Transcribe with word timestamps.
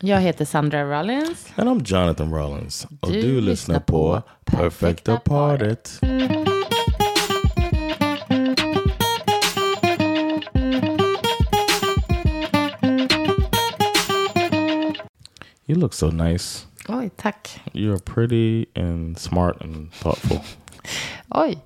Jag 0.00 0.20
heter 0.20 0.44
Sandra 0.44 0.84
Rollins. 0.84 1.52
And 1.56 1.68
I'm 1.68 1.82
Jonathan 1.84 2.30
Rollins. 2.34 2.86
Och 3.00 3.12
Du 3.12 3.20
du, 3.20 3.40
lyssnar 3.40 3.80
på 3.80 4.22
Perfecta 4.44 5.16
Partyt. 5.16 6.00
You 15.66 15.78
look 15.78 15.94
so 15.94 16.10
nice. 16.10 16.66
Oj, 16.88 17.10
tack. 17.16 17.60
You're 17.72 17.98
pretty 17.98 18.66
and 18.74 19.18
smart 19.18 19.62
and 19.62 19.92
thoughtful. 19.92 20.40
Oj, 21.28 21.58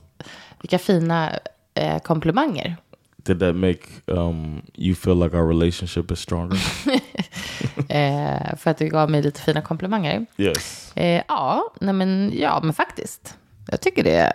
vilka 0.63 0.79
fina 0.79 1.39
eh, 1.75 1.99
komplimanger. 1.99 2.77
Did 3.25 3.39
that 3.41 3.55
make 3.55 3.87
um, 4.09 4.63
you 4.75 4.95
feel 4.95 5.15
like 5.15 5.35
our 5.35 5.47
relationship 5.47 6.11
is 6.11 6.19
stronger? 6.19 6.57
Eh, 7.89 8.57
för 8.57 8.71
att 8.71 8.79
du 8.79 8.89
gav 8.89 9.11
mig 9.11 9.23
lite 9.23 9.41
fina 9.41 9.63
komplimanger. 9.63 10.27
yes. 10.37 10.93
Eh, 10.97 11.23
ja, 11.29 11.73
nej 11.81 11.95
men, 11.95 12.33
ja, 12.35 12.61
men 12.63 12.73
faktiskt. 12.73 13.37
Jag 13.71 13.81
tycker 13.81 14.05
det, 14.05 14.33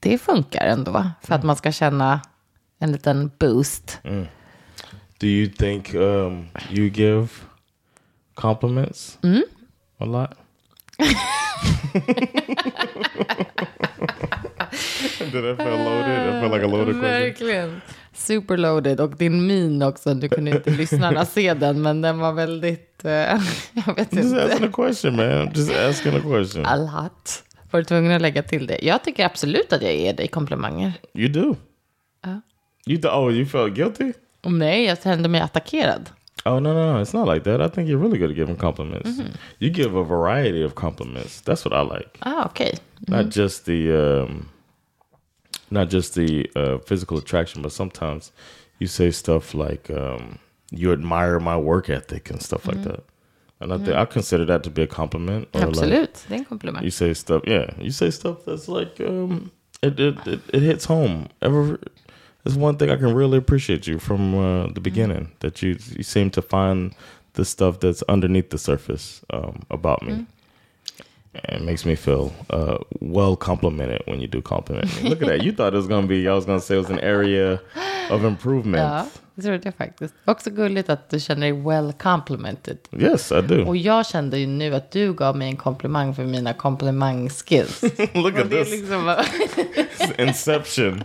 det 0.00 0.18
funkar 0.18 0.66
ändå. 0.66 1.10
För 1.22 1.34
att 1.34 1.42
man 1.42 1.56
ska 1.56 1.72
känna 1.72 2.20
en 2.78 2.92
liten 2.92 3.30
boost. 3.38 4.00
Do 5.18 5.26
you 5.26 5.50
think 5.50 5.94
um, 5.94 6.48
you 6.70 6.88
give 6.88 7.28
compliments 8.34 9.18
a 9.98 10.04
lot? 10.04 10.30
Did 15.18 15.44
I 15.44 15.56
feel 15.56 15.84
loaded? 15.84 16.28
I 16.28 16.40
feel 16.40 16.50
like 16.50 16.62
a 16.62 16.66
loaded 16.66 16.94
question. 16.94 17.00
Verkligen. 17.00 17.80
Superloaded. 18.20 19.00
Och 19.00 19.16
din 19.16 19.46
min 19.46 19.82
också. 19.82 20.14
Du 20.14 20.28
kunde 20.28 20.50
inte 20.50 20.70
lyssnarna 20.70 21.24
se 21.24 21.54
den, 21.54 21.82
men 21.82 22.00
den 22.02 22.18
var 22.18 22.32
väldigt... 22.32 23.04
Eh, 23.04 23.10
jag 23.86 23.94
vet 23.96 24.12
Just 24.12 24.12
inte. 24.12 24.44
asking 24.44 24.68
a 24.68 24.72
question, 24.72 25.16
man. 25.16 25.50
Just 25.54 25.72
asking 25.72 26.16
a 26.16 26.20
question. 26.20 26.66
A 26.66 26.76
lot. 26.76 27.42
Var 27.70 27.80
du 27.80 27.84
tvungen 27.84 28.12
att 28.12 28.22
lägga 28.22 28.42
till 28.42 28.66
det? 28.66 28.78
Jag 28.82 29.04
tycker 29.04 29.26
absolut 29.26 29.72
att 29.72 29.82
jag 29.82 29.96
ger 29.96 30.12
dig 30.12 30.28
komplimanger. 30.28 30.92
You 31.14 31.28
do. 31.28 31.56
Ja. 32.24 32.40
You 32.86 33.00
th- 33.00 33.24
oh, 33.26 33.32
you 33.34 33.46
felt 33.46 33.74
guilty? 33.74 34.12
Och 34.44 34.52
nej, 34.52 34.84
jag 34.84 35.02
kände 35.02 35.28
mig 35.28 35.40
attackerad. 35.40 36.10
Oh 36.44 36.60
no, 36.60 36.72
no, 36.72 36.92
no! 36.92 37.02
It's 37.02 37.16
not 37.16 37.34
like 37.34 37.44
that. 37.44 37.60
I 37.60 37.74
think 37.74 37.88
you're 37.90 38.02
really 38.02 38.18
good 38.18 38.30
at 38.30 38.36
giving 38.36 38.56
compliments. 38.56 39.10
You 39.58 39.70
give 39.72 39.98
a 39.98 40.02
variety 40.02 40.64
of 40.64 40.74
compliments. 40.74 41.42
That's 41.42 41.64
what 41.66 41.72
I 41.86 41.98
like. 41.98 42.10
Ah, 42.18 42.46
okej. 42.46 42.78
not 43.08 43.36
just 43.36 43.64
the 43.64 43.92
um, 43.92 44.48
not 45.70 45.88
just 45.88 46.14
the 46.14 46.50
uh, 46.56 46.78
physical 46.78 47.18
attraction, 47.18 47.62
but 47.62 47.72
sometimes 47.72 48.32
you 48.78 48.86
say 48.86 49.10
stuff 49.10 49.54
like 49.54 49.90
um, 49.90 50.38
you 50.70 50.92
admire 50.92 51.38
my 51.40 51.56
work 51.56 51.88
ethic 51.90 52.30
and 52.30 52.42
stuff 52.42 52.66
like 52.66 52.82
that. 52.82 53.02
And 53.60 53.72
I 53.74 53.76
think 53.76 53.94
I 53.94 54.04
consider 54.06 54.46
that 54.46 54.62
to 54.62 54.70
be 54.70 54.82
a 54.82 54.86
compliment. 54.86 55.48
or 55.54 55.66
like 55.66 55.90
det 55.90 56.30
är 56.30 56.38
en 56.38 56.44
komplimang. 56.44 56.82
you 56.82 56.90
say 56.90 57.12
stuff, 57.14 57.42
yeah, 57.46 57.70
you 57.78 57.90
say 57.90 58.10
stuff 58.10 58.38
that's 58.46 58.68
like 58.68 59.00
um, 59.00 59.50
it, 59.82 60.00
it 60.00 60.26
it 60.26 60.40
it 60.54 60.62
hits 60.62 60.86
home. 60.86 61.28
Ever, 61.42 61.78
there's 62.42 62.56
one 62.56 62.76
thing 62.78 62.90
I 62.90 62.96
can 62.96 63.14
really 63.14 63.36
appreciate 63.36 63.86
you 63.86 63.98
from 63.98 64.34
uh, 64.34 64.66
the 64.72 64.80
beginning 64.80 65.28
that 65.40 65.62
you 65.62 65.76
you 65.96 66.02
seem 66.02 66.30
to 66.30 66.42
find 66.42 66.94
the 67.34 67.44
stuff 67.44 67.80
that's 67.80 68.02
underneath 68.08 68.48
the 68.48 68.58
surface 68.58 69.20
um, 69.30 69.62
about 69.70 70.02
me. 70.02 70.12
And 70.12 70.26
it 71.34 71.62
makes 71.62 71.84
me 71.84 71.94
feel 71.94 72.32
uh, 72.50 72.78
well 73.00 73.36
complimented 73.36 74.02
when 74.06 74.20
you 74.20 74.26
do 74.26 74.42
compliment 74.42 74.94
me. 75.02 75.08
Look 75.08 75.22
at 75.22 75.28
that. 75.28 75.42
You 75.44 75.52
thought 75.52 75.74
it 75.74 75.76
was 75.76 75.86
going 75.86 76.02
to 76.02 76.08
be, 76.08 76.26
I 76.28 76.34
was 76.34 76.44
going 76.44 76.58
to 76.58 76.64
say 76.64 76.74
it 76.74 76.78
was 76.78 76.90
an 76.90 77.00
area 77.00 77.60
of 78.10 78.24
improvement. 78.24 79.12
det 79.40 79.48
trodde 79.48 79.60
jag 79.64 79.74
faktiskt. 79.74 80.14
Också 80.24 80.50
gulligt 80.50 80.90
att 80.90 81.10
du 81.10 81.20
känner 81.20 81.40
dig 81.40 81.52
well 81.52 81.92
complimented. 81.92 82.78
Yes, 82.98 83.32
I 83.32 83.42
do. 83.42 83.64
Och 83.66 83.76
jag 83.76 84.06
kände 84.06 84.38
ju 84.38 84.46
nu 84.46 84.74
att 84.74 84.90
du 84.90 85.12
gav 85.14 85.36
mig 85.36 85.48
en 85.48 85.56
komplimang 85.56 86.14
för 86.14 86.24
mina 86.24 86.52
komplimang-skills. 86.52 87.82
Look 88.14 88.38
at 88.38 88.50
this. 88.50 88.70
liksom 88.70 89.04
bara, 89.04 89.24
Inception. 90.18 91.04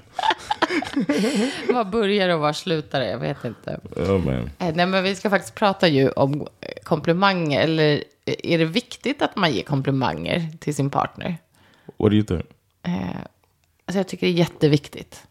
vad 1.74 1.90
börjar 1.90 2.30
och 2.30 2.40
var 2.40 2.54
slutar 2.54 3.00
det? 3.00 3.10
Jag 3.10 3.20
vet 3.20 3.46
inte. 3.46 3.80
Oh, 3.96 4.18
man. 4.26 4.50
Eh, 4.60 4.76
Nej, 4.76 4.86
men 4.86 5.04
vi 5.04 5.16
ska 5.16 5.30
faktiskt 5.30 5.56
prata 5.56 5.88
ju 5.88 6.10
om 6.10 6.42
eh, 6.42 6.70
komplimanger. 6.84 7.62
Eller 7.62 8.04
eh, 8.26 8.36
är 8.44 8.58
det 8.58 8.66
viktigt 8.66 9.22
att 9.22 9.36
man 9.36 9.52
ger 9.52 9.64
komplimanger 9.64 10.58
till 10.60 10.76
sin 10.76 10.90
partner? 10.90 11.38
What 11.98 12.12
do 12.12 12.16
you 12.16 12.24
think? 12.26 12.46
Eh, 12.84 12.94
alltså 13.86 14.00
jag 14.00 14.08
tycker 14.08 14.28
det 14.28 14.34
är 14.34 14.38
jätteviktigt. 14.38 15.24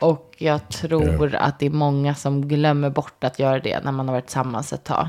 Och 0.00 0.34
jag 0.38 0.68
tror 0.68 1.34
att 1.34 1.58
det 1.58 1.66
är 1.66 1.70
många 1.70 2.14
som 2.14 2.48
glömmer 2.48 2.90
bort 2.90 3.24
att 3.24 3.38
göra 3.38 3.58
det 3.60 3.80
när 3.84 3.92
man 3.92 4.08
har 4.08 4.14
varit 4.14 4.26
tillsammans 4.26 4.72
ett 4.72 4.84
tag. 4.84 5.08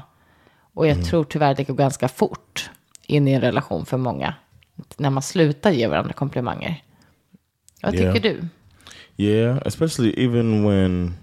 Och 0.74 0.88
jag 0.88 1.06
tror 1.06 1.24
tyvärr 1.24 1.52
att 1.52 1.58
det 1.58 1.64
går 1.64 1.76
ganska 1.76 2.08
fort 2.08 2.70
in 3.06 3.28
i 3.28 3.32
en 3.32 3.42
relation 3.42 3.86
för 3.86 3.98
många. 3.98 4.34
När 4.98 5.10
man 5.10 5.24
slutar 5.24 5.72
ge 5.72 5.88
varandra 5.88 6.14
komplimanger. 6.14 6.84
Vad 7.84 7.96
Ja. 7.96 8.14
tycker 8.14 8.30
du? 8.30 8.48
Yeah, 9.18 9.58
especially 9.66 10.14
even 10.26 10.64
when 10.68 11.14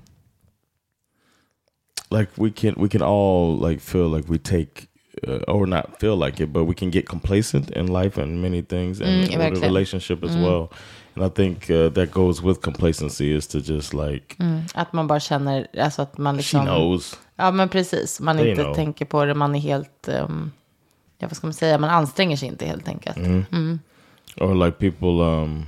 like 2.10 2.30
we 2.34 2.50
can 2.50 2.74
we 2.82 2.88
can 2.88 3.02
all 3.02 3.70
like 3.70 3.80
feel 3.80 4.16
like 4.16 4.32
we 4.32 4.38
take 4.38 4.86
uh, 5.28 5.54
or 5.56 5.66
not 5.66 5.84
feel 6.00 6.16
like 6.26 6.42
it, 6.44 6.48
but 6.50 6.68
we 6.68 6.74
can 6.74 6.90
get 6.90 7.06
complacent 7.08 7.70
in 7.70 7.86
life 7.92 8.22
and 8.22 8.40
many 8.42 8.62
things 8.62 9.00
and 9.00 9.08
Mm, 9.10 9.38
with 9.38 9.62
a 9.62 9.66
relationship 9.66 10.24
as 10.24 10.36
well. 10.36 10.68
And 11.14 11.26
I 11.26 11.28
think 11.28 11.70
uh, 11.70 11.90
that 11.90 12.10
goes 12.10 12.42
with 12.42 12.60
complacency 12.60 13.36
is 13.36 13.46
to 13.48 13.58
just 13.58 13.94
like 13.94 14.36
Att 14.74 14.92
man 14.92 15.06
bara 15.06 15.20
känner, 15.20 15.66
alltså 15.78 16.02
att 16.02 16.18
man 16.18 16.34
she 16.34 16.38
liksom... 16.38 16.64
knows. 16.64 17.18
Ja, 17.36 17.50
men 17.50 17.68
precis. 17.68 18.20
Man 18.20 18.36
They 18.36 18.50
inte 18.50 18.62
know. 18.62 18.74
tänker 18.74 19.04
på 19.04 19.24
det, 19.24 19.34
man 19.34 19.54
är 19.54 19.58
helt... 19.58 20.08
Um, 20.08 20.52
ja, 21.18 21.28
vad 21.28 21.36
ska 21.36 21.46
man 21.46 21.54
säga? 21.54 21.78
Man 21.78 21.90
anstränger 21.90 22.36
sig 22.36 22.48
inte 22.48 22.66
helt 22.66 22.88
enkelt. 22.88 23.16
Mm. 23.16 23.78
Or 24.36 24.54
like 24.54 24.78
people 24.78 25.08
um 25.24 25.66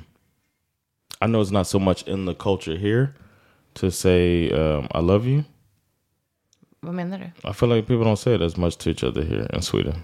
I 1.20 1.26
know 1.26 1.42
it's 1.42 1.52
not 1.52 1.66
so 1.66 1.78
much 1.78 2.08
in 2.08 2.26
the 2.26 2.34
culture 2.34 2.76
here 2.76 3.08
to 3.74 3.90
say 3.90 4.50
um, 4.50 4.88
I 4.94 5.00
love 5.00 5.26
you. 5.30 5.42
Vad 6.80 6.94
menar 6.94 7.18
du? 7.18 7.50
I 7.50 7.52
feel 7.52 7.68
like 7.70 7.86
people 7.86 8.04
don't 8.04 8.16
say 8.16 8.34
it 8.34 8.42
as 8.42 8.56
much 8.56 8.76
to 8.78 8.90
each 8.90 9.04
other 9.04 9.22
here 9.22 9.48
in 9.54 9.62
Sweden. 9.62 9.94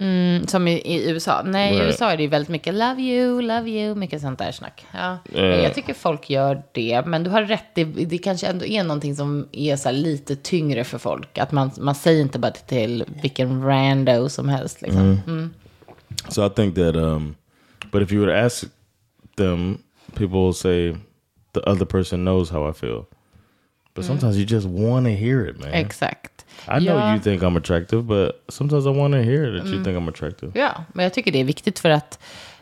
Mm, 0.00 0.46
som 0.46 0.68
i, 0.68 0.72
i 0.72 1.10
USA. 1.10 1.42
Nej, 1.42 1.74
i. 1.74 1.78
USA 1.78 2.10
är 2.10 2.16
det 2.16 2.22
ju 2.22 2.28
väldigt 2.28 2.48
mycket 2.48 2.74
love 2.74 3.02
you, 3.02 3.42
love 3.42 3.70
you, 3.70 3.94
mycket 3.94 4.20
sånt 4.20 4.38
där 4.38 4.52
snack. 4.52 4.86
Ja. 4.92 5.18
Eh. 5.34 5.44
Jag 5.44 5.74
tycker 5.74 5.94
folk 5.94 6.30
gör 6.30 6.62
det, 6.72 7.06
men 7.06 7.24
du 7.24 7.30
har 7.30 7.42
rätt. 7.42 7.74
Det, 7.74 7.84
det 7.84 8.18
kanske 8.18 8.46
ändå 8.46 8.64
är 8.64 8.84
någonting 8.84 9.16
som 9.16 9.48
är 9.52 9.76
så 9.76 9.90
lite 9.90 10.36
tyngre 10.36 10.84
för 10.84 10.98
folk. 10.98 11.38
Att 11.38 11.52
man, 11.52 11.70
man 11.78 11.94
säger 11.94 12.20
inte 12.20 12.38
bara 12.38 12.50
till 12.50 13.04
vilken 13.22 13.64
rando 13.64 14.28
som 14.28 14.48
helst. 14.48 14.82
Liksom. 14.82 15.20
Mm. 15.26 15.54
So 16.28 16.46
I 16.46 16.50
think 16.50 16.74
that, 16.74 16.96
um, 16.96 17.34
but 17.92 18.02
if 18.02 18.12
you 18.12 18.26
were 18.26 18.40
to 18.40 18.46
ask 18.46 18.64
them, 19.36 19.78
people 20.14 20.38
will 20.38 20.54
say 20.54 20.96
the 21.52 21.60
other 21.60 21.84
person 21.84 22.24
knows 22.24 22.50
how 22.50 22.70
I 22.70 22.72
feel. 22.72 23.04
But 23.94 24.04
sometimes 24.04 24.36
you 24.36 24.44
just 24.44 24.66
want 24.66 25.06
to 25.06 25.10
hear 25.10 25.46
it, 25.46 25.60
man. 25.60 25.72
Exakt. 25.72 26.29
I 26.66 26.70
know 26.86 26.98
Ja. 26.98 27.10
you 27.12 27.20
think 27.22 27.42
I'm 27.42 27.58
attractive, 27.58 28.02
but 28.02 28.44
sometimes 28.48 28.86
I 28.86 28.88
want 28.88 29.14
to 29.14 29.18
hear 29.20 29.58
that 29.58 29.66
you 29.68 29.84
think 29.84 29.96
I'm 29.98 30.08
attractive. 30.08 30.52
Ja, 30.60 30.84
men 30.92 31.02
jag 31.02 31.14
tycker 31.14 31.32
det 31.32 31.40
är 31.40 31.44
viktigt 31.44 31.78
för 31.78 31.90
att, 31.90 32.18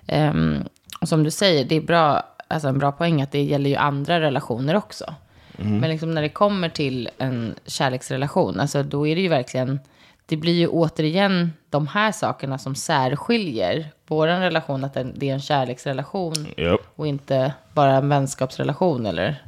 ehm, 0.06 0.64
som 1.02 1.24
du 1.24 1.30
säger, 1.30 1.64
det 1.64 1.76
är 1.76 1.80
bra, 1.80 2.22
alltså 2.48 2.68
en 2.68 2.78
bra 2.78 2.92
poäng 2.92 3.22
att 3.22 3.32
det 3.32 3.42
gäller 3.42 3.70
ju 3.70 3.76
andra 3.76 4.20
relationer 4.20 4.76
också. 4.76 5.14
Men 5.60 5.90
liksom 5.90 6.14
när 6.14 6.22
det 6.22 6.28
kommer 6.28 6.68
till 6.68 7.08
en 7.18 7.54
kärleksrelation, 7.66 8.60
alltså 8.60 8.82
då 8.82 9.06
är 9.06 9.14
det 9.16 9.20
ju 9.22 9.28
verkligen, 9.28 9.80
det 10.26 10.36
blir 10.36 10.52
ju 10.52 10.66
återigen 10.68 11.52
de 11.70 11.86
här 11.86 12.12
sakerna 12.12 12.58
som 12.58 12.74
särskiljer 12.74 13.88
vår 14.06 14.26
relation, 14.26 14.84
att 14.84 14.94
det 15.14 15.28
är 15.28 15.34
en 15.34 15.40
kärleksrelation 15.40 16.46
Yep. 16.56 16.80
och 16.96 17.06
inte 17.06 17.52
bara 17.74 17.92
en 17.96 18.08
vänskapsrelation 18.08 19.06
eller 19.06 19.42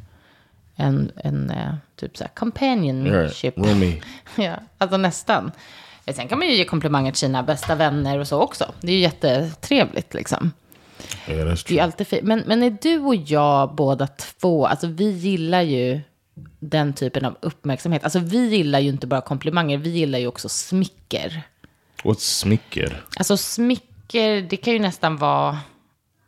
en, 0.80 1.12
en 1.24 1.50
eh, 1.50 1.74
typ 1.96 2.16
så 2.16 2.24
här 2.24 2.28
Right. 2.28 2.38
companionship. 2.38 3.58
Roomy. 3.58 4.00
Ja, 4.36 4.56
alltså 4.78 4.96
nästan. 4.96 5.52
Sen 6.14 6.28
kan 6.28 6.38
man 6.38 6.48
ju 6.48 6.54
ge 6.54 6.64
komplimanger 6.64 7.12
till 7.12 7.18
sina 7.20 7.42
bästa 7.42 7.74
vänner 7.74 8.18
och 8.18 8.28
så 8.28 8.40
också. 8.40 8.72
Det 8.80 8.88
är 8.92 8.96
ju 8.96 9.00
jättetrevligt 9.02 10.14
liksom. 10.14 10.52
Yeah, 11.28 11.58
Det 11.68 11.78
är 11.78 11.82
alltid 11.82 12.06
fint. 12.06 12.22
Men, 12.22 12.42
men 12.46 12.62
är 12.62 12.76
du 12.82 12.98
och 12.98 13.14
jag 13.14 13.74
båda 13.74 14.06
två, 14.06 14.66
alltså 14.66 14.86
vi 14.86 15.10
gillar 15.10 15.62
ju 15.62 16.00
den 16.58 16.92
typen 16.92 17.24
av 17.24 17.36
uppmärksamhet. 17.40 18.04
Alltså 18.04 18.18
vi 18.18 18.48
gillar 18.48 18.78
ju 18.80 18.88
inte 18.88 19.06
bara 19.06 19.20
komplimanger, 19.20 19.78
vi 19.78 19.90
gillar 19.90 20.18
ju 20.18 20.26
också 20.26 20.48
smicker. 20.48 21.42
What's 22.04 22.18
smicker? 22.40 23.04
Alltså 23.16 23.36
smicker, 23.36 24.40
det 24.42 24.56
kan 24.56 24.72
ju 24.72 24.78
nästan 24.78 25.16
vara... 25.16 25.58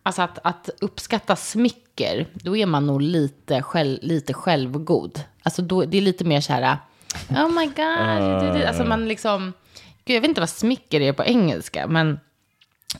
Alltså 0.02 0.22
att, 0.22 0.38
att 0.42 0.70
uppskatta 0.80 1.36
smicker, 1.36 2.26
då 2.32 2.56
är 2.56 2.66
man 2.66 2.86
nog 2.86 3.02
lite, 3.02 3.62
själv, 3.62 3.98
lite 4.02 4.34
självgod. 4.34 5.20
Alltså 5.42 5.62
då, 5.62 5.84
det 5.84 5.98
är 5.98 6.02
lite 6.02 6.24
mer 6.24 6.40
så 6.40 6.52
här, 6.52 6.78
oh 7.30 7.48
my 7.48 7.66
god. 7.66 8.62
Alltså 8.66 8.84
man 8.84 9.08
liksom, 9.08 9.52
gud, 10.04 10.16
jag 10.16 10.20
vet 10.20 10.28
inte 10.28 10.40
vad 10.40 10.50
smicker 10.50 11.00
är 11.00 11.12
på 11.12 11.24
engelska, 11.24 11.86
men 11.86 12.20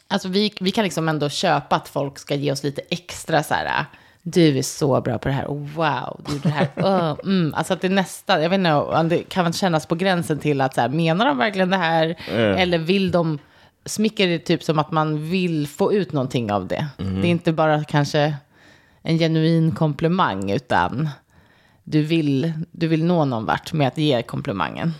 alltså 0.08 0.28
vi, 0.28 0.52
vi 0.60 0.70
kan 0.70 0.84
liksom 0.84 1.08
ändå 1.08 1.28
köpa 1.28 1.76
att 1.76 1.88
folk 1.88 2.18
ska 2.18 2.34
ge 2.34 2.52
oss 2.52 2.62
lite 2.62 2.82
extra 2.90 3.42
så 3.42 3.54
här, 3.54 3.86
du 4.22 4.58
är 4.58 4.62
så 4.62 5.00
bra 5.00 5.18
på 5.18 5.28
det 5.28 5.34
här, 5.34 5.46
oh, 5.46 5.68
wow, 5.74 6.20
du 6.26 6.32
gjorde 6.32 6.48
det 6.48 6.54
här, 6.54 6.68
oh, 6.76 7.18
mm. 7.24 7.54
Alltså 7.54 7.72
att 7.72 7.80
det 7.80 7.88
nästan, 7.88 8.42
jag 8.42 8.50
vet 8.50 8.58
inte, 8.58 9.02
det 9.02 9.22
kan 9.22 9.52
kännas 9.52 9.86
på 9.86 9.94
gränsen 9.94 10.38
till 10.38 10.60
att 10.60 10.74
så 10.74 10.80
här, 10.80 10.88
menar 10.88 11.26
de 11.26 11.38
verkligen 11.38 11.70
det 11.70 11.76
här? 11.76 12.16
Eller 12.30 12.78
vill 12.78 13.10
de, 13.10 13.38
smicker 13.84 14.28
är 14.28 14.38
typ 14.38 14.62
som 14.62 14.78
att 14.78 14.90
man 14.90 15.30
vill 15.30 15.68
få 15.68 15.92
ut 15.92 16.12
någonting 16.12 16.52
av 16.52 16.66
det. 16.66 16.86
Det 16.96 17.04
är 17.04 17.30
inte 17.30 17.52
bara 17.52 17.84
kanske 17.84 18.34
en 19.02 19.18
genuin 19.18 19.72
komplimang, 19.74 20.50
utan 20.50 21.08
du 21.84 22.02
vill, 22.02 22.52
du 22.72 22.88
vill 22.88 23.04
nå 23.04 23.24
någon 23.24 23.44
vart 23.44 23.72
med 23.72 23.88
att 23.88 23.98
ge 23.98 24.22
komplimangen. 24.22 24.92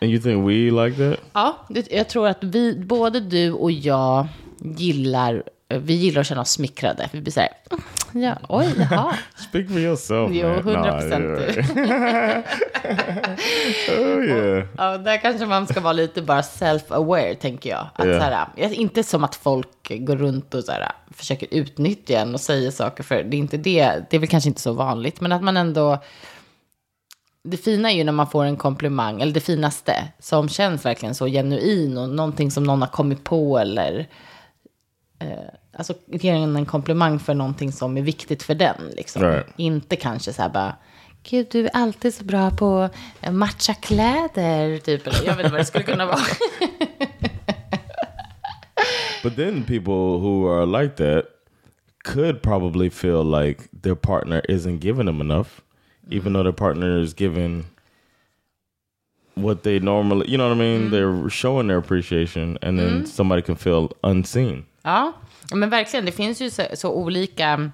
And 0.00 0.10
you 0.10 0.22
think 0.22 0.48
we 0.48 0.84
like 0.84 0.96
that? 0.96 1.20
Ja, 1.32 1.66
jag 1.90 2.08
tror 2.08 2.28
att 2.28 2.44
vi, 2.44 2.84
både 2.84 3.20
du 3.20 3.52
och 3.52 3.70
jag 3.72 4.26
gillar, 4.58 5.42
vi 5.68 5.92
gillar 5.94 6.20
att 6.20 6.26
känna 6.26 6.40
oss 6.40 6.50
smickrade. 6.50 7.08
Vi 7.12 7.20
blir 7.20 7.32
så 7.32 7.40
här, 7.40 7.48
"Mm, 7.70 8.22
ja, 8.24 8.36
oj, 8.48 8.74
jaha. 8.90 9.16
Speak 9.48 9.68
for 9.68 9.78
yourself. 9.78 10.30
Jo, 10.32 10.48
man. 10.48 10.58
100 10.58 10.82
Nah, 10.82 11.00
procent 11.00 11.24
yeah. 11.76 12.42
oh 13.88 14.24
yeah. 14.24 14.64
Ja, 14.78 14.98
där 14.98 15.16
kanske 15.18 15.46
man 15.46 15.66
ska 15.66 15.80
vara 15.80 15.92
lite 15.92 16.22
bara 16.22 16.40
self-aware, 16.40 17.34
tänker 17.34 17.70
jag. 17.70 17.86
Att 17.94 18.06
Ja. 18.08 18.18
så 18.20 18.24
här, 18.24 18.72
inte 18.72 19.02
som 19.02 19.24
att 19.24 19.34
folk 19.34 19.68
går 19.90 20.16
runt 20.16 20.54
och 20.54 20.64
så 20.64 20.72
här, 20.72 20.92
försöker 21.10 21.48
utnyttja 21.50 22.18
en 22.20 22.34
och 22.34 22.40
säger 22.40 22.70
saker 22.70 23.02
för 23.02 23.22
det 23.22 23.36
är 23.36 23.38
inte 23.38 23.56
det. 23.56 24.04
Det 24.10 24.16
är 24.16 24.20
väl 24.20 24.28
kanske 24.28 24.48
inte 24.48 24.60
så 24.60 24.72
vanligt, 24.72 25.20
men 25.20 25.32
att 25.32 25.42
man 25.42 25.56
ändå... 25.56 25.98
Det 27.48 27.56
fina 27.56 27.90
är 27.92 27.96
ju 27.96 28.04
när 28.04 28.12
man 28.12 28.26
får 28.26 28.44
en 28.44 28.56
komplimang, 28.56 29.20
eller 29.22 29.32
det 29.32 29.40
finaste, 29.40 30.08
som 30.18 30.48
känns 30.48 30.84
verkligen 30.84 31.14
så 31.14 31.26
genuin 31.26 31.98
och 31.98 32.08
någonting 32.08 32.50
som 32.50 32.64
någon 32.64 32.80
har 32.82 32.88
kommit 32.88 33.24
på 33.24 33.58
eller... 33.58 34.08
Eh, 35.18 35.28
alltså 35.72 35.94
ge 36.06 36.28
en 36.28 36.56
en 36.56 36.66
komplimang 36.66 37.18
för 37.18 37.34
någonting 37.34 37.72
som 37.72 37.96
är 37.96 38.02
viktigt 38.02 38.42
för 38.42 38.54
den. 38.54 38.76
Liksom. 38.96 39.22
Right. 39.22 39.46
Inte 39.56 39.96
kanske 39.96 40.32
så 40.32 40.42
här 40.42 40.48
bara, 40.48 40.76
gud 41.30 41.46
du 41.50 41.64
är 41.64 41.70
alltid 41.72 42.14
så 42.14 42.24
bra 42.24 42.50
på 42.50 42.88
matcha 43.30 43.74
kläder, 43.74 44.78
typ. 44.78 45.06
Eller, 45.06 45.26
jag 45.26 45.36
vet 45.36 45.44
inte 45.44 45.50
vad 45.50 45.60
det 45.60 45.64
skulle 45.64 45.84
kunna 45.84 46.06
vara. 46.06 46.18
But 49.22 49.36
then 49.36 49.64
people 49.64 50.20
who 50.20 50.46
are 50.46 50.66
like 50.66 50.96
that 50.96 51.24
could 52.04 52.42
probably 52.42 52.90
feel 52.90 53.24
like 53.24 53.60
their 53.82 53.96
partner 53.96 54.40
isn't 54.48 54.78
giving 54.78 55.06
them 55.06 55.20
enough, 55.20 55.62
even 56.10 56.32
though 56.32 56.44
their 56.44 56.52
partner 56.52 57.00
is 57.00 57.12
giving 57.12 57.64
what 59.34 59.62
they 59.64 59.80
normally, 59.80 60.30
you 60.30 60.38
know 60.38 60.48
what 60.48 60.56
I 60.56 60.60
mean? 60.60 60.90
They're 60.90 61.28
showing 61.28 61.66
their 61.66 61.78
appreciation, 61.78 62.56
and 62.62 62.78
then 62.78 63.04
somebody 63.06 63.42
can 63.42 63.56
feel 63.56 63.90
unseen. 64.04 64.64
Ja, 64.86 65.12
men 65.54 65.70
verkligen. 65.70 66.04
Det 66.06 66.12
finns 66.12 66.40
ju 66.40 66.50
så, 66.50 66.62
så 66.74 66.90
olika 66.92 67.70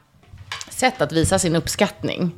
sätt 0.71 1.01
att 1.01 1.13
visa 1.13 1.39
sin 1.39 1.57
uppskattning. 1.57 2.33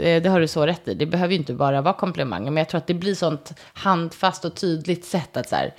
Eh, 0.00 0.22
Det 0.22 0.28
har 0.28 0.40
du 0.40 0.48
så 0.48 0.66
rätt 0.66 0.88
i. 0.88 0.94
Det 0.94 1.06
behöver 1.06 1.32
ju 1.32 1.38
inte 1.38 1.54
bara 1.54 1.80
vara 1.80 1.94
komplimanger. 1.94 2.50
Men 2.50 2.56
jag 2.56 2.68
tror 2.68 2.78
att 2.78 2.86
det 2.86 2.94
blir 2.94 3.14
sånt 3.14 3.52
handfast 3.72 4.44
och 4.44 4.54
tydligt 4.54 5.04
sätt 5.04 5.36
att 5.36 5.48
så 5.48 5.56
här. 5.56 5.74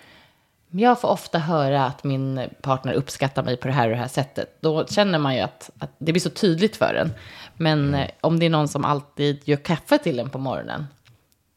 Jag 0.72 1.02
får 1.02 1.08
ofta 1.08 1.40
höra 1.40 1.86
att 1.86 2.04
min 2.04 2.42
partner 2.62 2.94
uppskattar 2.94 3.44
mig 3.44 3.58
på 3.58 3.68
det 3.68 3.74
här 3.74 3.86
och 3.86 3.92
det 3.92 3.98
här 4.02 4.08
sättet. 4.08 4.58
Då 4.62 4.86
känner 4.88 5.20
man 5.20 5.36
ju 5.36 5.42
att, 5.42 5.70
att 5.80 5.92
det 5.98 6.12
blir 6.12 6.22
så 6.22 6.30
tydligt 6.30 6.76
för 6.76 6.94
en. 6.94 7.14
Men 7.58 7.94
eh, 7.94 8.10
om 8.22 8.40
det 8.40 8.46
är 8.46 8.50
någon 8.50 8.68
som 8.68 8.86
alltid 8.86 9.42
gör 9.46 9.58
kaffe 9.58 9.98
till 9.98 10.20
en 10.20 10.30
på 10.30 10.38
morgonen. 10.38 10.88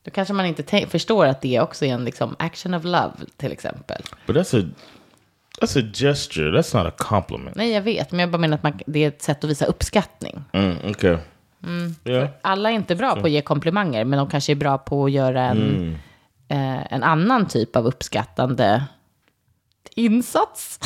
Då 0.05 0.11
kanske 0.11 0.34
man 0.34 0.46
inte 0.46 0.87
förstår 0.87 1.26
att 1.26 1.40
det 1.43 1.61
också 1.61 1.84
är 1.84 1.94
en 1.94 2.05
liksom 2.05 2.37
action 2.38 2.75
of 2.75 2.84
love 2.84 3.12
till 3.37 3.52
exempel. 3.52 4.02
But 4.26 4.37
that's 4.37 4.61
a 4.62 4.64
that's 5.61 5.76
a 5.76 5.91
gesture. 5.94 6.50
That's 6.50 6.76
not 6.76 6.87
a 6.87 6.94
compliment. 6.99 7.56
Nej, 7.56 7.70
jag 7.70 7.82
vet. 7.82 8.12
Men 8.12 8.20
jag 8.20 8.31
bara 8.31 8.38
menar 8.38 8.55
att 8.55 8.62
man, 8.62 8.81
det 8.87 9.05
är 9.05 9.08
ett 9.08 9.23
sätt 9.23 9.44
att 9.44 9.50
visa 9.50 9.67
uppskattning. 9.67 10.44
Mm, 10.53 10.76
okay. 10.91 11.17
Yeah. 12.05 12.29
Alla 12.43 12.70
är 12.70 12.75
inte 12.75 12.94
bra 12.97 13.14
på 13.14 13.26
att 13.26 13.31
ge 13.31 13.43
komplimanger, 13.43 14.05
men 14.05 14.19
de 14.19 14.31
kanske 14.31 14.53
är 14.53 14.56
bra 14.56 14.79
på 14.79 15.05
att 15.05 15.12
göra 15.12 15.43
en, 15.43 15.99
eh, 16.49 16.93
en 16.93 17.03
annan 17.03 17.49
typ 17.49 17.76
av 17.76 17.87
uppskattande 17.87 18.85
insats. 19.94 20.81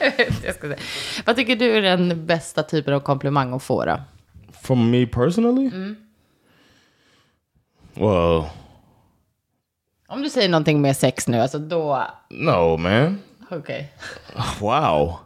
Jag 0.00 0.10
vet 0.16 0.30
inte, 0.30 0.46
jag 0.46 0.54
ska 0.54 0.68
säga. 0.68 0.78
Vad 1.26 1.36
tycker 1.36 1.56
du 1.56 1.76
är 1.76 1.82
den 1.82 2.26
bästa 2.26 2.62
typen 2.62 2.94
av 2.94 3.00
komplimang 3.00 3.52
att 3.52 3.62
få 3.62 3.84
då? 3.84 4.00
From 4.62 4.90
me 4.90 5.06
personally? 5.06 5.70
Well, 7.94 8.44
Om 10.10 10.22
du 10.22 10.30
säger 10.30 10.48
någonting 10.48 10.80
med 10.80 10.96
sex 10.96 11.28
nu, 11.28 11.40
alltså 11.40 11.58
då... 11.58 12.06
no, 12.28 12.76
man. 12.76 13.18
Okay. 13.50 13.84
Wow. 14.60 15.18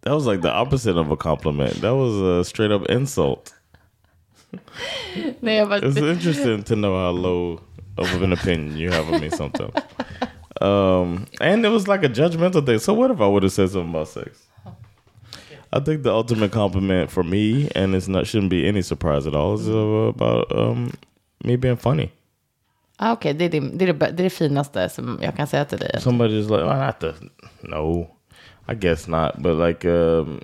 That 0.00 0.14
was 0.14 0.26
like 0.26 0.42
the 0.42 0.52
opposite 0.52 1.00
of 1.00 1.12
a 1.12 1.16
compliment. 1.16 1.80
That 1.80 1.94
was 1.94 2.14
a 2.22 2.44
straight 2.44 2.72
up 2.72 2.90
insult. 2.90 3.54
Nej, 5.40 5.66
bara... 5.66 5.78
It's 5.78 5.96
interesting 5.96 6.62
to 6.62 6.74
know 6.74 6.96
how 6.96 7.10
low 7.10 7.60
of 7.96 8.22
an 8.22 8.32
opinion 8.32 8.76
you 8.76 8.90
have 8.90 9.14
of 9.14 9.20
me 9.20 9.30
sometimes. 9.30 9.74
Um, 10.60 11.26
and 11.40 11.64
it 11.64 11.70
was 11.70 11.86
like 11.86 12.02
a 12.04 12.08
judgmental 12.08 12.66
thing. 12.66 12.78
So 12.78 12.94
what 12.94 13.10
if 13.10 13.20
I 13.20 13.26
would 13.26 13.42
have 13.42 13.52
said 13.52 13.70
something 13.70 13.90
about 13.90 14.08
sex? 14.08 14.46
I 15.72 15.80
think 15.80 16.02
the 16.02 16.12
ultimate 16.12 16.50
compliment 16.50 17.10
for 17.10 17.22
me, 17.22 17.68
and 17.76 17.94
it's 17.94 18.08
not 18.08 18.26
shouldn't 18.26 18.50
be 18.50 18.66
any 18.66 18.82
surprise 18.82 19.26
at 19.26 19.34
all, 19.34 19.54
is 19.54 19.68
about 19.68 20.50
um, 20.50 20.94
me 21.44 21.56
being 21.56 21.76
funny. 21.76 22.10
Ah, 23.00 23.12
Okej, 23.12 23.34
det, 23.34 23.44
är 23.44 23.48
det, 23.48 23.60
det, 23.60 23.84
är 23.84 23.92
det, 23.92 23.98
det 23.98 24.06
är 24.06 24.24
det 24.24 24.30
finaste 24.30 24.88
som 24.88 25.18
jag 25.22 25.36
kan 25.36 25.46
säga 25.46 25.64
till 25.64 25.78
dig. 25.78 26.00
Somebody 26.00 26.34
just 26.34 26.50
like, 26.50 26.62
oh, 26.62 26.86
not 26.86 27.00
the 27.00 27.12
no, 27.62 28.06
I 28.68 28.74
guess 28.74 29.08
not, 29.08 29.42
but 29.42 29.68
like 29.68 29.88
um, 29.88 30.40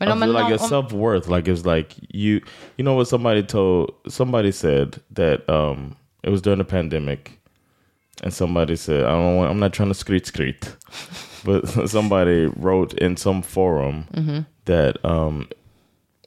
Men 0.00 0.08
I 0.08 0.20
feel 0.20 0.32
like 0.32 0.44
om, 0.44 0.52
it's 0.52 0.68
self 0.68 0.92
worth. 0.92 1.28
Like 1.28 1.46
it's 1.50 1.66
like 1.66 1.94
you, 2.08 2.40
you 2.76 2.84
know 2.84 2.94
what 2.94 3.08
somebody 3.08 3.42
told. 3.42 3.90
Somebody 4.08 4.50
said 4.52 4.98
that 5.10 5.48
um, 5.48 5.96
it 6.22 6.30
was 6.30 6.40
during 6.40 6.58
the 6.58 6.64
pandemic, 6.64 7.38
and 8.22 8.32
somebody 8.32 8.76
said, 8.76 9.04
"I 9.04 9.10
don't 9.10 9.36
want. 9.36 9.50
I'm 9.50 9.58
not 9.60 9.74
trying 9.74 9.90
to 9.90 9.94
screech 9.94 10.26
screech," 10.26 10.62
but 11.44 11.68
somebody 11.90 12.46
wrote 12.46 12.94
in 12.94 13.16
some 13.16 13.42
forum 13.42 14.46
that 14.64 15.04
um, 15.04 15.48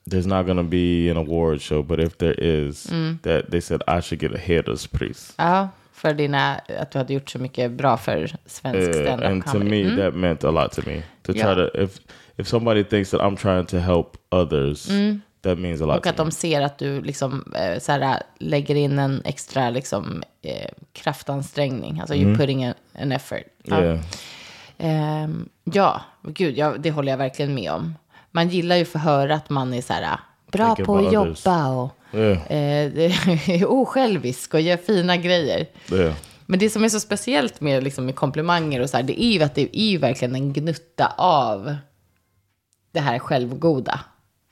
there's 0.10 0.28
not 0.28 0.46
going 0.46 0.58
to 0.58 0.64
be 0.64 1.10
an 1.12 1.18
award 1.18 1.62
show, 1.62 1.84
but 1.84 2.00
if 2.00 2.18
there 2.18 2.36
is, 2.40 2.84
that 3.22 3.52
they 3.52 3.62
said 3.62 3.82
I 3.88 4.02
should 4.02 4.20
get 4.22 4.32
a 4.36 4.38
hederspris. 4.38 5.34
Ja, 5.38 5.70
för 5.94 6.14
dina, 6.14 6.56
att 6.80 6.92
du 6.92 6.98
hade 6.98 7.14
gjort 7.14 7.30
så 7.30 7.40
mycket 7.40 7.72
bra 7.72 7.98
för 7.98 8.36
svensk 8.46 8.88
Uh, 8.90 8.94
stand-up 9.04 9.30
and 9.32 9.46
to 9.46 9.52
comedy. 9.52 9.84
me, 9.84 9.96
that 10.04 10.16
meant 10.16 10.44
a 10.44 10.52
lot 10.52 10.72
to 10.72 10.82
me. 10.86 11.02
To 11.24 11.34
try 11.34 11.42
Yeah. 11.42 11.56
to 11.56 11.84
if 11.84 12.00
if 12.38 12.48
somebody 12.48 12.84
thinks 12.84 13.10
that 13.12 13.22
I'm 13.22 13.38
trying 13.38 13.66
to 13.66 13.78
help 13.78 14.18
others, 14.32 14.88
that 15.42 15.58
means 15.60 15.82
a 15.82 15.86
lot. 15.86 15.98
Och 15.98 16.04
to 16.04 16.10
att 16.10 16.18
me. 16.18 16.24
de 16.24 16.32
ser 16.32 16.62
att 16.62 16.78
du 16.78 17.02
liksom, 17.02 17.54
eh, 17.56 17.80
så 17.80 17.92
här, 17.92 18.22
lägger 18.40 18.76
in 18.76 19.00
en 19.00 19.22
extra 19.26 19.70
liksom, 19.70 20.24
eh, 20.42 20.70
kraftansträngning. 20.94 22.00
Alltså 22.00 22.16
you're 22.16 22.38
putting 22.38 22.66
a, 22.66 22.74
an 23.00 23.12
effort. 23.12 23.44
Ja, 23.64 23.82
Yeah. 23.84 24.00
Ehm, 24.78 25.50
ja 25.64 26.02
gud, 26.24 26.58
ja, 26.58 26.74
det 26.80 26.92
håller 26.92 27.12
jag 27.12 27.18
verkligen 27.18 27.54
med 27.54 27.72
om. 27.72 27.96
Man 28.36 28.50
gillar 28.50 28.76
ju 28.76 28.82
att 28.82 28.88
få 28.88 29.00
höra 29.00 29.36
att 29.36 29.50
man 29.50 29.74
är 29.74 29.82
så 29.82 29.94
här, 29.94 30.18
bra 30.52 30.76
på 30.76 30.98
att 30.98 31.14
jobba 31.14 31.68
och 31.68 31.92
Yeah. 32.16 32.52
eh, 32.52 33.64
osjälvisk 33.72 34.54
och 34.54 34.62
gör 34.62 34.78
fina 34.78 35.18
grejer. 35.18 35.66
Yeah. 35.92 36.14
Men 36.46 36.60
det 36.60 36.70
som 36.70 36.84
är 36.84 36.90
så 36.90 37.00
speciellt 37.00 37.62
med, 37.62 37.84
liksom, 37.84 38.06
med 38.06 38.16
komplimanger 38.16 38.80
och 38.82 38.90
så 38.90 38.98
här, 38.98 39.04
det 39.04 39.24
är 39.24 39.32
ju 39.32 39.44
att 39.44 39.56
det 39.56 39.80
är 39.80 39.90
ju 39.90 39.98
verkligen 39.98 40.36
en 40.36 40.54
gnutta 40.54 41.14
av 41.18 41.76
det 42.92 43.00
här 43.00 43.20
självgoda 43.20 44.00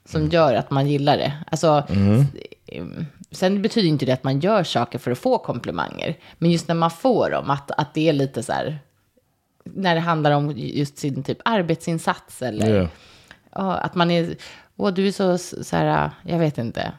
som 0.06 0.28
gör 0.30 0.54
att 0.54 0.72
man 0.72 0.88
gillar 0.88 1.18
det. 1.18 1.34
Alltså, 1.52 1.84
eh, 2.66 2.84
Sen 3.32 3.62
betyder 3.62 3.88
inte 3.90 4.06
det 4.06 4.12
att 4.12 4.24
man 4.24 4.40
gör 4.40 4.64
saker 4.64 5.00
för 5.00 5.12
att 5.12 5.20
få 5.20 5.38
komplimanger. 5.38 6.18
Men 6.38 6.52
just 6.52 6.68
när 6.68 6.76
man 6.76 6.92
får 6.92 7.30
dem, 7.30 7.50
att, 7.50 7.72
att 7.72 7.94
det 7.94 8.10
är 8.10 8.14
lite 8.14 8.44
så 8.44 8.54
här, 8.54 8.80
när 9.64 9.96
det 9.96 10.02
handlar 10.02 10.32
om 10.32 10.54
just 10.56 10.98
sin 10.98 11.24
typ 11.24 11.38
arbetsinsats 11.46 12.42
eller 12.42 12.70
Yeah. 12.74 12.88
Att 13.52 13.96
man 13.96 14.12
är, 14.12 14.36
åh 14.78 14.94
du 14.94 15.08
är 15.08 15.12
så, 15.12 15.38
så 15.38 15.76
här, 15.76 16.10
jag 16.24 16.40
vet 16.40 16.58
inte, 16.58 16.94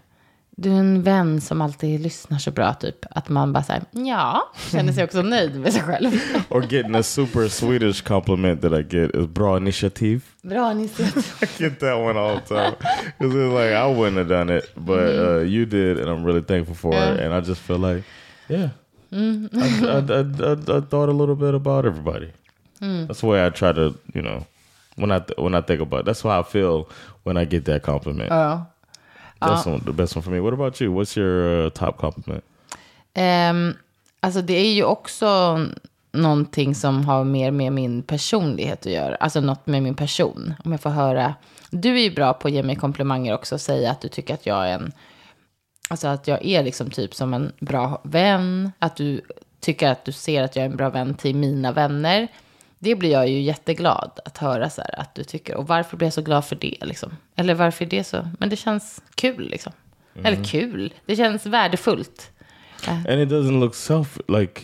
du 0.56 0.70
är 0.70 0.74
en 0.74 1.02
vän 1.02 1.40
som 1.40 1.60
alltid 1.60 2.00
lyssnar 2.00 2.38
så 2.38 2.50
bra, 2.50 2.74
typ. 2.74 3.06
Att 3.10 3.28
man 3.28 3.52
bara 3.52 3.62
säger 3.62 3.82
ja, 3.90 4.52
känner 4.70 4.92
sig 4.92 5.04
också 5.04 5.22
nöjd 5.22 5.60
med 5.60 5.72
sig 5.72 5.82
själv. 5.82 6.10
Or 6.48 6.62
getting 6.62 6.94
a 6.94 7.02
super 7.02 7.48
Swedish 7.48 8.04
compliment 8.04 8.62
that 8.62 8.72
I 8.72 8.96
get 8.96 9.14
is 9.14 9.26
bra 9.26 9.56
initiative. 9.56 10.20
Bra 10.42 10.70
initiativ. 10.70 11.24
I 11.42 11.62
get 11.62 11.80
that 11.80 11.98
one 11.98 12.20
all 12.20 12.40
the 12.40 12.46
time. 12.54 12.74
Because 13.18 13.36
it's 13.36 13.54
like, 13.54 13.72
I 13.72 13.86
wouldn't 13.86 14.18
have 14.18 14.28
done 14.28 14.56
it, 14.58 14.70
but 14.76 15.18
uh, 15.18 15.38
you 15.40 15.66
did, 15.66 15.98
and 15.98 16.10
I'm 16.10 16.24
really 16.24 16.42
thankful 16.42 16.74
for 16.74 16.94
it. 16.94 17.20
And 17.20 17.34
I 17.34 17.40
just 17.40 17.60
feel 17.60 17.78
like, 17.78 18.04
yeah, 18.48 18.68
I, 19.12 19.16
I, 19.16 19.98
I, 19.98 20.20
I, 20.50 20.78
I 20.78 20.80
thought 20.80 21.08
a 21.08 21.12
little 21.12 21.36
bit 21.36 21.54
about 21.54 21.86
everybody. 21.86 22.32
That's 22.80 23.20
the 23.20 23.26
way 23.26 23.46
I 23.46 23.50
try 23.50 23.72
to, 23.72 23.94
you 24.14 24.22
know, 24.22 24.44
when 24.96 25.10
I 25.10 25.20
when 25.36 25.54
I 25.54 25.62
think 25.62 25.80
about 25.80 26.00
it. 26.00 26.06
That's 26.06 26.22
how 26.22 26.40
I 26.40 26.42
feel 26.42 26.84
when 27.22 27.36
I 27.36 27.44
get 27.44 27.64
that 27.64 27.82
compliment. 27.82 28.28
Ja. 28.30 28.66
That's 29.40 29.66
one, 29.66 29.80
the 29.84 29.92
best 29.92 30.16
one 30.16 30.22
for 30.22 30.30
me. 30.30 30.40
What 30.40 30.52
about 30.52 30.80
you? 30.80 30.92
What's 30.92 31.16
your 31.16 31.66
uh, 31.66 31.70
top 31.70 31.96
compliment? 31.98 32.44
Ehm, 33.14 33.74
alltså 34.20 34.42
det 34.42 34.54
är 34.54 34.72
ju 34.72 34.84
också 34.84 35.60
någonting 36.12 36.74
som 36.74 37.04
har 37.04 37.24
mer 37.24 37.50
med 37.50 37.72
min 37.72 38.02
personlighet 38.02 38.86
att 38.86 38.92
göra. 38.92 39.14
Alltså 39.14 39.40
något 39.40 39.66
med 39.66 39.82
min 39.82 39.94
person. 39.94 40.54
Om 40.64 40.72
jag 40.72 40.80
får 40.80 40.90
höra. 40.90 41.34
Du 41.70 41.96
är 41.98 42.02
ju 42.02 42.14
bra 42.14 42.32
på 42.32 42.48
att 42.48 42.54
ge 42.54 42.62
mig 42.62 42.76
komplimanger 42.76 43.34
också 43.34 43.54
och 43.54 43.60
säga 43.60 43.90
att 43.90 44.00
du 44.00 44.08
tycker 44.08 44.34
att 44.34 44.46
jag 44.46 44.68
är 44.68 44.74
en... 44.74 44.92
Alltså 45.88 46.08
att 46.08 46.28
jag 46.28 46.44
är 46.44 46.62
liksom 46.62 46.90
typ 46.90 47.14
som 47.14 47.34
en 47.34 47.52
bra 47.60 48.00
vän. 48.04 48.72
Att 48.78 48.96
du 48.96 49.20
tycker 49.60 49.88
att 49.88 50.04
du 50.04 50.12
ser 50.12 50.42
att 50.42 50.56
jag 50.56 50.64
är 50.64 50.70
en 50.70 50.76
bra 50.76 50.90
vän 50.90 51.14
till 51.14 51.36
mina 51.36 51.72
vänner. 51.72 52.28
Det 52.82 52.94
blir 52.94 53.10
jag 53.12 53.28
ju 53.28 53.40
jätteglad 53.40 54.20
att 54.24 54.38
höra 54.38 54.70
så 54.70 54.80
här 54.80 55.00
att 55.00 55.14
du 55.14 55.24
tycker. 55.24 55.54
Och 55.56 55.66
varför 55.68 55.96
blir 55.96 56.06
jag 56.06 56.12
så 56.14 56.22
glad 56.22 56.44
för 56.44 56.56
det 56.56 56.76
liksom? 56.80 57.16
Eller 57.36 57.54
varför 57.54 57.84
är 57.84 57.88
det 57.88 58.04
så? 58.04 58.28
Men 58.38 58.48
det 58.48 58.56
känns 58.56 59.02
kul 59.14 59.48
liksom. 59.50 59.72
Eller 60.24 60.44
kul. 60.44 60.94
Det 61.06 61.16
känns 61.16 61.46
värdefullt. 61.46 62.30
And 62.86 63.20
it 63.20 63.28
doesn't 63.28 63.60
look 63.60 63.74
self 63.74 64.18
like 64.28 64.60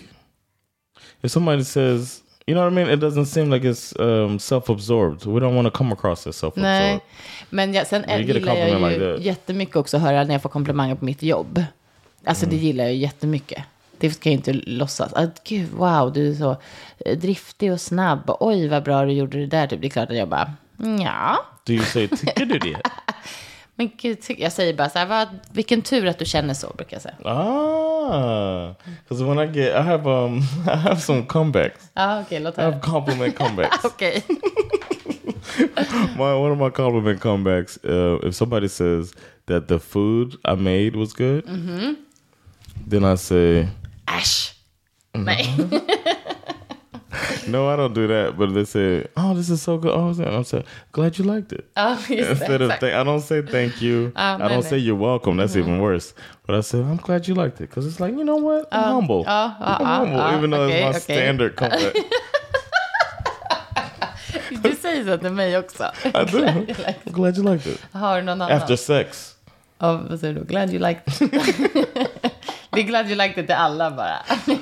if 1.20 1.30
somebody 1.32 1.64
says, 1.64 2.22
you 2.46 2.54
know 2.54 2.64
what 2.64 2.72
I 2.72 2.74
mean? 2.74 2.90
It 2.90 3.00
doesn't 3.00 3.24
seem 3.24 3.50
like 3.50 3.68
it's 3.68 4.00
um, 4.02 4.38
self-absorbed. 4.38 5.26
We 5.26 5.40
don't 5.40 5.54
want 5.54 5.72
to 5.72 5.78
come 5.78 5.92
across 5.92 6.26
as 6.26 6.36
self-absorbed. 6.36 6.62
Nej, 6.62 7.00
men 7.50 7.74
jag, 7.74 7.86
sen 7.86 8.04
You 8.10 8.20
gillar 8.20 8.56
jag 8.56 8.92
ju 8.92 9.14
like 9.14 9.28
jättemycket 9.28 9.76
också 9.76 9.96
att 9.96 10.02
höra 10.02 10.24
när 10.24 10.34
jag 10.34 10.42
får 10.42 10.48
komplimanger 10.48 10.94
på 10.94 11.04
mitt 11.04 11.22
jobb. 11.22 11.62
Alltså 12.24 12.46
Mm. 12.46 12.56
det 12.58 12.64
gillar 12.64 12.84
jag 12.84 12.92
ju 12.92 12.98
jättemycket. 13.00 13.64
Det 14.00 14.20
kan 14.20 14.32
jag 14.32 14.38
inte 14.38 14.52
låtsas. 14.52 15.12
Att, 15.12 15.44
Gud, 15.44 15.68
wow, 15.72 16.12
du 16.12 16.30
är 16.30 16.34
så 16.34 16.56
eh, 17.06 17.18
driftig 17.18 17.72
och 17.72 17.80
snabb. 17.80 18.36
Oj, 18.40 18.68
vad 18.68 18.84
bra 18.84 19.04
du 19.04 19.12
gjorde 19.12 19.38
det 19.38 19.46
där. 19.46 19.66
Typ. 19.66 19.80
Det 19.80 19.86
är 19.86 19.90
klart 19.90 20.10
att 20.10 20.16
jag 20.16 20.28
bara, 20.28 20.52
ja. 21.04 21.38
You 21.68 21.84
say, 21.84 22.08
tycker 22.08 22.44
du 22.44 22.58
det? 22.58 22.82
Men 23.78 23.90
gud, 23.96 24.18
jag 24.38 24.52
säger 24.52 24.74
bara 24.74 24.88
så 24.88 24.98
här, 24.98 25.06
vad, 25.06 25.28
vilken 25.52 25.82
tur 25.82 26.06
att 26.06 26.18
du 26.18 26.24
känner 26.24 26.54
så, 26.54 26.72
brukar 26.76 26.94
jag 26.94 27.02
säga. 27.02 27.14
Ah, 27.24 28.74
because 29.02 29.24
when 29.24 29.38
I 29.38 29.58
get, 29.58 29.74
I 29.74 29.82
have 29.82 30.10
um, 30.10 30.38
I 30.66 30.76
have 30.76 31.00
some 31.00 31.26
comebacks. 31.26 31.90
Ja, 31.94 32.20
okej, 32.20 32.40
låt 32.40 32.58
I 32.58 32.60
have 32.60 32.80
compliment 32.80 33.38
comebacks. 33.38 33.84
Okej. 33.84 34.24
my 36.16 36.34
one 36.34 36.52
of 36.52 36.58
my 36.58 36.70
compliment 36.70 37.20
comebacks. 37.20 37.78
Uh, 37.84 38.28
if 38.28 38.34
somebody 38.34 38.68
says 38.68 39.12
that 39.46 39.68
the 39.68 39.78
food 39.78 40.36
I 40.44 40.54
made 40.54 40.96
was 40.96 41.12
good, 41.12 41.44
then 42.90 43.04
I 43.04 43.16
say, 43.16 43.68
Äsch. 44.16 44.54
Mm-hmm. 45.14 45.78
No, 47.48 47.66
I 47.68 47.76
don't 47.76 47.94
do 47.94 48.06
that. 48.06 48.36
But 48.36 48.52
they 48.52 48.64
say, 48.64 49.06
oh, 49.16 49.34
this 49.34 49.48
is 49.48 49.62
so 49.62 49.78
good. 49.78 49.92
Oh, 49.94 50.08
I'm 50.22 50.44
so 50.44 50.62
glad 50.92 51.18
you 51.18 51.24
liked 51.24 51.52
it. 51.52 51.64
Det. 51.74 52.30
Instead 52.30 52.60
of 52.60 52.70
exakt. 52.70 52.80
th- 52.80 52.92
I 52.94 53.02
don't 53.04 53.20
say 53.22 53.42
thank 53.42 53.80
you. 53.80 54.12
Ah, 54.14 54.36
I 54.44 54.48
don't 54.48 54.62
say 54.62 54.76
you're 54.76 54.94
welcome. 54.94 55.38
That's 55.38 55.56
even 55.56 55.80
worse. 55.80 56.12
But 56.46 56.56
I 56.56 56.60
said, 56.60 56.80
I'm 56.80 56.96
glad 56.96 57.26
you 57.26 57.34
liked 57.34 57.60
it 57.60 57.70
because 57.70 57.86
it's 57.86 58.00
like 58.00 58.12
you 58.12 58.24
know 58.24 58.36
what 58.36 58.68
I'm 58.70 58.82
humble. 58.94 59.24
ah, 59.26 59.56
ah, 59.60 59.76
I'm 59.78 59.86
ah, 59.86 59.98
humble, 59.98 60.20
ah, 60.20 60.36
even 60.36 60.50
though 60.50 60.62
okay, 60.64 60.82
it's 60.82 60.92
my 60.92 61.14
okay. 61.14 61.14
standard 61.22 61.56
comment. 61.60 61.94
Du 64.62 64.74
säger 64.74 65.04
så 65.04 65.18
till 65.18 65.32
mig 65.32 65.58
också. 65.58 65.84
I 66.04 66.10
do. 66.24 66.38
I'm 66.44 67.12
glad 67.12 67.36
you 67.36 67.42
liked 67.52 67.66
it 67.72 67.80
Har 67.92 68.22
någon 68.22 68.42
annan? 68.42 68.56
after 68.62 68.76
sex. 68.76 69.34
Oh, 69.80 70.00
vad 70.10 70.20
säger 70.20 70.34
du? 70.34 70.44
Glad 70.44 70.70
you 70.70 70.78
liked 70.78 71.02
Det 71.18 72.37
är 72.80 72.82
glad 72.84 73.06
you 73.06 73.16
liked 73.16 73.38
it 73.38 73.46
till 73.46 73.56
alla 73.56 73.90
bara. 73.90 74.16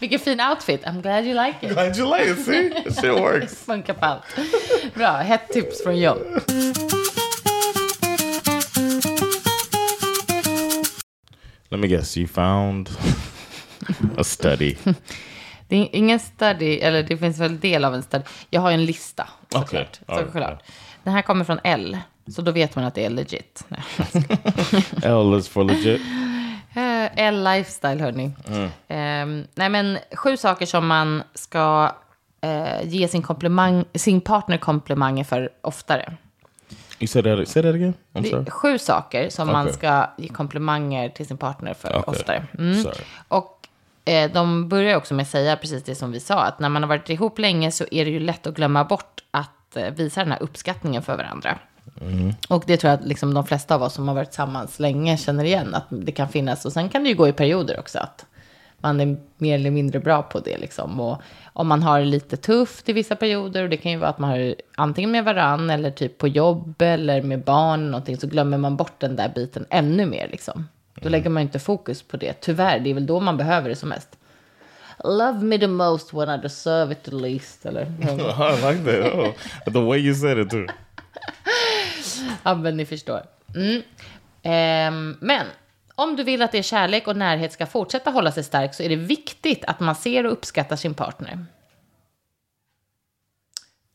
Vilken 0.00 0.18
fin 0.20 0.40
outfit. 0.40 0.84
I'm 0.84 1.02
glad 1.02 1.24
you 1.24 1.46
like 1.46 1.66
it. 1.66 1.72
Glad 1.72 1.96
you 1.96 2.18
liked 2.18 2.38
it. 2.38 2.44
See, 2.44 2.70
shit 3.00 3.04
works. 3.20 3.64
Funkar 3.64 3.94
på 3.94 4.04
allt. 4.06 4.22
Bra, 4.94 5.10
hett 5.16 5.48
tips 5.48 5.82
från 5.82 5.98
John. 5.98 6.18
Let 11.70 11.80
me 11.80 11.86
guess. 11.86 12.16
You 12.16 12.26
found 12.26 12.90
a 14.16 14.24
study. 14.24 14.76
Det 15.68 15.76
är 15.76 15.88
ingen 15.92 16.20
study, 16.20 16.78
eller 16.78 17.02
det 17.02 17.16
finns 17.16 17.38
väl 17.38 17.60
del 17.60 17.84
av 17.84 17.94
en 17.94 18.02
study. 18.02 18.24
Jag 18.50 18.60
har 18.60 18.70
ju 18.70 18.74
en 18.74 18.84
lista, 18.84 19.28
såklart. 19.52 20.00
ja, 20.06 20.18
såklart. 20.18 20.62
Den 21.04 21.12
här 21.12 21.22
kommer 21.22 21.44
från 21.44 21.58
L, 21.64 21.98
så 22.34 22.42
då 22.42 22.52
vet 22.52 22.76
man 22.76 22.84
att 22.84 22.94
det 22.94 23.04
är 23.04 23.10
legit. 23.10 23.64
L 25.02 25.34
is 25.38 25.48
for 25.48 25.64
legit. 25.64 26.00
Eh, 27.16 27.26
L 27.26 27.44
Lifestyle, 27.44 28.00
hörni. 28.00 28.30
Ehm, 28.88 29.46
nej, 29.54 29.68
men 29.68 29.98
sju 30.12 30.36
saker 30.36 30.66
som 30.66 30.86
man 30.86 31.22
ska 31.34 31.92
eh, 32.40 32.82
ge 32.88 33.08
sin, 33.08 33.22
komplimang, 33.22 33.84
sin 33.94 34.20
partner 34.20 34.56
komplimanger 34.56 35.24
för 35.24 35.48
oftare. 35.60 36.16
Said 37.06 37.24
that. 37.24 37.48
Say 37.48 37.62
that 37.62 37.74
again. 37.74 37.94
I'm 38.12 38.22
Det 38.22 38.28
sorry. 38.28 38.44
är 38.46 38.50
sju 38.50 38.78
saker 38.78 39.30
som 39.30 39.46
man 39.48 39.62
Okej. 39.66 39.74
ska 39.74 40.10
ge 40.16 40.28
komplimanger 40.28 41.08
till 41.08 41.26
sin 41.26 41.36
partner 41.38 41.74
för 41.74 41.88
Okej. 41.88 42.02
oftare. 42.06 42.46
Mm. 42.58 42.86
Och 43.28 43.68
eh, 44.04 44.30
de 44.32 44.68
börjar 44.68 44.96
också 44.96 45.14
med 45.14 45.22
att 45.22 45.28
säga 45.28 45.56
precis 45.56 45.82
det 45.84 45.94
som 45.94 46.12
vi 46.12 46.20
sa, 46.20 46.40
att 46.44 46.58
när 46.58 46.68
man 46.68 46.82
har 46.82 46.88
varit 46.88 47.10
ihop 47.10 47.38
länge 47.38 47.70
så 47.70 47.84
är 47.90 48.04
det 48.04 48.10
ju 48.10 48.20
lätt 48.20 48.46
att 48.46 48.54
glömma 48.54 48.84
bort 48.84 49.24
att 49.30 49.76
eh, 49.76 49.90
visa 49.90 50.20
den 50.20 50.32
här 50.32 50.42
uppskattningen 50.42 51.02
för 51.02 51.16
varandra. 51.16 51.58
Och 52.48 52.64
det 52.66 52.76
tror 52.76 52.90
jag 52.90 53.00
att 53.00 53.06
liksom 53.06 53.34
de 53.34 53.46
flesta 53.46 53.74
av 53.74 53.82
oss 53.82 53.94
som 53.94 54.08
har 54.08 54.14
varit 54.14 54.30
tillsammans 54.30 54.80
länge 54.80 55.16
känner 55.16 55.44
igen, 55.44 55.74
att 55.74 55.86
det 55.88 56.12
kan 56.12 56.28
finnas. 56.28 56.64
Och 56.64 56.72
sen 56.72 56.88
kan 56.88 57.02
det 57.02 57.08
ju 57.08 57.16
gå 57.16 57.28
i 57.28 57.32
perioder 57.32 57.80
också, 57.80 57.98
att 57.98 58.26
man 58.78 59.00
är 59.00 59.16
mer 59.36 59.54
eller 59.54 59.70
mindre 59.70 60.00
bra 60.00 60.22
på 60.22 60.40
det. 60.40 60.58
Liksom. 60.58 61.00
Och 61.00 61.22
om 61.52 61.68
man 61.68 61.82
har 61.82 62.00
det 62.00 62.06
lite 62.06 62.36
tufft 62.36 62.88
i 62.88 62.92
vissa 62.92 63.16
perioder, 63.16 63.62
och 63.62 63.68
det 63.68 63.76
kan 63.76 63.92
ju 63.92 63.98
vara 63.98 64.10
att 64.10 64.18
man 64.18 64.30
har 64.30 64.38
det 64.38 64.54
antingen 64.76 65.10
med 65.10 65.24
varann 65.24 65.70
eller 65.70 65.90
typ 65.90 66.18
på 66.18 66.28
jobb 66.28 66.82
eller 66.82 67.22
med 67.22 67.44
barn, 67.44 67.80
eller 67.80 67.90
någonting, 67.90 68.16
så 68.16 68.26
glömmer 68.26 68.58
man 68.58 68.76
bort 68.76 69.00
den 69.00 69.16
där 69.16 69.32
biten 69.34 69.66
ännu 69.70 70.06
mer. 70.06 70.28
Liksom. 70.30 70.68
Då 71.02 71.08
lägger 71.08 71.30
man 71.30 71.42
inte 71.42 71.58
fokus 71.58 72.02
på 72.02 72.16
det. 72.16 72.32
Tyvärr, 72.40 72.78
det 72.78 72.90
är 72.90 72.94
väl 72.94 73.06
då 73.06 73.20
man 73.20 73.36
behöver 73.36 73.68
det 73.68 73.76
som 73.76 73.88
mest. 73.88 74.18
Love 75.04 75.44
me 75.44 75.58
the 75.58 75.66
most 75.66 76.14
when 76.14 76.30
I 76.30 76.42
deserve 76.42 76.92
it 76.92 77.02
the 77.02 77.10
least. 77.10 77.66
Eller? 77.66 77.82
I 77.82 78.72
like 78.72 78.84
that. 78.84 79.14
Oh, 79.14 79.72
the 79.72 79.80
way 79.80 79.98
you 79.98 80.14
said 80.14 80.38
it 80.38 80.50
too. 80.50 80.66
Ja, 82.42 82.54
men 82.54 82.76
ni 82.76 82.86
förstår. 82.86 83.22
Mm. 83.54 83.82
Ehm, 84.42 85.16
men 85.20 85.46
om 85.94 86.16
du 86.16 86.24
vill 86.24 86.42
att 86.42 86.54
er 86.54 86.62
kärlek 86.62 87.08
och 87.08 87.16
närhet 87.16 87.52
ska 87.52 87.66
fortsätta 87.66 88.10
hålla 88.10 88.32
sig 88.32 88.44
stark 88.44 88.74
så 88.74 88.82
är 88.82 88.88
det 88.88 88.96
viktigt 88.96 89.64
att 89.64 89.80
man 89.80 89.94
ser 89.94 90.26
och 90.26 90.32
uppskattar 90.32 90.76
sin 90.76 90.94
partner. 90.94 91.44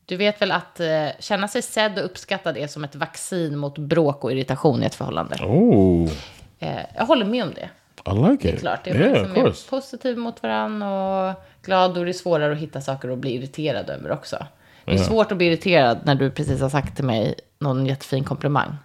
Du 0.06 0.16
vet 0.16 0.42
väl 0.42 0.50
att 0.52 0.80
eh, 0.80 1.08
känna 1.18 1.48
sig 1.48 1.62
sedd 1.62 1.98
och 1.98 2.04
uppskattad 2.04 2.56
är 2.56 2.66
som 2.66 2.84
ett 2.84 2.94
vaccin 2.94 3.58
mot 3.58 3.78
bråk 3.78 4.24
och 4.24 4.32
irritation 4.32 4.82
i 4.82 4.86
ett 4.86 4.94
förhållande. 4.94 5.36
Oh, 5.44 6.10
Eh, 6.58 6.84
jag 6.96 7.06
håller 7.06 7.24
med 7.24 7.44
om 7.44 7.54
det. 7.54 7.70
I 8.10 8.14
like 8.14 8.42
Det 8.42 8.48
är 8.48 8.54
it. 8.54 8.60
klart. 8.60 8.84
Det 8.84 8.90
är 8.90 8.94
yeah, 9.00 9.26
man 9.26 9.34
som 9.34 9.46
är 9.46 9.70
positiv 9.70 10.18
mot 10.18 10.42
varandra 10.42 10.88
och 11.30 11.34
glad. 11.62 11.98
Och 11.98 12.04
det 12.04 12.10
är 12.10 12.12
svårare 12.12 12.52
att 12.52 12.58
hitta 12.58 12.80
saker 12.80 13.08
att 13.08 13.18
bli 13.18 13.34
irriterad 13.34 13.90
över 13.90 14.12
också. 14.12 14.46
Det 14.84 14.92
är 14.92 14.98
svårt 14.98 15.32
att 15.32 15.38
bli 15.38 15.46
irriterad 15.46 16.00
när 16.04 16.14
du 16.14 16.30
precis 16.30 16.60
har 16.60 16.68
sagt 16.68 16.96
till 16.96 17.04
mig 17.04 17.34
någon 17.58 17.86
jättefin 17.86 18.24
komplimang. 18.24 18.76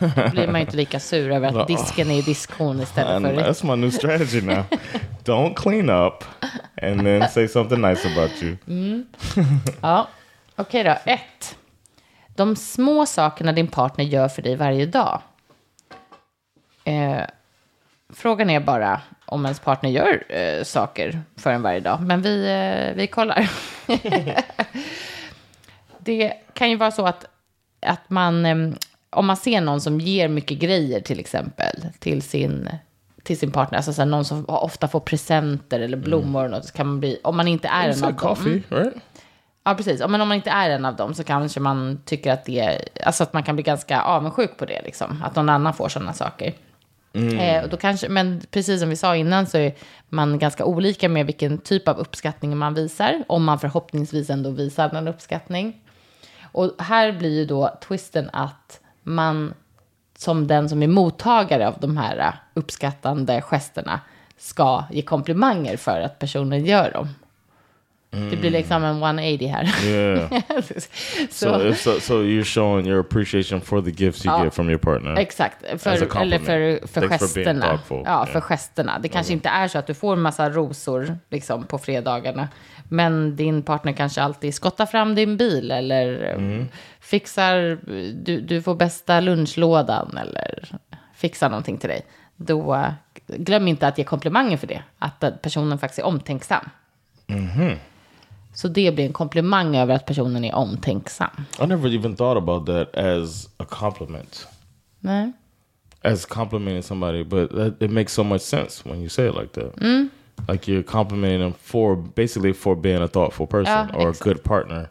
Då 0.00 0.30
blir 0.30 0.46
man 0.46 0.54
ju 0.54 0.60
inte 0.60 0.76
lika 0.76 1.00
sur 1.00 1.30
över 1.30 1.60
att 1.60 1.68
disken 1.68 2.10
är 2.10 2.18
i 2.18 2.22
diskhon 2.22 2.80
istället 2.80 3.22
för... 3.22 3.42
that's 3.42 3.76
my 3.76 3.82
new 3.82 3.90
strategy 3.90 4.40
now. 4.40 4.64
Don't 5.24 5.54
clean 5.54 5.90
up 5.90 6.24
and 6.82 7.00
then 7.00 7.28
say 7.28 7.48
something 7.48 7.80
nice 7.80 8.08
about 8.08 8.42
you. 8.42 8.56
Ja, 9.80 10.08
okej 10.56 10.84
då. 10.84 10.96
Ett. 11.04 11.56
De 12.34 12.56
små 12.56 13.06
sakerna 13.06 13.52
din 13.52 13.66
partner 13.66 14.04
gör 14.04 14.28
för 14.28 14.42
dig 14.42 14.56
varje 14.56 14.86
dag. 14.86 15.22
Eh, 16.84 17.22
frågan 18.12 18.50
är 18.50 18.60
bara 18.60 19.00
om 19.26 19.44
ens 19.44 19.60
partner 19.60 19.90
gör 19.90 20.24
eh, 20.28 20.64
saker 20.64 21.22
för 21.36 21.50
en 21.50 21.62
varje 21.62 21.80
dag. 21.80 22.00
Men 22.00 22.22
vi, 22.22 22.46
eh, 22.46 22.96
vi 22.96 23.06
kollar. 23.06 23.50
det 26.04 26.32
kan 26.52 26.70
ju 26.70 26.76
vara 26.76 26.90
så 26.90 27.06
att, 27.06 27.24
att 27.86 28.10
man, 28.10 28.46
om 29.10 29.26
man 29.26 29.36
ser 29.36 29.60
någon 29.60 29.80
som 29.80 30.00
ger 30.00 30.28
mycket 30.28 30.58
grejer 30.58 31.00
till 31.00 31.20
exempel 31.20 31.86
till 31.98 32.22
sin, 32.22 32.68
till 33.22 33.38
sin 33.38 33.52
partner, 33.52 33.76
alltså 33.76 33.92
så 33.92 34.04
någon 34.04 34.24
som 34.24 34.44
ofta 34.48 34.88
får 34.88 35.00
presenter 35.00 35.80
eller 35.80 35.96
blommor 35.96 36.44
och 36.44 36.50
något, 36.50 36.64
så 36.64 36.72
kan 36.72 36.86
man 36.86 37.00
bli, 37.00 37.20
om 37.24 37.36
man 37.36 37.48
inte 37.48 37.68
är 37.68 37.84
en 37.84 37.90
av 37.90 37.94
said 37.94 38.14
dem. 38.14 38.18
coffee, 38.18 38.62
right? 38.68 38.94
Ja, 39.64 39.74
precis. 39.74 40.00
Men 40.08 40.20
om 40.20 40.28
man 40.28 40.36
inte 40.36 40.50
är 40.50 40.70
en 40.70 40.84
av 40.84 40.96
dem 40.96 41.14
så 41.14 41.24
kanske 41.24 41.60
man 41.60 42.02
tycker 42.04 42.32
att 42.32 42.44
det 42.44 42.60
är, 42.60 42.88
alltså 43.06 43.22
att 43.22 43.32
man 43.32 43.42
kan 43.42 43.56
bli 43.56 43.62
ganska 43.62 44.02
avundsjuk 44.02 44.56
på 44.56 44.64
det, 44.64 44.82
liksom. 44.84 45.22
Att 45.24 45.36
någon 45.36 45.48
annan 45.48 45.74
får 45.74 45.88
sådana 45.88 46.12
saker. 46.12 46.54
Eh, 47.14 47.62
och 47.64 47.68
då 47.68 47.76
kanske, 47.76 48.08
men 48.08 48.40
precis 48.50 48.80
som 48.80 48.90
vi 48.90 48.96
sa 48.96 49.16
innan 49.16 49.46
så 49.46 49.58
är 49.58 49.74
man 50.08 50.38
ganska 50.38 50.64
olika 50.64 51.08
med 51.08 51.26
vilken 51.26 51.58
typ 51.58 51.88
av 51.88 51.98
uppskattning 51.98 52.56
man 52.56 52.74
visar. 52.74 53.24
Om 53.26 53.44
man 53.44 53.58
förhoppningsvis 53.58 54.30
ändå 54.30 54.50
visar 54.50 54.94
en 54.94 55.08
uppskattning. 55.08 55.80
Och 56.54 56.70
här 56.78 57.12
blir 57.12 57.30
ju 57.30 57.44
då 57.44 57.78
twisten 57.88 58.30
att 58.32 58.80
man 59.02 59.54
som 60.18 60.46
den 60.46 60.68
som 60.68 60.82
är 60.82 60.86
mottagare 60.86 61.68
av 61.68 61.74
de 61.80 61.96
här 61.96 62.18
äh, 62.18 62.32
uppskattande 62.54 63.40
gesterna 63.40 64.00
ska 64.36 64.84
ge 64.90 65.02
komplimanger 65.02 65.76
för 65.76 66.00
att 66.00 66.18
personen 66.18 66.64
gör 66.64 66.90
dem. 66.90 67.08
Det 68.30 68.36
blir 68.36 68.50
liksom 68.50 68.84
en 68.84 69.02
180 69.02 69.48
här. 69.48 69.86
Yeah. 69.86 70.28
så, 71.30 71.46
so, 71.48 71.66
if 71.68 71.80
so, 71.80 72.00
so 72.00 72.14
you're 72.22 72.44
showing 72.44 72.86
your 72.86 73.00
appreciation 73.00 73.60
for 73.60 73.82
the 73.82 73.90
gifts 74.04 74.26
you 74.26 74.34
Ja. 74.38 74.44
get 74.44 74.54
from 74.54 74.68
your 74.70 74.78
partner. 74.78 75.16
Exakt, 75.18 75.82
för, 75.82 76.16
eller 76.20 76.38
för, 76.38 76.86
för 76.86 77.08
Thanks 77.08 77.34
gesterna. 77.34 77.66
Ja, 77.88 78.26
för 78.26 78.32
Yeah. 78.32 78.42
gesterna. 78.42 78.98
Det 78.98 79.08
kanske 79.08 79.32
inte 79.32 79.48
är 79.48 79.68
så 79.68 79.78
att 79.78 79.86
du 79.86 79.94
får 79.94 80.12
en 80.12 80.20
massa 80.22 80.50
rosor 80.50 81.18
liksom, 81.30 81.64
på 81.66 81.78
fredagarna. 81.78 82.48
Men 82.88 83.36
din 83.36 83.62
partner 83.62 83.92
kanske 83.92 84.22
alltid 84.22 84.54
skottar 84.54 84.86
fram 84.86 85.14
din 85.14 85.36
bil 85.36 85.70
eller 85.70 86.34
Mm. 86.34 86.68
fixar, 87.00 87.78
du, 88.24 88.40
du 88.40 88.62
får 88.62 88.74
bästa 88.74 89.20
lunchlådan 89.20 90.18
eller 90.18 90.68
fixar 91.16 91.48
någonting 91.48 91.78
till 91.78 91.88
dig. 91.88 92.02
Då 92.36 92.84
glöm 93.26 93.68
inte 93.68 93.86
att 93.88 93.98
ge 93.98 94.04
komplimanger 94.04 94.56
för 94.56 94.66
det. 94.66 94.82
Att 94.98 95.42
personen 95.42 95.78
faktiskt 95.78 95.98
är 95.98 96.04
omtänksam. 96.06 96.68
Mm-hmm. 97.26 97.76
Så 98.54 98.68
det 98.68 98.94
blir 98.94 99.06
en 99.06 99.12
komplimang 99.12 99.76
över 99.76 99.94
att 99.94 100.06
personen 100.06 100.44
är 100.44 100.54
omtänksam. 100.54 101.30
I 101.62 101.66
never 101.66 101.94
even 101.94 102.16
thought 102.16 102.36
about 102.38 102.66
that 102.66 102.94
as 103.04 103.48
a 103.56 103.64
compliment. 103.64 104.46
Nej. 105.00 105.32
as 106.02 106.26
complimenting 106.26 106.82
somebody, 106.82 107.24
but 107.24 107.50
that, 107.50 107.82
it 107.82 107.90
makes 107.90 108.12
so 108.12 108.22
much 108.24 108.42
sense 108.42 108.84
when 108.88 109.00
you 109.00 109.08
say 109.08 109.26
it 109.28 109.34
like 109.34 109.52
that. 109.52 109.76
Mm. 109.80 110.08
Like 110.48 110.68
you're 110.72 110.82
complimenting 110.82 111.40
them 111.40 111.54
for 111.62 111.96
basically 111.96 112.52
for 112.52 112.76
being 112.76 113.02
a 113.02 113.08
thoughtful 113.08 113.46
person 113.46 113.88
Ja, 113.92 113.96
or 113.96 114.06
a 114.08 114.10
exakt. 114.10 114.24
good 114.24 114.44
partner. 114.44 114.88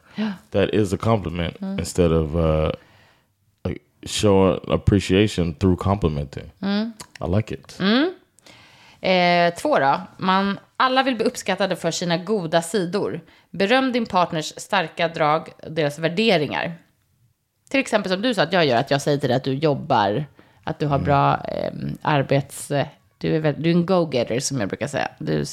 That 0.51 0.73
is 0.73 0.93
a 0.93 0.97
compliment 0.97 1.57
Mm. 1.61 1.79
instead 1.79 2.11
of 2.11 2.35
uh, 2.35 2.71
like 3.65 3.81
showing 4.05 4.59
appreciation 4.67 5.53
through 5.59 5.75
complimenting. 5.77 6.51
Mm. 6.61 6.93
I 7.21 7.27
like 7.27 7.51
it. 7.53 7.77
Eh, 9.03 9.53
två 9.53 9.79
då. 9.79 10.01
Man, 10.17 10.59
alla 10.77 11.03
vill 11.03 11.15
bli 11.15 11.25
uppskattade 11.25 11.75
för 11.75 11.91
sina 11.91 12.17
goda 12.17 12.61
sidor. 12.61 13.21
Beröm 13.51 13.91
din 13.91 14.05
partners 14.05 14.53
starka 14.57 15.07
drag, 15.07 15.49
deras 15.67 15.99
värderingar. 15.99 16.73
Till 17.69 17.79
exempel 17.79 18.11
som 18.11 18.21
du 18.21 18.33
sa 18.33 18.43
att 18.43 18.53
jag 18.53 18.65
gör, 18.65 18.77
att 18.77 18.91
jag 18.91 19.01
säger 19.01 19.17
till 19.17 19.29
dig 19.29 19.37
att 19.37 19.43
du 19.43 19.53
jobbar, 19.53 20.25
att 20.63 20.79
du 20.79 20.85
har 20.85 20.99
bra 20.99 21.45
eh, 21.47 21.71
arbets... 22.01 22.71
Du 23.17 23.35
är, 23.35 23.39
väl, 23.39 23.55
du 23.57 23.69
är 23.69 23.73
en 23.73 23.85
go-getter 23.85 24.39
som 24.39 24.59
jag 24.59 24.69
brukar 24.69 24.87
säga. 24.87 25.07
Du 25.17 25.45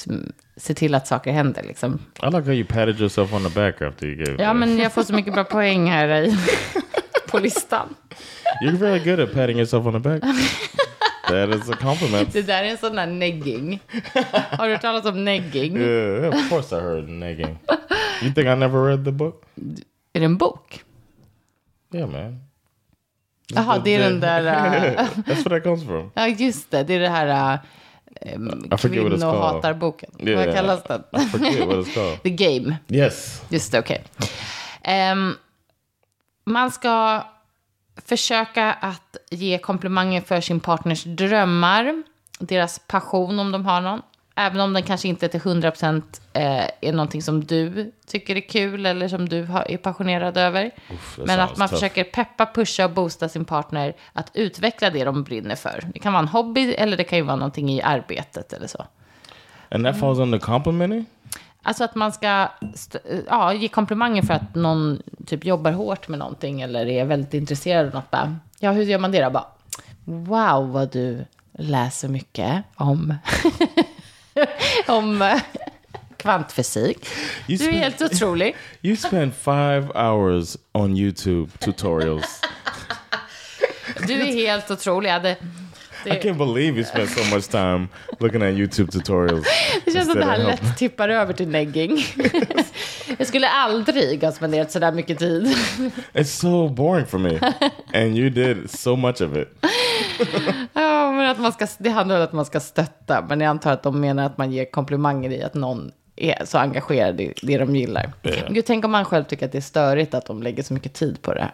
ser 0.57 0.75
till 0.75 0.95
att 0.95 1.07
saker 1.07 1.33
händer 1.33 1.63
liksom. 1.63 1.99
I 2.23 2.27
like 2.27 2.39
how 2.39 2.53
you 2.53 2.65
patted 2.65 3.01
yourself 3.01 3.33
on 3.33 3.45
the 3.45 3.61
back 3.61 3.83
after 3.83 4.07
you 4.07 4.25
gave. 4.25 4.43
Ja, 4.43 4.55
men 4.55 4.79
jag 4.79 4.93
får 4.93 5.03
så 5.03 5.15
mycket 5.15 5.35
bra 5.35 5.45
poäng 5.51 5.91
här 5.91 6.23
i, 6.23 6.37
på 7.29 7.39
listan. 7.39 7.95
You're 8.65 8.77
very 8.77 8.99
good 8.99 9.21
at 9.21 9.35
patting 9.35 9.57
yourself 9.59 9.87
on 9.87 9.93
the 9.93 10.09
back. 10.09 10.23
that 11.29 11.49
is 11.55 11.71
a 11.71 11.77
compliment. 11.81 12.33
Det 12.33 12.43
där 12.43 12.63
är 12.63 12.69
en 12.69 12.79
sån 12.79 12.97
där 12.97 13.07
negging. 13.07 13.81
Har 14.33 14.67
du 14.67 14.73
hört 14.73 14.83
talas 14.83 15.07
om 15.07 15.25
negging? 15.25 15.77
Yeah, 15.77 16.29
of 16.35 16.49
course 16.49 16.77
I 16.77 16.81
heard 16.81 17.09
nagging. 17.09 17.59
You 18.23 18.33
think 18.35 18.47
I 18.47 18.55
never 18.55 18.85
read 18.85 19.05
the 19.05 19.13
book? 19.13 19.45
Är 20.13 20.21
det 20.21 20.25
en 20.27 20.37
bok? 20.37 20.85
Yeah, 21.95 22.11
man. 22.11 22.41
Jaha, 23.55 23.79
det 23.79 23.95
är 23.95 23.99
den 23.99 24.21
där... 24.21 24.45
äh, 24.47 25.07
That's 25.27 25.45
where 25.45 25.61
that 25.61 25.63
comes 25.65 25.85
from. 25.85 26.11
Ja, 26.15 26.29
just 26.29 26.71
det. 26.71 26.83
Det 26.83 26.95
är 26.95 27.01
det 27.01 27.09
här 27.09 27.59
äh, 28.23 28.35
um, 28.35 28.69
I 28.73 28.77
forget 28.77 29.03
what 29.03 29.13
it's 29.13 29.21
called. 29.21 29.21
kvinnohatarboken. 29.21 30.11
Yeah. 30.19 30.47
Vad 30.47 30.55
kallas 30.55 30.83
den? 30.83 31.03
I 31.13 31.25
forget 31.27 31.67
what 31.69 31.77
it's 31.77 31.95
called. 31.95 32.23
The 32.23 32.31
Game. 32.31 32.77
Yes. 32.89 33.43
Just 33.49 33.73
det, 33.73 33.79
okej. 33.79 34.05
Ehm, 34.83 35.35
man 36.45 36.71
ska 36.71 37.23
försöka 38.07 38.73
att 38.73 39.17
ge 39.31 39.59
komplimanger 39.59 40.21
för 40.21 40.41
sin 40.41 40.61
partners 40.61 41.05
drömmar, 41.05 42.03
deras 42.39 42.79
passion 42.79 43.39
om 43.39 43.53
de 43.53 43.67
har 43.67 43.81
någon. 43.81 44.03
Även 44.35 44.61
om 44.61 44.73
den 44.73 44.83
kanske 44.83 45.09
inte 45.09 45.29
till 45.29 45.41
100% 45.41 46.03
eh, 46.33 46.65
är 46.81 46.93
någonting 46.93 47.23
som 47.23 47.45
du 47.45 47.93
tycker 48.07 48.37
är 48.37 48.41
kul 48.41 48.87
eller 48.87 49.09
som 49.09 49.29
du 49.29 49.39
är 49.67 49.77
passionerad 49.77 50.37
över. 50.37 50.71
that 50.71 51.27
Men 51.27 51.41
att 51.41 51.57
man 51.57 51.69
tough. 51.69 51.81
försöker 51.81 52.05
peppa, 52.05 52.47
pusha 52.47 52.85
och 52.85 52.91
boosta 52.91 53.29
sin 53.29 53.45
partner 53.45 53.97
att 54.13 54.31
utveckla 54.35 54.91
det 54.91 55.05
de 55.05 55.23
brinner 55.23 55.57
för. 55.57 55.85
Det 55.95 55.99
kan 55.99 56.13
vara 56.13 56.23
en 56.23 56.29
hobby 56.29 56.75
eller 56.75 56.97
det 56.97 57.05
kan 57.05 57.19
ju 57.19 57.25
vara 57.25 57.37
någonting 57.37 57.71
i 57.71 57.83
arbetet 57.83 58.53
eller 58.53 58.67
så. 58.67 58.87
And 59.71 59.85
that 59.85 60.01
falls 60.01 60.19
under 60.19 60.39
complimenting? 60.39 61.07
Alltså 61.63 61.85
att 61.85 61.95
man 61.95 62.13
ska 62.13 62.49
ja, 63.27 63.55
ge 63.55 63.69
komplimanger 63.69 64.23
för 64.23 64.35
att 64.35 64.55
någon 64.55 65.03
typ 65.27 65.45
jobbar 65.45 65.73
hårt 65.73 66.09
med 66.09 66.19
någonting 66.19 66.61
eller 66.61 66.87
är 66.87 67.05
väldigt 67.05 67.35
intresserad 67.35 67.87
av 67.87 67.95
något. 67.95 68.11
Bara, 68.11 68.37
ja, 68.59 68.73
hur 68.73 68.83
gör 68.83 68.99
man 68.99 69.13
det 69.13 69.25
då? 69.25 69.31
Bara, 69.31 69.47
wow, 70.05 70.73
vad 70.73 70.93
du 70.93 71.25
läser 71.53 72.09
mycket 72.09 72.63
om, 72.75 73.15
om 74.87 75.23
eh, 75.23 75.41
kvantfysik. 76.17 77.07
You 77.49 77.59
Du 77.59 77.69
är 77.69 77.73
helt 77.73 78.03
otrolig. 78.03 78.57
You 78.83 78.97
spend 78.97 79.35
five 79.35 79.89
hours 79.95 80.57
on 80.73 80.97
YouTube 80.97 81.51
tutorials. 81.59 82.41
Du 84.07 84.13
är 84.13 84.33
helt 84.33 84.71
otrolig. 84.71 85.11
Jag 85.11 85.15
hade, 85.15 85.37
I 86.07 86.11
can't 86.11 86.39
believe 86.39 86.77
you 86.77 86.85
spend 86.85 87.09
so 87.09 87.35
much 87.35 87.49
time 87.49 87.89
looking 88.19 88.43
at 88.43 88.55
YouTube 88.55 88.93
tutorials. 88.93 89.47
det 89.85 89.93
känns 89.93 90.11
som 90.11 90.21
det 90.21 90.25
här 90.25 90.39
lätt 90.39 90.79
tippar 90.79 91.09
över 91.09 91.33
till 91.33 91.49
negging. 91.49 91.99
Jag 93.19 93.27
skulle 93.27 93.49
aldrig 93.49 94.25
ha 94.25 94.33
spenderat 94.33 94.73
så 94.73 94.79
där 94.79 94.93
mycket 94.93 95.19
tid. 95.19 95.47
It's 96.13 96.25
so 96.25 96.69
boring 96.69 97.07
for 97.07 97.19
me. 97.19 97.39
And 97.95 98.19
you 98.19 98.31
did 98.31 98.71
so 98.71 98.97
much 98.97 99.23
of 99.23 99.37
it. 99.37 99.65
Ja, 100.73 101.13
men 101.13 101.31
att 101.31 101.39
man 101.41 101.53
ska, 101.53 101.67
det 101.79 101.91
handlar 101.91 102.17
om 102.17 102.23
att 102.23 102.33
man 102.33 102.45
ska 102.45 102.61
stötta. 102.61 103.25
Men 103.29 103.41
jag 103.41 103.51
antar 103.51 103.73
att 103.73 103.83
de 103.83 104.01
menar 104.01 104.27
att 104.27 104.39
man 104.39 104.53
ger 104.53 104.71
komplimanger 104.71 105.31
i 105.31 105.43
att 105.43 105.55
någon 105.55 105.93
är 106.17 106.45
så 106.45 106.59
engagerad 106.59 107.21
i 107.21 107.35
det 107.43 107.59
de 107.59 107.77
gillar. 107.77 108.13
Ja. 108.23 108.33
Gud, 108.49 108.65
tänk 108.67 108.85
om 108.85 108.91
man 108.91 109.05
själv 109.05 109.25
tycker 109.25 109.47
att 109.47 109.53
det 109.53 109.59
är 109.59 109.63
störigt 109.63 110.15
att 110.15 110.27
de 110.27 110.43
lägger 110.43 110.63
så 110.63 110.75
mycket 110.75 110.95
tid 110.95 111.23
på 111.23 111.35
det. 111.35 111.51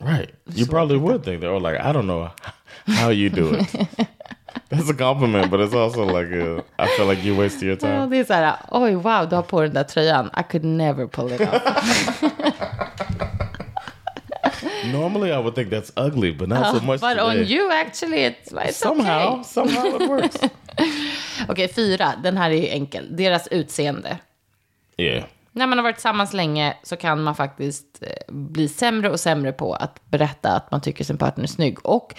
Right. 0.00 0.30
You 0.54 0.66
probably 0.66 0.98
would 0.98 1.24
think 1.24 1.40
that. 1.40 1.50
Or 1.50 1.60
like, 1.60 1.80
I 1.80 1.92
don't 1.92 2.06
know 2.06 2.30
how 2.86 3.10
you 3.10 3.30
do 3.30 3.54
it. 3.54 3.66
That's 4.68 4.88
a 4.90 4.94
compliment, 4.94 5.50
but 5.50 5.60
it's 5.60 5.74
also 5.74 6.04
like, 6.04 6.30
a, 6.32 6.64
I 6.78 6.86
feel 6.96 7.06
like 7.06 7.24
you 7.24 7.36
wasted 7.36 7.62
your 7.62 7.74
Ja, 7.76 7.80
time. 7.80 8.06
det 8.10 8.16
är 8.18 8.24
så 8.24 8.34
här, 8.34 8.56
oj, 8.70 8.94
wow, 8.94 9.28
du 9.28 9.36
har 9.36 9.42
på 9.42 9.62
den 9.62 9.74
där 9.74 9.84
tröjan. 9.84 10.30
I 10.36 10.42
could 10.52 10.64
never 10.64 11.06
pull 11.06 11.32
it 11.32 11.40
off. 11.40 12.22
Normally 14.92 15.32
I 15.32 15.38
would 15.38 15.54
think 15.54 15.70
that's 15.70 15.92
ugly, 15.96 16.32
but 16.32 16.48
not 16.48 16.74
so 16.76 16.80
much 16.80 17.00
But 17.00 17.18
on 17.18 17.34
today. 17.36 17.54
you 17.54 17.70
actually, 17.72 18.24
it's, 18.24 18.52
it's 18.52 18.76
Somehow, 18.76 19.32
okay. 19.34 19.42
somehow 19.44 19.96
it 19.96 20.08
works. 20.08 20.36
Okej, 21.48 21.68
fyra. 21.68 22.12
Den 22.22 22.36
här 22.36 22.50
är 22.50 22.54
ju 22.54 22.68
enkel. 22.68 23.16
Deras 23.16 23.48
utseende. 23.50 24.18
yeah. 24.98 25.24
När 25.56 25.66
man 25.66 25.78
har 25.78 25.82
varit 25.82 25.96
tillsammans 25.96 26.32
länge 26.32 26.76
så 26.82 26.96
kan 26.96 27.22
man 27.22 27.34
faktiskt 27.34 28.02
eh, 28.02 28.34
bli 28.34 28.68
sämre 28.68 29.10
och 29.10 29.20
sämre 29.20 29.52
på 29.52 29.74
att 29.74 30.10
berätta 30.10 30.56
att 30.56 30.70
man 30.70 30.80
tycker 30.80 31.04
sin 31.04 31.18
partner 31.18 31.44
är 31.44 31.48
snygg. 31.48 31.86
Och 31.86 32.14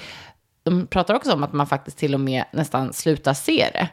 de 0.63 0.87
pratar 0.87 1.13
också 1.13 1.33
om 1.33 1.43
att 1.43 1.53
man 1.53 1.67
faktiskt 1.67 1.97
till 1.97 2.13
och 2.13 2.19
med 2.19 2.45
nästan 2.51 2.93
slutar 2.93 3.33
se 3.33 3.69
det. 3.73 3.89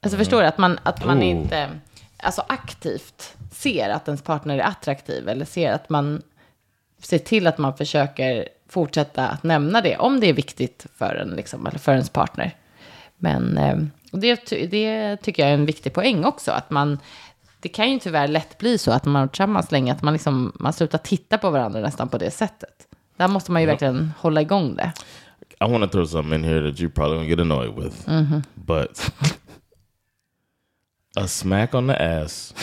Alltså 0.00 0.18
förstår 0.18 0.40
du? 0.40 0.46
Att 0.46 0.58
man, 0.58 0.78
att 0.82 1.04
man 1.04 1.18
Oh. 1.18 1.26
inte 1.26 1.70
alltså 2.16 2.44
aktivt 2.48 3.36
ser 3.52 3.90
att 3.90 4.08
ens 4.08 4.22
partner 4.22 4.58
är 4.58 4.62
attraktiv. 4.62 5.28
Eller 5.28 5.44
ser 5.44 5.72
att 5.72 5.90
man 5.90 6.22
ser 6.98 7.18
till 7.18 7.46
att 7.46 7.58
man 7.58 7.76
försöker 7.76 8.48
fortsätta 8.68 9.28
att 9.28 9.42
nämna 9.42 9.80
det. 9.80 9.96
Om 9.96 10.20
det 10.20 10.28
är 10.28 10.32
viktigt 10.32 10.86
för 10.96 11.14
en, 11.14 11.30
liksom, 11.30 11.66
eller 11.66 11.78
för 11.78 11.92
ens 11.92 12.10
partner. 12.10 12.56
Men 13.16 13.58
eh, 13.58 13.76
det, 14.12 14.50
det 14.70 15.16
tycker 15.16 15.42
jag 15.42 15.50
är 15.50 15.54
en 15.54 15.66
viktig 15.66 15.92
poäng 15.92 16.24
också. 16.24 16.52
Att 16.52 16.70
man, 16.70 16.98
det 17.64 17.68
kan 17.68 17.90
ju 17.90 17.98
tyvärr 17.98 18.28
lätt 18.28 18.58
bli 18.58 18.78
så 18.78 18.92
att 18.92 19.04
man 19.04 19.14
har 19.14 19.22
varit 19.22 19.32
tillsammans 19.32 19.72
länge, 19.72 19.92
att 19.92 20.02
man, 20.02 20.12
liksom, 20.12 20.52
man 20.60 20.72
slutar 20.72 20.98
titta 20.98 21.38
på 21.38 21.50
varandra 21.50 21.80
nästan 21.80 22.08
på 22.08 22.18
det 22.18 22.30
sättet. 22.30 22.88
Där 23.16 23.28
måste 23.28 23.52
man 23.52 23.62
ju 23.62 23.66
verkligen 23.66 24.12
hålla 24.18 24.40
igång 24.40 24.76
det. 24.76 24.92
I 25.60 25.70
want 25.70 25.84
to 25.84 25.88
throw 25.90 26.06
something 26.06 26.34
in 26.34 26.44
here 26.44 26.70
that 26.70 26.80
you're 26.80 26.92
probably 26.94 27.16
gonna 27.16 27.28
get 27.28 27.40
annoyed 27.40 27.74
with, 27.84 28.08
but 28.54 29.10
a 31.16 31.26
smack 31.26 31.74
on 31.74 31.86
the 31.86 31.94
ass 32.02 32.54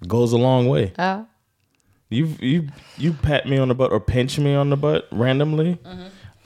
goes 0.00 0.32
a 0.32 0.36
long 0.38 0.68
way. 0.68 0.92
Ja. 0.96 1.24
You 2.10 2.26
you 2.40 2.68
you 2.98 3.14
pat 3.22 3.46
me 3.46 3.60
on 3.60 3.68
the 3.68 3.74
butt 3.74 3.92
or 3.92 4.00
pinch 4.00 4.38
me 4.38 4.56
on 4.58 4.70
the 4.70 4.76
butt 4.76 5.02
randomly. 5.10 5.76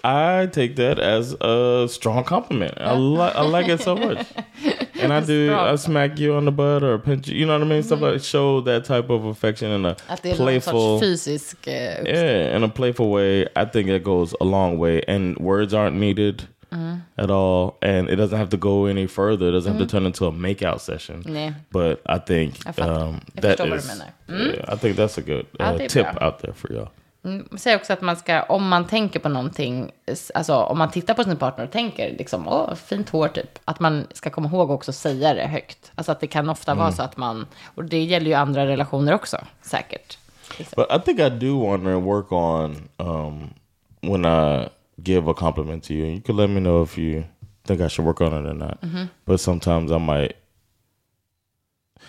I 0.04 0.46
take 0.52 0.74
that 0.76 0.98
as 0.98 1.34
a 1.40 1.86
strong 1.88 2.24
compliment. 2.24 2.74
I, 2.80 2.92
li- 2.96 3.32
I 3.36 3.42
like 3.42 3.68
it 3.72 3.80
so 3.80 3.94
much, 3.96 4.26
and 5.04 5.12
I 5.12 5.20
do. 5.20 5.54
I 5.54 5.76
smack 5.76 6.18
you 6.18 6.34
on 6.34 6.44
the 6.44 6.50
butt 6.52 6.82
or 6.82 6.98
pinch 6.98 7.28
you. 7.28 7.36
You 7.40 7.46
know 7.46 7.58
what 7.58 7.62
I 7.66 7.70
mean? 7.70 7.82
Stuff 7.82 8.00
like 8.00 8.20
show 8.22 8.60
that 8.62 8.84
type 8.84 9.10
of 9.10 9.24
affection 9.26 9.70
in 9.70 9.84
a 9.86 9.96
Att 10.08 10.22
det 10.22 10.36
playful. 10.36 10.72
sorts 10.72 11.02
fysisk... 11.02 11.66
Eh, 11.68 12.02
Yeah, 12.04 12.56
in 12.56 12.62
a 12.64 12.68
playful 12.68 13.10
way, 13.10 13.46
I 13.56 13.64
think 13.64 13.88
it 13.88 14.04
goes 14.04 14.34
a 14.40 14.44
long 14.44 14.78
way. 14.78 15.02
And 15.08 15.36
words 15.38 15.74
aren't 15.74 15.96
needed. 15.96 16.42
at 17.18 17.30
all, 17.30 17.76
and 17.82 18.08
it 18.08 18.16
doesn't 18.16 18.38
have 18.38 18.48
to 18.48 18.56
go 18.56 18.86
any 18.86 19.06
further. 19.06 19.48
It 19.48 19.52
doesn't 19.52 19.72
have 19.72 19.80
to 19.80 19.86
turn 19.86 20.06
into 20.06 20.24
a 20.26 20.32
make-out 20.32 20.80
session. 20.80 21.22
Nej. 21.26 21.52
But 21.70 22.00
I 22.06 22.18
think 22.18 22.54
Jag 22.64 22.78
um, 22.88 23.20
Jag 23.34 23.42
that 23.42 23.58
förstår 23.58 23.64
vad 23.66 23.70
du 23.70 23.76
is, 23.76 23.86
menar. 23.88 24.54
yeah, 24.54 24.74
I 24.74 24.76
think 24.78 24.96
that's 24.96 25.18
a 25.18 25.20
good 25.20 25.44
uh, 25.60 25.76
tip 25.88 26.06
bra. 26.16 26.26
out 26.28 26.38
there 26.38 26.54
for 26.54 26.72
y'all. 26.72 26.88
Mm, 27.24 27.48
Säg 27.56 27.76
också 27.76 27.92
att 27.92 28.00
man 28.00 28.16
ska, 28.16 28.42
om 28.42 28.68
man 28.68 28.86
tänker 28.86 29.20
på 29.20 29.28
någonting, 29.28 29.90
alltså 30.34 30.54
om 30.54 30.78
man 30.78 30.90
tittar 30.90 31.14
på 31.14 31.24
sin 31.24 31.36
partner 31.36 31.64
och 31.64 31.70
tänker 31.70 32.10
liksom, 32.18 32.48
åh, 32.48 32.74
fint 32.74 33.10
hår 33.10 33.28
typ, 33.28 33.58
att 33.64 33.80
man 33.80 34.06
ska 34.12 34.30
komma 34.30 34.48
ihåg 34.48 34.70
också 34.70 34.90
att 34.90 34.94
säga 34.96 35.34
det 35.34 35.46
högt. 35.46 35.92
Alltså 35.94 36.12
att 36.12 36.20
det 36.20 36.26
kan 36.26 36.48
ofta 36.50 36.74
vara 36.74 36.92
så 36.92 37.02
att 37.02 37.16
man, 37.16 37.46
och 37.74 37.84
det 37.84 38.02
gäller 38.04 38.26
ju 38.26 38.34
andra 38.34 38.66
relationer 38.66 39.14
också, 39.14 39.36
säkert. 39.62 40.18
But 40.76 40.86
I 40.92 40.98
think 41.04 41.20
I 41.20 41.30
do 41.30 41.66
want 41.66 41.84
to 41.84 42.00
work 42.00 42.32
on 42.32 42.88
um, 42.98 43.50
when 44.00 44.24
I 44.24 44.68
give 44.96 45.30
a 45.30 45.34
compliment 45.34 45.84
to 45.84 45.92
you. 45.92 46.06
You 46.06 46.20
can 46.20 46.36
let 46.36 46.50
me 46.50 46.60
know 46.60 46.82
if 46.82 46.98
you 46.98 47.22
think 47.66 47.80
I 47.80 47.88
should 47.88 48.06
work 48.06 48.20
on 48.20 48.26
it 48.26 48.50
or 48.50 48.54
not. 48.54 48.78
But 49.24 49.40
sometimes 49.40 49.90
I 49.90 49.98
might. 49.98 50.32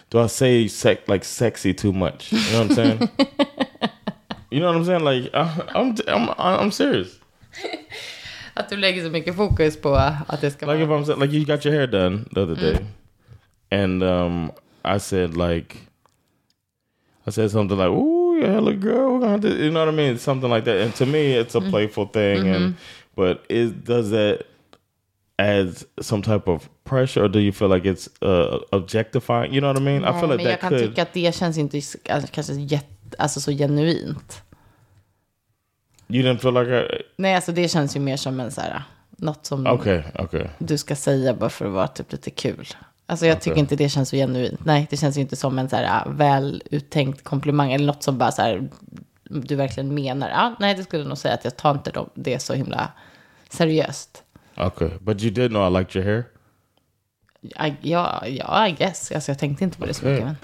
Do 0.10 0.20
I 0.24 0.28
say 0.28 0.68
sec- 0.68 1.08
like 1.08 1.24
sexy 1.26 1.74
too 1.74 1.94
much? 1.94 2.32
You 2.34 2.40
know 2.52 2.60
what 2.68 2.72
I'm 2.72 2.76
saying? 2.76 3.10
you 4.54 4.60
know 4.60 4.68
what 4.68 4.78
I'm 4.78 4.86
saying? 4.86 5.04
Like 5.04 5.30
I, 5.34 5.44
I'm, 5.76 5.96
I'm, 6.08 6.30
I'm 6.38 6.72
serious. 6.72 7.20
Att 8.56 8.70
du 8.70 8.78
lägger 8.78 9.04
så 9.04 9.10
mycket 9.10 9.36
fokus 9.36 9.82
på 9.82 9.96
att 9.96 10.42
det 10.42 10.52
ska 10.52 10.66
Like 10.66 10.84
if. 10.84 10.90
I'm 10.90 11.06
saying, 11.06 11.20
like 11.20 11.34
you 11.34 11.46
got 11.46 11.66
your 11.66 11.76
hair 11.76 11.88
done 11.88 12.26
the 12.36 12.42
other 12.42 12.56
day, 12.56 12.78
and 13.72 14.04
um, 14.04 14.52
I 14.84 15.00
said 15.00 15.36
like, 15.38 15.76
I 17.28 17.32
said 17.32 17.52
something 17.52 17.78
like, 17.78 17.90
"Ooh, 17.90 18.38
your 18.38 18.48
hair 18.48 18.62
look 18.62 18.80
good." 18.80 18.94
We're 18.94 19.20
gonna 19.20 19.40
do-" 19.40 19.56
You 19.58 19.72
know 19.72 19.86
what 19.86 19.94
I 19.94 19.98
mean? 19.98 20.18
Something 20.20 20.52
like 20.52 20.66
that. 20.66 20.78
And 20.82 20.96
to 20.96 21.06
me, 21.06 21.34
it's 21.34 21.56
a 21.56 21.62
playful 21.62 22.06
thing. 22.06 22.48
And 22.48 22.76
but 23.16 23.44
it 23.50 23.86
does 23.86 24.12
that 24.12 24.44
add 25.40 25.70
some 26.02 26.22
type 26.22 26.48
of 26.48 26.70
pressure, 26.84 27.24
or 27.24 27.28
do 27.30 27.40
you 27.40 27.52
feel 27.52 27.70
like 27.70 27.86
it's 27.86 28.08
uh, 28.22 28.60
objectifying? 28.72 29.52
You 29.54 29.62
know 29.62 29.70
what 29.70 29.78
I 29.78 29.86
mean? 29.86 30.04
I 30.04 30.12
feel 30.20 30.30
like 30.30 30.38
men 30.38 30.46
jag 30.46 30.60
that 30.60 30.62
kan 30.62 30.70
could. 30.70 30.90
tycka 30.90 31.02
att 31.02 31.14
det 31.14 31.36
känns 31.36 31.58
inte 31.58 31.82
kanske 32.32 32.54
jätte, 32.54 32.88
alltså 33.20 33.42
så 33.42 33.52
genuint. 33.52 34.44
You 36.10 36.24
didn't 36.24 36.38
feel 36.38 36.54
like 36.54 36.72
I. 36.96 37.02
Nej, 37.18 37.36
alltså 37.36 37.52
det 37.52 37.68
känns 37.68 37.96
ju 37.96 38.00
mer 38.00 38.18
som 38.18 38.40
en 38.40 38.52
så 38.52 38.62
här, 38.62 38.84
något 39.10 39.46
som 39.46 39.68
Okay, 39.68 40.04
okay. 40.20 40.48
du 40.58 40.78
ska 40.78 40.96
säga 40.96 41.34
bara 41.34 41.50
för 41.50 41.66
att 41.66 41.72
vara 41.72 41.88
typ 41.88 42.12
lite 42.12 42.30
kul. 42.30 42.68
Alltså 43.06 43.26
jag 43.26 43.42
tycker 43.42 43.52
Okej. 43.52 43.60
inte 43.60 43.76
det 43.76 43.90
känns 43.90 44.10
så 44.10 44.16
genuint. 44.16 44.66
Nej, 44.66 44.88
det 44.90 44.98
känns 44.98 45.18
ju 45.18 45.22
inte 45.22 45.36
som 45.36 45.60
en 45.60 45.70
så 45.70 45.76
här 45.76 46.10
väl 46.10 46.64
uttänkt 46.72 47.24
komplimang 47.24 47.72
eller 47.74 47.86
något 47.86 48.04
som 48.04 48.18
bara 48.18 48.32
så 48.32 48.42
här 48.42 48.70
du 49.24 49.56
verkligen 49.56 49.94
menar. 49.96 50.30
Ja, 50.30 50.56
nej, 50.60 50.76
det 50.76 50.84
skulle 50.84 51.04
nog 51.04 51.18
säga 51.18 51.34
att 51.34 51.44
jag 51.44 51.58
tar 51.58 51.72
inte 51.72 51.92
dem- 51.92 52.10
det 52.14 52.40
så 52.40 52.54
himla 52.54 52.92
seriöst. 53.50 54.24
Okay, 54.58 54.90
but 55.02 55.22
you 55.24 55.32
did 55.34 55.52
know 55.52 55.68
I 55.76 55.80
liked 55.80 55.96
your 55.96 56.12
hair. 56.14 56.26
Ja, 57.82 58.28
ja, 58.28 58.68
I 58.68 58.72
guess. 58.72 59.12
Alltså 59.12 59.32
jag 59.32 59.40
tänkte 59.40 59.64
inte 59.64 59.78
på 59.78 59.86
det 59.86 59.94
så 59.94 60.02
Okej. 60.02 60.14
mycket. 60.14 60.26
Men, 60.26 60.36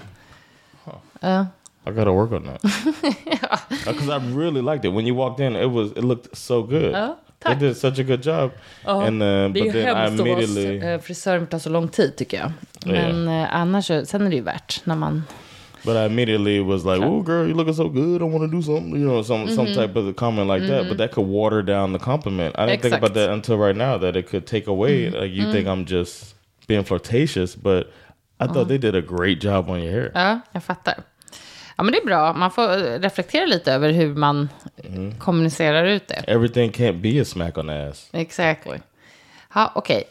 Ja. 1.20 1.46
I 1.86 1.90
gotta 1.92 2.12
work 2.12 2.32
on 2.32 2.42
that. 2.44 2.60
Because 3.70 4.08
I 4.08 4.18
really 4.36 4.60
liked 4.62 4.84
it. 4.84 4.92
When 4.92 5.06
you 5.06 5.14
walked 5.14 5.40
in, 5.40 5.56
it 5.56 5.70
was 5.70 5.90
it 5.92 6.04
looked 6.04 6.36
so 6.36 6.62
good. 6.62 6.92
Ja, 6.92 7.16
They 7.40 7.52
tack. 7.52 7.58
did 7.60 7.76
such 7.76 7.98
a 7.98 8.02
good 8.02 8.22
job. 8.22 8.50
and 8.84 9.22
uh, 9.22 9.26
Det 9.26 9.26
är 9.26 9.48
but 9.48 9.64
ju 9.64 9.72
then 9.72 9.96
I 9.96 10.00
hemskt 10.00 10.20
immediately 10.20 10.76
att 10.78 10.82
vara 10.84 10.98
frisör 10.98 11.46
tar 11.46 11.58
så 11.58 11.70
lång 11.70 11.88
tid 11.88 12.16
tycker 12.16 12.36
jag. 12.38 12.52
Men 12.86 13.28
eh, 13.28 13.54
annars, 13.56 13.86
så- 13.86 14.04
sen 14.06 14.26
är 14.26 14.30
det 14.30 14.36
ju 14.36 14.42
värt 14.42 14.80
när 14.84 14.94
man... 14.96 15.22
but 15.84 15.96
I 15.96 16.06
immediately 16.06 16.60
was 16.60 16.84
like, 16.84 17.00
"Oh 17.06 17.24
girl, 17.26 17.46
you 17.48 17.54
looking 17.54 17.74
so 17.74 17.88
good. 17.88 18.20
I 18.22 18.24
want 18.24 18.50
to 18.50 18.56
do 18.56 18.62
something." 18.62 18.96
You 19.00 19.08
know, 19.08 19.22
some 19.22 19.48
some 19.48 19.68
Mm-hmm. 19.68 19.80
type 19.82 19.98
of 19.98 20.16
comment 20.16 20.48
like 20.50 20.66
that. 20.68 20.88
But 20.88 20.98
that 20.98 21.10
could 21.12 21.26
water 21.28 21.62
down 21.62 21.92
the 21.92 21.98
compliment. 22.04 22.54
I 22.58 22.66
didn't 22.66 22.82
think 22.82 22.94
about 22.94 23.10
Exakt. 23.10 23.14
That 23.14 23.30
until 23.30 23.56
right 23.56 23.76
now 23.76 23.98
that 24.00 24.16
it 24.16 24.30
could 24.30 24.46
take 24.46 24.66
away 24.70 25.10
like 25.10 25.32
you 25.32 25.52
think 25.52 25.66
I'm 25.66 25.84
just 25.86 26.34
being 26.68 26.84
flirtatious, 26.84 27.56
but 27.56 27.86
I 28.40 28.46
thought 28.46 28.68
they 28.68 28.78
did 28.78 28.94
a 28.94 29.00
great 29.00 29.40
job 29.44 29.70
on 29.70 29.80
your 29.82 29.92
hair. 29.92 30.10
Ja, 30.14 30.40
jag 30.52 30.62
fattar. 30.62 30.94
Ja, 31.80 31.84
men 31.84 31.92
det 31.92 31.98
är 31.98 32.06
bra. 32.06 32.32
Man 32.32 32.50
får 32.50 32.62
eh, 32.62 32.98
reflektera 32.98 33.46
lite 33.46 33.72
över 33.72 33.90
hur 33.90 34.14
man 34.14 34.48
kommunicerar 35.18 35.84
ut 35.84 36.08
det. 36.08 36.14
Everything 36.14 36.70
can't 36.70 37.00
be 37.00 37.22
a 37.22 37.24
smack 37.24 37.58
on 37.58 37.66
the 37.66 37.72
ass. 37.72 38.08
Exactly. 38.12 38.78
Ja, 39.54 39.72
okej. 39.74 40.04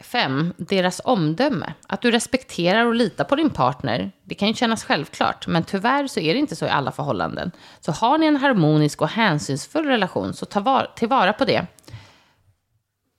Fem, 0.00 0.54
deras 0.56 1.00
omdöme. 1.04 1.72
Att 1.88 2.02
du 2.02 2.10
respekterar 2.10 2.86
och 2.86 2.94
litar 2.94 3.24
på 3.24 3.36
din 3.36 3.50
partner. 3.50 4.12
Det 4.24 4.34
kan 4.34 4.48
ju 4.48 4.54
kännas 4.54 4.84
självklart, 4.84 5.46
men 5.46 5.64
tyvärr 5.64 6.06
så 6.06 6.20
är 6.20 6.34
det 6.34 6.40
inte 6.40 6.56
så 6.56 6.66
i 6.66 6.68
alla 6.68 6.92
förhållanden. 6.92 7.50
Så 7.80 7.92
har 7.92 8.18
ni 8.18 8.26
en 8.26 8.36
harmonisk 8.36 9.02
och 9.02 9.08
hänsynsfull 9.08 9.86
relation, 9.86 10.34
så 10.34 10.46
ta 10.46 10.60
var, 10.60 10.92
tillvara 10.96 11.32
på 11.32 11.44
det. 11.44 11.66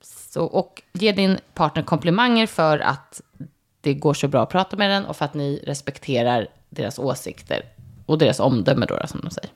Så, 0.01 0.43
och 0.45 0.81
ge 0.93 1.11
din 1.11 1.37
partner 1.53 1.83
komplimanger 1.83 2.47
för 2.47 2.79
att 2.79 3.21
det 3.81 3.93
går 3.93 4.13
så 4.13 4.27
bra 4.27 4.43
att 4.43 4.49
prata 4.49 4.77
med 4.77 4.89
den 4.89 5.05
och 5.05 5.17
för 5.17 5.25
att 5.25 5.33
ni 5.33 5.63
respekterar 5.63 6.47
deras 6.69 6.99
åsikter 6.99 7.76
och 8.07 8.17
deras 8.17 8.39
omdöme 8.39 8.85
då, 8.85 8.99
som 9.07 9.21
de 9.21 9.29
säger. 9.29 9.51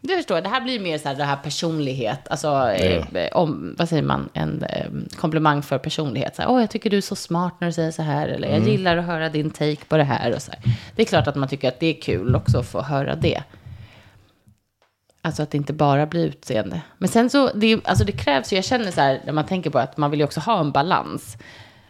Du 0.00 0.16
förstår, 0.16 0.40
det 0.40 0.48
här 0.48 0.60
blir 0.60 0.80
mer 0.80 0.98
så 0.98 1.08
här, 1.08 1.16
det 1.16 1.24
här 1.24 1.36
personlighet, 1.36 2.28
alltså, 2.28 2.70
eh, 2.70 3.04
om, 3.32 3.74
vad 3.78 3.88
säger 3.88 4.02
man, 4.02 4.28
en 4.32 4.62
eh, 4.62 4.86
komplimang 5.16 5.62
för 5.62 5.78
personlighet. 5.78 6.36
Så 6.36 6.42
här, 6.42 6.50
Åh, 6.50 6.60
jag 6.60 6.70
tycker 6.70 6.90
du 6.90 6.96
är 6.96 7.00
så 7.00 7.16
smart 7.16 7.54
när 7.60 7.68
du 7.68 7.72
säger 7.72 7.90
så 7.90 8.02
här, 8.02 8.28
eller 8.28 8.48
jag 8.48 8.68
gillar 8.68 8.96
att 8.96 9.04
höra 9.04 9.28
din 9.28 9.50
take 9.50 9.84
på 9.88 9.96
det 9.96 10.04
här. 10.04 10.34
Och 10.34 10.42
så 10.42 10.50
här. 10.50 10.60
Det 10.96 11.02
är 11.02 11.06
klart 11.06 11.26
att 11.26 11.36
man 11.36 11.48
tycker 11.48 11.68
att 11.68 11.80
det 11.80 11.86
är 11.86 12.00
kul 12.00 12.36
också 12.36 12.58
att 12.58 12.66
få 12.66 12.82
höra 12.82 13.14
det. 13.14 13.42
Alltså 15.22 15.42
att 15.42 15.50
det 15.50 15.56
inte 15.56 15.72
bara 15.72 16.06
blir 16.06 16.26
utseende. 16.26 16.80
Men 16.98 17.08
sen 17.08 17.30
så, 17.30 17.50
det, 17.54 17.80
alltså 17.84 18.04
det 18.04 18.12
krävs 18.12 18.52
ju, 18.52 18.56
jag 18.56 18.64
känner 18.64 18.90
så 18.90 19.00
här, 19.00 19.20
när 19.24 19.32
man 19.32 19.46
tänker 19.46 19.70
på 19.70 19.78
att 19.78 19.96
man 19.96 20.10
vill 20.10 20.20
ju 20.20 20.24
också 20.24 20.40
ha 20.40 20.60
en 20.60 20.72
balans. 20.72 21.36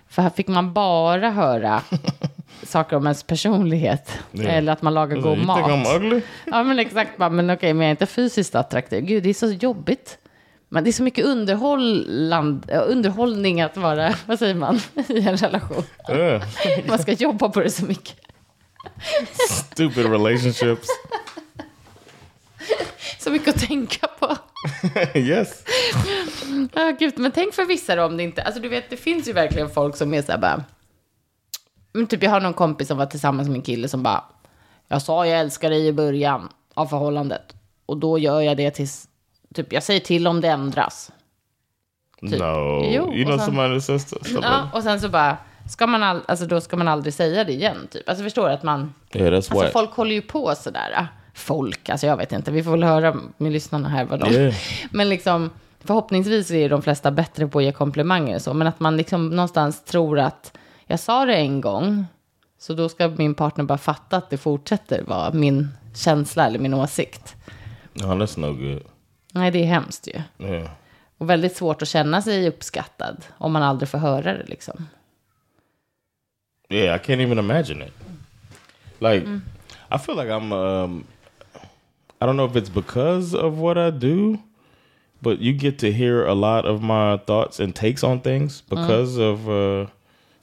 För 0.09 0.23
här 0.23 0.31
fick 0.31 0.49
man 0.49 0.73
bara 0.73 1.31
höra 1.31 1.83
saker 2.63 2.97
om 2.97 3.07
ens 3.07 3.23
personlighet. 3.23 4.19
Eller 4.41 4.73
att 4.73 4.83
man 4.83 4.95
lagar 4.95 5.17
god 5.17 5.39
mat. 5.39 6.23
Ja, 6.45 6.63
men 6.63 6.79
exakt. 6.79 7.19
Men 7.19 7.51
okej, 7.51 7.75
men 7.75 7.81
jag 7.81 7.87
är 7.87 7.91
inte 7.91 8.07
fysiskt 8.07 8.55
attraktiv. 8.55 9.05
Gud, 9.05 9.23
det 9.23 9.29
är 9.29 9.35
så 9.35 9.47
jobbigt. 9.47 10.19
Men 10.69 10.85
det 10.85 10.91
är 10.91 10.93
så 10.93 11.03
mycket 11.03 11.25
underhålland, 11.25 12.67
ja, 12.69 12.81
underhållning 12.81 13.61
att 13.61 13.77
vara, 13.77 14.15
vad 14.27 14.39
säger 14.39 14.55
man, 14.55 14.81
i 15.09 15.19
en 15.29 15.37
relation. 15.37 15.83
Yeah. 16.11 16.43
Man 16.87 16.99
ska 16.99 17.13
jobba 17.13 17.49
på 17.49 17.61
det 17.61 17.71
så 17.71 17.85
mycket. 17.85 18.17
Stupid 19.51 20.07
relationships. 20.07 20.89
Så 23.19 23.31
mycket 23.31 23.55
att 23.55 23.69
tänka 23.69 24.07
på. 24.07 24.37
yes. 25.15 25.65
Ja, 26.73 26.97
gud, 26.99 27.19
men 27.19 27.33
tänk 27.33 27.55
för 27.55 27.65
vissa 27.65 27.97
då 27.97 28.05
om 28.05 28.17
det 28.17 28.23
inte... 28.23 28.43
Alltså 28.43 28.61
du 28.61 28.69
vet, 28.69 28.91
det 28.91 28.97
finns 28.97 29.29
ju 29.29 29.33
verkligen 29.33 29.71
folk 29.71 29.97
som 29.97 30.15
är 30.15 30.23
så 30.23 30.33
här 30.33 30.39
bara... 30.39 30.65
Men 31.99 32.07
typ 32.07 32.23
jag 32.23 32.31
har 32.31 32.41
någon 32.41 32.55
kompis 32.55 32.89
som 32.89 32.99
var 32.99 33.07
tillsammans 33.07 33.49
med 33.49 33.57
en 33.57 33.63
kille 33.63 33.89
som 33.89 34.03
bara... 34.03 34.25
Jag 34.89 35.03
sa 35.03 35.27
jag 35.27 35.41
älskar 35.41 35.71
dig 35.71 35.87
i 35.87 35.93
början 35.93 36.49
av 36.75 36.87
förhållandet. 36.87 37.55
Och 37.87 37.97
då 37.97 38.19
gör 38.19 38.41
jag 38.41 38.57
det 38.57 38.71
tills... 38.71 39.09
Typ 39.55 39.73
jag 39.73 39.83
säger 39.83 40.01
till 40.01 40.27
om 40.27 40.41
det 40.41 40.49
ändras. 40.49 41.11
No. 42.21 42.85
Jo, 42.85 43.81
says 43.81 44.03
stuff 44.03 44.29
like 44.29 44.41
Ja, 44.43 44.71
och 44.75 44.83
sen 44.83 45.01
så 45.01 45.09
bara... 45.09 45.37
Ska 45.71 45.87
man 45.87 46.03
all, 46.03 46.21
alltså 46.29 46.47
då 46.47 46.61
ska 46.61 46.77
man 46.77 46.89
aldrig 46.89 47.15
säga 47.15 47.45
det 47.45 47.53
igen, 47.53 47.89
typ. 47.91 48.09
Alltså 48.09 48.25
förstår 48.25 48.49
du 48.49 48.55
att 48.55 48.63
man... 48.63 48.95
Yeah, 49.13 49.37
Alltså 49.37 49.61
why. 49.61 49.71
folk 49.73 49.91
håller 49.91 50.15
ju 50.15 50.23
på 50.23 50.55
sådär. 50.55 51.07
Folk, 51.35 51.89
alltså 51.89 52.07
jag 52.07 52.17
vet 52.17 52.33
inte. 52.33 52.51
Vi 52.51 52.63
får 52.63 52.71
väl 52.71 52.85
höra 52.85 53.17
med 53.37 53.53
lyssnarna 53.53 53.89
här 53.89 54.05
vad 54.05 54.21
de... 54.21 54.31
Yeah. 54.31 54.55
Men 54.91 55.09
liksom, 55.09 55.51
förhoppningsvis 55.81 56.51
är 56.51 56.69
de 56.69 56.83
flesta 56.83 57.11
bättre 57.11 57.47
på 57.47 57.59
att 57.59 57.65
ge 57.65 57.73
komplimanger 57.73 58.35
och 58.35 58.43
så. 58.43 58.55
Men 58.55 58.67
att 58.67 58.81
man 58.81 58.97
liksom 58.97 59.29
någonstans 59.29 59.85
tror 59.85 60.19
att 60.19 60.59
jag 60.89 61.01
sa 61.01 61.25
det 61.25 61.35
en 61.35 61.61
gång, 61.61 62.07
så 62.59 62.75
då 62.75 62.89
ska 62.89 63.09
min 63.09 63.35
partner 63.35 63.65
bara 63.65 63.79
fatta 63.79 64.17
att 64.17 64.31
det 64.31 64.37
fortsätter 64.37 65.03
vara 65.03 65.33
min 65.33 65.69
känsla 65.95 66.47
eller 66.47 66.59
min 66.59 66.75
åsikt. 66.75 67.37
No, 67.93 68.05
that's 68.05 68.39
no 68.39 68.53
good. 68.53 68.83
Nej, 69.33 69.51
det 69.51 69.59
är 69.63 69.67
hemskt 69.67 70.09
ju. 70.09 70.47
Yeah. 70.47 70.71
Och 71.19 71.31
väldigt 71.31 71.57
svårt 71.57 71.83
att 71.83 71.89
känna 71.89 72.23
sig 72.23 72.49
uppskattad 72.49 73.25
om 73.39 73.53
man 73.53 73.63
aldrig 73.63 73.89
får 73.89 73.99
höra 73.99 74.33
det 74.35 74.45
liksom. 74.47 74.89
Yeah, 76.69 76.97
I 76.97 76.99
can't 76.99 77.21
even 77.21 77.39
imagine 77.39 77.83
it. 77.83 77.93
Like, 78.99 79.27
I 79.91 79.99
feel 79.99 80.17
like 80.17 80.29
I'm. 80.29 80.53
Um, 80.53 81.05
I 82.21 82.27
don't 82.27 82.37
know 82.37 82.47
if 82.47 82.57
it's 82.57 82.75
because 82.75 83.35
of 83.35 83.59
what 83.59 83.77
I 83.77 83.91
do, 83.91 84.39
but 85.21 85.41
you 85.41 85.53
get 85.53 85.79
to 85.79 85.87
hear 85.87 86.27
a 86.27 86.35
lot 86.35 86.65
of 86.65 86.83
my 86.83 87.19
thoughts 87.27 87.61
and 87.61 87.75
takes 87.75 88.05
on 88.05 88.21
things 88.21 88.61
because 88.61 89.17
of 89.17 89.49
uh, 89.49 89.87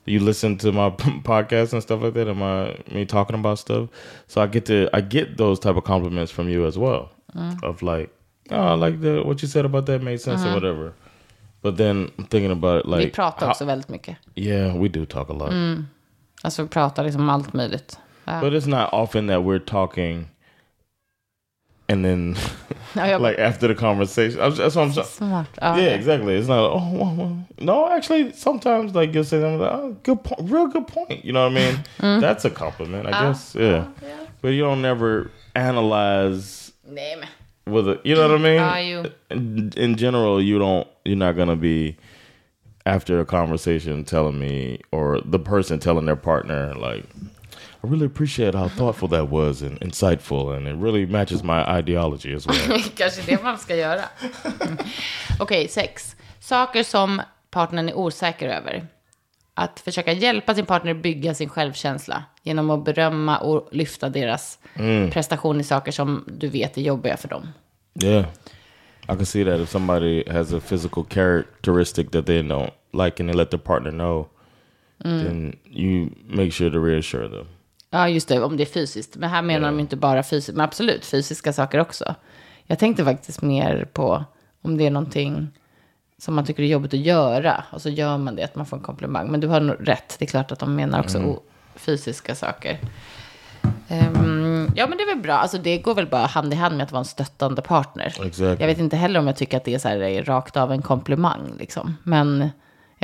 you 0.05 0.19
listen 0.19 0.57
to 0.57 0.71
my 0.71 0.89
podcast 1.23 1.73
and 1.73 1.81
stuff 1.81 2.01
like 2.01 2.13
that, 2.13 2.27
and 2.27 2.39
my 2.39 2.77
me 2.91 3.05
talking 3.05 3.35
about 3.39 3.59
stuff. 3.59 3.89
So 4.27 4.41
I 4.41 4.47
get 4.47 4.65
to 4.65 4.89
I 4.93 5.01
get 5.01 5.37
those 5.37 5.59
type 5.59 5.75
of 5.75 5.83
compliments 5.83 6.31
from 6.31 6.49
you 6.49 6.65
as 6.65 6.77
well, 6.77 7.09
uh-huh. 7.35 7.55
of 7.63 7.81
like, 7.81 8.09
oh, 8.51 8.73
I 8.73 8.73
like 8.73 9.01
the 9.01 9.23
what 9.23 9.41
you 9.41 9.47
said 9.47 9.65
about 9.65 9.85
that 9.85 10.01
made 10.01 10.21
sense 10.21 10.43
or 10.43 10.47
uh-huh. 10.47 10.55
whatever. 10.55 10.93
But 11.61 11.77
then 11.77 12.11
I'm 12.19 12.25
thinking 12.25 12.51
about 12.51 12.79
it, 12.79 12.85
like, 12.85 13.05
Vi 13.05 13.11
pratar 13.11 13.45
how- 13.45 13.51
också 13.51 13.65
väldigt 13.65 13.89
mycket. 13.89 14.17
yeah, 14.35 14.75
we 14.75 14.87
do 14.87 15.05
talk 15.05 15.29
a 15.29 15.33
lot. 15.33 15.51
Mm. 15.51 15.87
Alltså 16.41 16.63
vi 16.63 16.69
pratar 16.69 17.03
liksom 17.03 17.21
om 17.21 17.29
allt 17.29 17.53
möjligt. 17.53 17.99
But 18.25 18.53
it's 18.53 18.67
not 18.67 18.89
often 18.91 19.27
that 19.27 19.39
we're 19.43 19.59
talking 19.59 20.27
and 21.87 22.03
then 22.03 22.35
like 22.95 23.37
after 23.39 23.67
the 23.67 23.75
conversation. 23.75 24.39
I'm, 24.41 24.55
that's 24.55 24.75
what 24.75 24.83
I'm 24.83 24.91
saying. 24.93 25.07
Smart. 25.07 25.47
Ja, 25.61 25.75
Yeah, 25.75 25.93
exactly. 25.95 26.35
It's 26.35 26.47
not. 26.47 26.59
Oh, 26.71 26.89
well, 26.93 27.15
well. 27.15 27.47
no. 27.59 27.89
Actually, 27.91 28.31
sometimes 28.33 28.95
like 28.95 29.13
you'll 29.13 29.23
say 29.23 29.39
something 29.41 29.59
like, 29.59 29.71
"Oh, 29.71 29.95
good 30.03 30.23
point, 30.23 30.49
real 30.51 30.67
good 30.67 30.87
point." 30.87 31.23
You 31.25 31.33
know 31.33 31.43
what 31.49 31.51
I 31.51 31.55
mean? 31.55 31.83
Mm. 31.99 32.21
That's 32.21 32.45
a 32.45 32.49
compliment, 32.49 33.07
I 33.07 33.11
guess. 33.11 33.55
Yeah. 33.55 33.87
but 34.41 34.49
you 34.49 34.61
don't 34.61 34.81
never 34.81 35.31
analyze 35.55 36.71
Nej, 36.87 37.17
men. 37.19 37.27
with 37.67 37.87
it. 37.87 38.01
You 38.03 38.15
know 38.15 38.27
what 38.29 38.39
I 38.39 38.43
mean? 38.43 38.59
Ah, 38.59 38.77
you- 38.77 39.11
In, 39.29 39.71
in 39.77 39.95
general, 39.95 40.41
you 40.41 40.59
don't. 40.59 40.87
You're 41.03 41.17
not 41.17 41.35
gonna 41.35 41.55
be 41.55 41.97
after 42.85 43.19
a 43.19 43.25
conversation 43.25 44.03
telling 44.03 44.37
me 44.39 44.79
or 44.91 45.19
the 45.25 45.39
person 45.39 45.79
telling 45.79 46.05
their 46.05 46.15
partner 46.15 46.73
like. 46.75 47.05
I 47.85 47.87
really 47.87 48.05
appreciate 48.05 48.55
how 48.55 48.67
thoughtful 48.67 49.07
that 49.09 49.29
was 49.29 49.61
and 49.61 49.79
insightful, 49.79 50.57
and 50.57 50.67
it 50.67 50.75
really 50.75 51.05
matches 51.05 51.43
my 51.43 51.63
ideology 51.77 52.33
as 52.33 52.47
well. 52.47 52.79
Kanske 52.95 53.21
det 53.25 53.43
man 53.43 53.57
ska 53.57 53.75
göra. 53.75 54.01
Mm. 54.59 54.77
Okej, 55.39 55.67
sex. 55.67 56.15
Saker 56.39 56.83
som 56.83 57.21
partnern 57.51 57.89
är 57.89 57.97
osäker 57.97 58.49
över. 58.49 58.87
Att 59.53 59.79
försöka 59.79 60.11
hjälpa 60.11 60.55
sin 60.55 60.65
partner 60.65 60.93
bygga 60.93 61.33
sin 61.33 61.49
självkänsla 61.49 62.23
genom 62.43 62.69
att 62.69 62.85
berömma 62.85 63.37
och 63.37 63.67
lyfta 63.71 64.09
deras 64.09 64.59
prestation 65.11 65.59
i 65.59 65.63
saker 65.63 65.91
som 65.91 66.23
du 66.27 66.47
vet 66.47 66.77
är 66.77 66.81
jobbiga 66.81 67.17
för 67.17 67.27
dem. 67.27 67.47
Yeah. 68.03 68.25
I 69.09 69.15
can 69.15 69.25
see 69.25 69.43
that 69.43 69.59
if 69.59 69.69
somebody 69.69 70.23
has 70.31 70.53
a 70.53 70.59
physical 70.59 71.03
characteristic 71.03 72.11
that 72.11 72.25
they 72.25 72.41
don't 72.41 72.73
like 72.91 73.19
and 73.19 73.29
they 73.29 73.35
let 73.35 73.51
their 73.51 73.59
partner 73.59 73.91
know, 73.91 74.27
then 75.03 75.57
you 75.65 76.09
make 76.25 76.51
sure 76.51 76.69
to 76.69 76.79
reassure 76.79 77.27
them. 77.27 77.47
Ja, 77.95 78.10
just 78.10 78.27
det, 78.27 78.43
om 78.43 78.58
det 78.58 78.63
är 78.63 78.73
fysiskt. 78.73 79.15
Men 79.15 79.29
här 79.29 79.41
menar 79.41 79.67
de 79.71 79.79
inte 79.79 79.95
bara 79.95 80.23
fysiskt, 80.23 80.55
men 80.58 80.63
absolut 80.65 81.05
fysiska 81.05 81.53
saker 81.53 81.79
också. 81.79 82.15
Jag 82.65 82.79
tänkte 82.79 83.03
faktiskt 83.05 83.41
mer 83.41 83.88
på 83.93 84.23
om 84.62 84.77
det 84.77 84.86
är 84.88 84.91
någonting 84.91 85.47
som 86.17 86.36
man 86.36 86.45
tycker 86.45 86.63
är 86.63 86.67
jobbigt 86.67 86.93
att 86.93 86.99
göra. 86.99 87.63
Och 87.71 87.81
så 87.81 87.89
gör 87.89 88.17
man 88.17 88.36
det, 88.36 88.43
att 88.43 88.55
man 88.55 88.65
får 88.65 88.77
en 88.77 88.84
komplimang. 88.84 89.27
Men 89.31 89.39
du 89.39 89.47
har 89.47 89.60
nog 89.60 89.75
rätt, 89.88 90.15
det 90.19 90.25
är 90.25 90.27
klart 90.27 90.51
att 90.51 90.60
de 90.60 90.75
menar 90.75 90.99
också 90.99 91.17
o- 91.19 91.39
fysiska 91.75 92.36
saker. 92.36 92.79
Ehm, 93.88 94.69
ja, 94.75 94.88
men 94.88 94.97
det 94.97 95.03
är 95.03 95.08
väl 95.15 95.23
bra. 95.23 95.34
Alltså, 95.34 95.58
det 95.58 95.77
går 95.77 95.95
väl 95.95 96.08
bara 96.08 96.25
hand 96.25 96.53
i 96.53 96.55
hand 96.55 96.77
med 96.77 96.84
att 96.84 96.91
vara 96.91 96.99
en 96.99 97.05
stöttande 97.05 97.62
partner. 97.62 98.05
Exactly. 98.05 98.45
Jag 98.60 98.67
vet 98.67 98.77
inte 98.79 98.95
heller 98.97 99.19
om 99.19 99.27
jag 99.27 99.36
tycker 99.36 99.58
att 99.58 99.63
det 99.65 99.73
är 99.73 99.79
så 99.79 99.88
här, 99.88 99.97
är 100.01 100.23
rakt 100.23 100.58
av 100.58 100.71
en 100.71 100.81
komplimang. 100.81 101.53
Liksom. 101.60 101.97
Men 102.03 102.49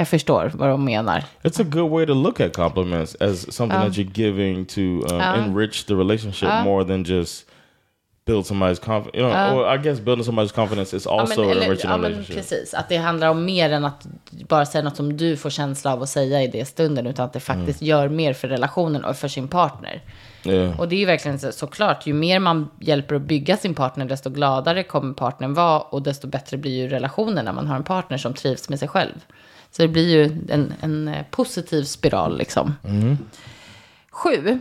jag 0.01 0.07
förstår 0.07 0.51
vad 0.53 0.69
de 0.69 0.85
menar. 0.85 1.23
It's 1.43 1.61
a 1.61 1.65
good 1.69 1.91
way 1.91 2.05
to 2.05 2.13
look 2.13 2.39
at 2.39 2.53
compliments 2.53 3.15
as 3.19 3.55
something 3.55 3.79
that 3.79 3.97
you're 3.97 4.13
giving 4.13 4.65
to 4.65 4.81
um, 4.81 5.21
enrich 5.21 5.85
the 5.85 5.93
relationship 5.93 6.49
more 6.63 6.83
than 6.83 7.03
just 7.03 7.45
build 8.25 8.45
somebody's 8.45 8.79
confidence. 8.79 9.17
You 9.17 9.29
know, 9.29 9.59
or 9.59 9.75
I 9.75 9.77
guess 9.77 9.99
building 9.99 10.25
somebody's 10.25 10.51
confidence 10.51 10.97
is 10.97 11.07
also 11.07 11.43
ja, 11.43 11.47
men, 11.47 11.63
enriching 11.63 11.89
ja, 11.89 11.97
men 11.97 12.25
precis. 12.25 12.73
Att 12.73 12.89
det 12.89 12.97
handlar 12.97 13.29
om 13.29 13.45
mer 13.45 13.71
än 13.71 13.85
att 13.85 14.07
bara 14.49 14.65
säga 14.65 14.83
något 14.83 14.95
som 14.95 15.17
du 15.17 15.37
får 15.37 15.49
känsla 15.49 15.93
av 15.93 16.01
att 16.01 16.09
säga 16.09 16.43
i 16.43 16.47
det 16.47 16.65
stunden. 16.65 17.07
Utan 17.07 17.25
att 17.25 17.33
det 17.33 17.39
faktiskt 17.39 17.81
gör 17.81 18.09
mer 18.09 18.33
för 18.33 18.47
relationen 18.47 19.05
och 19.05 19.15
för 19.17 19.27
sin 19.27 19.47
partner. 19.47 20.01
Yeah. 20.43 20.79
Och 20.79 20.87
det 20.87 20.95
är 20.95 20.99
ju 20.99 21.05
verkligen 21.05 21.39
så, 21.39 21.51
såklart, 21.51 22.07
ju 22.07 22.13
mer 22.13 22.39
man 22.39 22.69
hjälper 22.79 23.15
att 23.15 23.21
bygga 23.21 23.57
sin 23.57 23.75
partner, 23.75 24.05
desto 24.05 24.29
gladare 24.29 24.83
kommer 24.83 25.13
partnern 25.13 25.53
vara. 25.53 25.79
Och 25.79 26.01
desto 26.01 26.27
bättre 26.27 26.57
blir 26.57 26.71
ju 26.71 26.87
relationen 26.87 27.45
när 27.45 27.53
man 27.53 27.67
har 27.67 27.75
en 27.75 27.83
partner 27.83 28.17
som 28.17 28.33
trivs 28.33 28.69
med 28.69 28.79
sig 28.79 28.87
själv. 28.87 29.25
Så 29.71 29.81
det 29.81 29.87
blir 29.87 30.09
ju 30.09 30.23
en, 30.49 30.73
en 30.81 31.07
eh, 31.07 31.25
positiv 31.31 31.83
spiral 31.83 32.37
liksom. 32.37 32.73
Sju. 34.11 34.59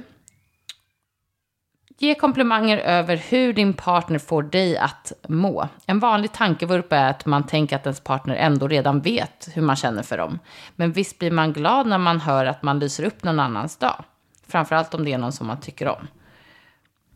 Ge 1.99 2.15
komplimanger 2.15 2.79
över 2.79 3.17
hur 3.17 3.53
din 3.53 3.73
partner 3.73 4.19
får 4.19 4.43
dig 4.43 4.79
att 4.79 5.13
må. 5.29 5.69
En 5.87 5.99
vanlig 5.99 6.33
tankevurpa 6.33 6.97
är 6.97 7.11
att 7.11 7.27
man 7.27 7.47
tänker 7.47 7.77
att 7.77 7.87
ens 7.87 8.01
partner 8.01 8.35
ändå 8.35 8.69
redan 8.69 9.01
vet 9.01 9.49
hur 9.55 9.63
man 9.63 9.77
känner 9.77 10.03
för 10.03 10.19
dem. 10.19 10.39
Men 10.77 10.93
visst 10.93 11.19
blir 11.19 11.31
man 11.31 11.53
glad 11.53 11.87
när 11.87 11.99
man 11.99 12.21
hör 12.21 12.45
att 12.45 12.63
man 12.63 12.79
lyser 12.79 13.05
upp 13.05 13.25
någon 13.25 13.41
annans 13.41 13.77
dag. 13.77 14.05
Framförallt 14.47 14.95
om 14.95 15.05
det 15.05 15.13
är 15.13 15.19
någon 15.19 15.33
som 15.33 15.47
man 15.47 15.61
tycker 15.61 15.89
om. 15.89 16.09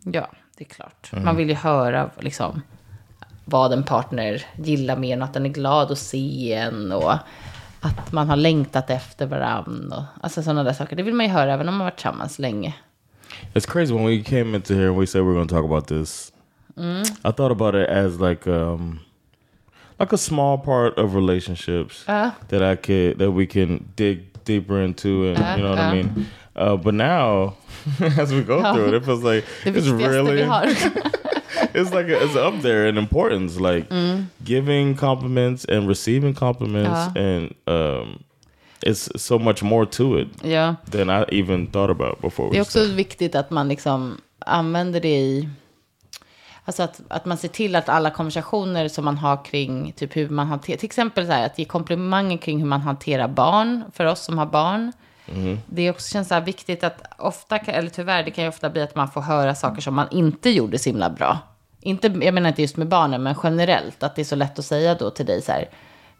Ja, 0.02 0.28
det 0.56 0.64
är 0.64 0.68
klart. 0.68 1.10
Man 1.12 1.36
vill 1.36 1.48
ju 1.48 1.54
höra 1.54 2.10
liksom, 2.20 2.62
vad 3.44 3.72
en 3.72 3.84
partner 3.84 4.46
gillar 4.56 4.96
mer 4.96 5.16
än 5.16 5.22
att 5.22 5.34
den 5.34 5.46
är 5.46 5.50
glad 5.50 5.92
att 5.92 5.98
se 5.98 6.52
en. 6.52 6.92
Och 6.92 7.12
att 7.84 8.12
man 8.12 8.28
har 8.28 8.36
längtat 8.36 8.90
efter 8.90 9.26
varandra. 9.26 10.06
Alltså 10.20 10.42
sådana 10.42 10.64
där 10.64 10.72
saker. 10.72 10.96
Det 10.96 11.02
vill 11.02 11.14
man 11.14 11.26
ju 11.26 11.32
höra 11.32 11.52
även 11.52 11.68
om 11.68 11.74
man 11.74 11.80
har 11.80 11.86
varit 11.86 11.96
tillsammans 11.96 12.38
länge. 12.38 12.74
It's 13.54 13.66
crazy 13.72 13.94
when 13.94 14.06
we 14.06 14.22
came 14.22 14.56
into 14.56 14.74
here 14.74 14.88
and 14.88 14.98
we 15.00 15.06
said 15.06 15.22
we 15.22 15.28
are 15.30 15.34
going 15.34 15.48
to 15.48 15.54
talk 15.54 15.64
about 15.64 15.86
this. 15.86 16.32
I 17.24 17.32
thought 17.32 17.52
about 17.52 17.74
it 17.74 17.88
as 17.88 18.20
like 18.20 18.50
um 18.50 19.00
like 19.98 20.12
a 20.12 20.18
small 20.18 20.58
part 20.58 20.98
of 20.98 21.14
relationships 21.14 22.04
that 22.06 22.62
I 22.62 22.76
could 22.76 23.18
that 23.18 23.30
we 23.30 23.46
can 23.46 23.92
dig 23.96 24.18
deeper 24.44 24.80
into 24.82 25.28
and 25.28 25.38
you 25.38 25.62
know 25.62 25.70
what 25.70 25.78
I 25.78 25.92
mean. 25.94 26.26
Uh, 26.56 26.76
but 26.76 26.94
now, 26.94 27.54
as 28.18 28.32
we 28.32 28.42
go 28.42 28.60
through 28.74 28.88
it, 28.88 28.94
it 28.94 29.04
feels 29.04 29.22
like 29.22 29.44
it's 29.64 29.86
really. 29.88 30.42
it's 31.74 31.90
like 31.90 32.08
it's 32.08 32.36
up 32.36 32.62
there 32.62 32.88
in 32.88 32.98
importance, 32.98 33.60
like 33.60 33.86
giving 34.44 34.96
compliments 34.96 35.66
and 35.68 35.88
receiving 35.88 36.34
compliments, 36.34 37.16
and 37.16 37.54
um, 37.66 38.22
it's 38.80 39.20
so 39.20 39.38
much 39.38 39.62
more 39.62 39.86
to 39.86 40.18
it 40.18 40.28
ja. 40.42 40.76
than 40.90 41.10
I 41.10 41.24
even 41.40 41.66
thought 41.66 41.90
about 41.90 42.20
before. 42.20 42.50
Det 42.50 42.58
är 42.58 42.62
också 42.62 42.84
viktigt 42.84 43.34
att 43.34 43.50
man 43.50 43.68
liksom 43.68 44.20
använder 44.38 45.00
det 45.00 45.16
i... 45.16 45.48
Alltså 46.66 46.82
att, 46.82 47.00
att 47.08 47.24
man 47.24 47.36
ser 47.38 47.48
till 47.48 47.76
att 47.76 47.88
alla 47.88 48.10
konversationer 48.10 48.88
som 48.88 49.04
man 49.04 49.18
har 49.18 49.44
kring 49.44 49.92
typ 49.92 50.16
hur 50.16 50.28
man 50.28 50.46
hanterar... 50.46 50.76
Till 50.76 50.86
exempel 50.86 51.26
så 51.26 51.32
här, 51.32 51.46
att 51.46 51.58
ge 51.58 51.64
komplimanger 51.64 52.38
kring 52.38 52.58
hur 52.58 52.66
man 52.66 52.80
hanterar 52.80 53.28
barn, 53.28 53.84
för 53.92 54.04
oss 54.04 54.20
som 54.20 54.38
har 54.38 54.46
barn. 54.46 54.92
Det 55.66 55.82
är 55.82 55.90
också 55.90 56.12
känns 56.12 56.28
så 56.28 56.40
viktigt 56.40 56.84
att 56.84 57.02
ofta, 57.18 57.56
eller 57.56 57.90
tyvärr, 57.90 58.22
det 58.22 58.30
kan 58.30 58.44
ju 58.44 58.48
ofta 58.48 58.70
bli 58.70 58.82
att 58.82 58.94
man 58.94 59.08
får 59.08 59.20
höra 59.20 59.54
saker 59.54 59.80
som 59.80 59.94
man 59.94 60.06
inte 60.10 60.50
gjorde 60.50 60.78
så 60.78 60.90
himla 60.90 61.10
bra. 61.10 61.38
Inte, 61.84 62.06
jag 62.22 62.34
menar 62.34 62.48
inte 62.48 62.62
just 62.62 62.76
med 62.76 62.88
barnen, 62.88 63.22
men 63.22 63.34
generellt. 63.42 64.02
Att 64.02 64.16
det 64.16 64.22
är 64.22 64.24
så 64.24 64.36
lätt 64.36 64.58
att 64.58 64.64
säga 64.64 64.94
då 64.94 65.10
till 65.10 65.26
dig 65.26 65.42
så 65.42 65.52
här, 65.52 65.68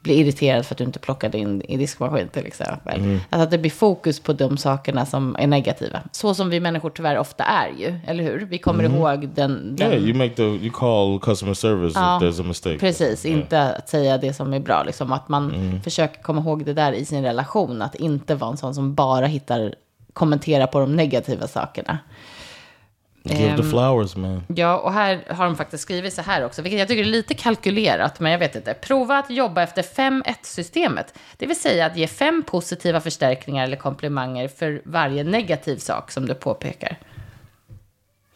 bli 0.04 0.14
irriterad 0.20 0.66
för 0.66 0.74
att 0.74 0.78
du 0.78 0.84
inte 0.84 0.98
plockade 0.98 1.38
in 1.38 1.62
i 1.62 1.76
diskmaskin 1.76 2.28
till 2.28 2.46
exempel. 2.46 3.18
Alltså 3.30 3.44
att 3.44 3.50
det 3.50 3.58
blir 3.58 3.70
fokus 3.70 4.20
på 4.20 4.32
de 4.32 4.56
sakerna 4.56 5.06
som 5.06 5.36
är 5.38 5.46
negativa. 5.46 6.00
Så 6.12 6.34
som 6.34 6.50
vi 6.50 6.60
människor 6.60 6.90
tyvärr 6.90 7.18
ofta 7.18 7.44
är 7.44 7.68
ju, 7.78 8.00
eller 8.06 8.24
hur? 8.24 8.46
Vi 8.50 8.58
kommer 8.58 8.84
ihåg 8.84 9.28
den... 9.28 9.76
den 9.76 9.92
Yeah, 9.92 10.04
you 10.04 10.14
make 10.14 10.34
the 10.34 10.42
you 10.42 10.70
call 10.70 11.20
customer 11.20 11.54
service 11.54 11.92
if 11.92 11.96
there's 11.96 12.40
a 12.40 12.44
mistake. 12.44 12.78
Precis, 12.78 13.24
inte 13.24 13.62
att 13.62 13.88
säga 13.88 14.18
det 14.18 14.32
som 14.32 14.52
är 14.52 14.60
bra. 14.60 14.82
Liksom, 14.82 15.12
att 15.12 15.28
man 15.28 15.80
försöker 15.84 16.22
komma 16.22 16.40
ihåg 16.40 16.64
det 16.64 16.74
där 16.74 16.92
i 16.92 17.04
sin 17.04 17.22
relation. 17.22 17.82
Att 17.82 17.94
inte 17.94 18.34
vara 18.34 18.50
en 18.50 18.56
sån 18.56 18.74
som 18.74 18.94
bara 18.94 19.26
hittar 19.26 19.74
kommentera 20.12 20.66
på 20.66 20.80
de 20.80 20.96
negativa 20.96 21.46
sakerna. 21.46 21.98
Give 23.26 23.56
the 23.56 23.62
Ehm, 23.62 23.70
flowers, 23.70 24.16
man. 24.16 24.42
Ja, 24.48 24.78
och 24.78 24.92
här 24.92 25.24
har 25.28 25.44
de 25.44 25.56
faktiskt 25.56 25.82
skrivit 25.82 26.14
så 26.14 26.22
här 26.22 26.44
också, 26.44 26.62
vilket 26.62 26.78
jag 26.78 26.88
tycker 26.88 27.02
är 27.02 27.08
lite 27.08 27.34
kalkylerat, 27.34 28.20
men 28.20 28.32
jag 28.32 28.38
vet 28.38 28.56
inte. 28.56 28.74
Prova 28.74 29.18
att 29.18 29.30
jobba 29.30 29.62
efter 29.62 29.82
5-1-systemet, 29.82 31.14
det 31.36 31.46
vill 31.46 31.60
säga 31.60 31.86
att 31.86 31.96
ge 31.96 32.06
fem 32.06 32.42
positiva 32.46 33.00
förstärkningar 33.00 33.64
eller 33.64 33.76
komplimanger 33.76 34.48
för 34.48 34.82
varje 34.84 35.24
negativ 35.24 35.76
sak 35.76 36.10
som 36.10 36.26
du 36.26 36.34
påpekar. 36.34 36.96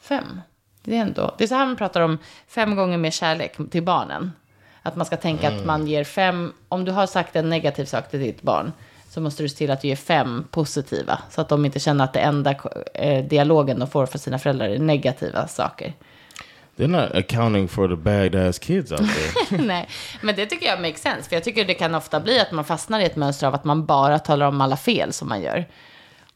Fem. 0.01 0.41
Det 0.85 0.97
är 0.97 1.01
ändå, 1.01 1.35
det 1.39 1.45
är 1.45 1.49
så 1.49 1.55
här 1.55 1.67
man 1.67 1.77
pratar 1.77 2.01
om 2.01 2.19
fem 2.47 2.77
gånger 2.77 2.99
mer 2.99 3.11
kärlek 3.11 3.57
till 3.71 3.83
barnen. 3.83 4.33
Att 4.83 4.97
man 4.97 5.07
ska 5.07 5.17
tänka 5.17 5.49
att 5.49 5.65
man 5.65 5.87
ger 5.87 6.05
fem, 6.05 6.53
om 6.69 6.85
du 6.85 6.93
har 6.93 7.07
sagt 7.07 7.37
en 7.37 7.49
negativ 7.49 7.85
sak 7.85 8.11
till 8.11 8.21
ditt 8.21 8.43
barn, 8.43 8.73
så 9.09 9.21
måste 9.21 9.43
du 9.43 9.49
se 9.49 9.57
till 9.57 9.71
att 9.71 9.81
du 9.81 9.89
ger 9.89 9.97
fem 9.97 10.45
positiva. 10.51 11.19
Så 11.31 11.41
att 11.41 11.49
de 11.49 11.65
inte 11.65 11.81
känner 11.81 12.05
att 12.05 12.13
det 12.13 12.21
enda 12.21 12.55
eh, 12.95 13.25
dialogen 13.25 13.79
de 13.79 13.89
får 13.89 14.07
för 14.07 14.19
sina 14.19 14.39
föräldrar 14.39 14.69
är 14.69 14.79
negativa 14.79 15.49
saker. 15.49 15.95
They're 16.77 16.87
not 16.87 17.15
accounting 17.15 17.69
for 17.69 17.89
the 17.89 17.97
badass 17.97 18.59
kids 18.59 18.93
out 18.93 19.01
there. 19.01 19.63
Nej, 19.67 19.89
men 20.21 20.37
det 20.37 20.47
tycker 20.47 20.67
jag 20.67 20.81
makes 20.81 21.03
sense. 21.03 21.29
För 21.29 21.37
jag 21.37 21.45
tycker 21.45 21.65
det 21.65 21.75
kan 21.75 21.95
ofta 21.95 22.21
bli 22.21 22.41
att 22.41 22.53
man 22.53 22.65
fastnar 22.65 23.01
i 23.01 23.05
ett 23.05 23.17
mönster 23.17 23.47
av 23.47 23.55
att 23.55 23.65
man 23.65 23.87
bara 23.87 24.19
talar 24.19 24.47
om 24.47 24.61
alla 24.61 24.77
fel 24.77 25.13
som 25.13 25.29
man 25.29 25.41
gör. 25.41 25.59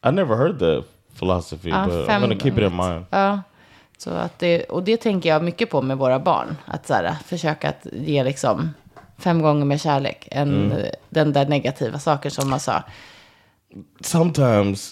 I 0.05 0.11
never 0.11 0.35
heard 0.35 0.59
that 0.59 0.85
philosophy, 1.19 1.69
Ja, 1.69 1.85
but 1.85 1.93
I'm 1.93 2.05
fem 2.05 2.21
gonna 2.21 2.39
keep 2.39 2.51
it 2.51 2.71
in 2.71 2.75
mind. 2.75 3.05
Ja, 3.09 3.41
så 3.97 4.09
att 4.09 4.39
det, 4.39 4.63
och 4.63 4.83
det 4.83 4.97
tänker 4.97 5.29
jag 5.29 5.43
mycket 5.43 5.69
på 5.69 5.81
med 5.81 5.97
våra 5.97 6.19
barn. 6.19 6.57
Att 6.65 6.87
så 6.87 6.93
här, 6.93 7.15
försöka 7.25 7.69
att 7.69 7.87
ge 7.91 8.23
liksom 8.23 8.73
fem 9.23 9.41
gånger 9.41 9.65
mer 9.65 9.77
kärlek 9.77 10.27
än 10.31 10.71
Mm. 10.71 10.85
den 11.09 11.33
där 11.33 11.45
negativa 11.45 11.99
saken 11.99 12.31
som 12.31 12.49
man 12.49 12.59
sa. 12.59 12.83
Sometimes 14.01 14.91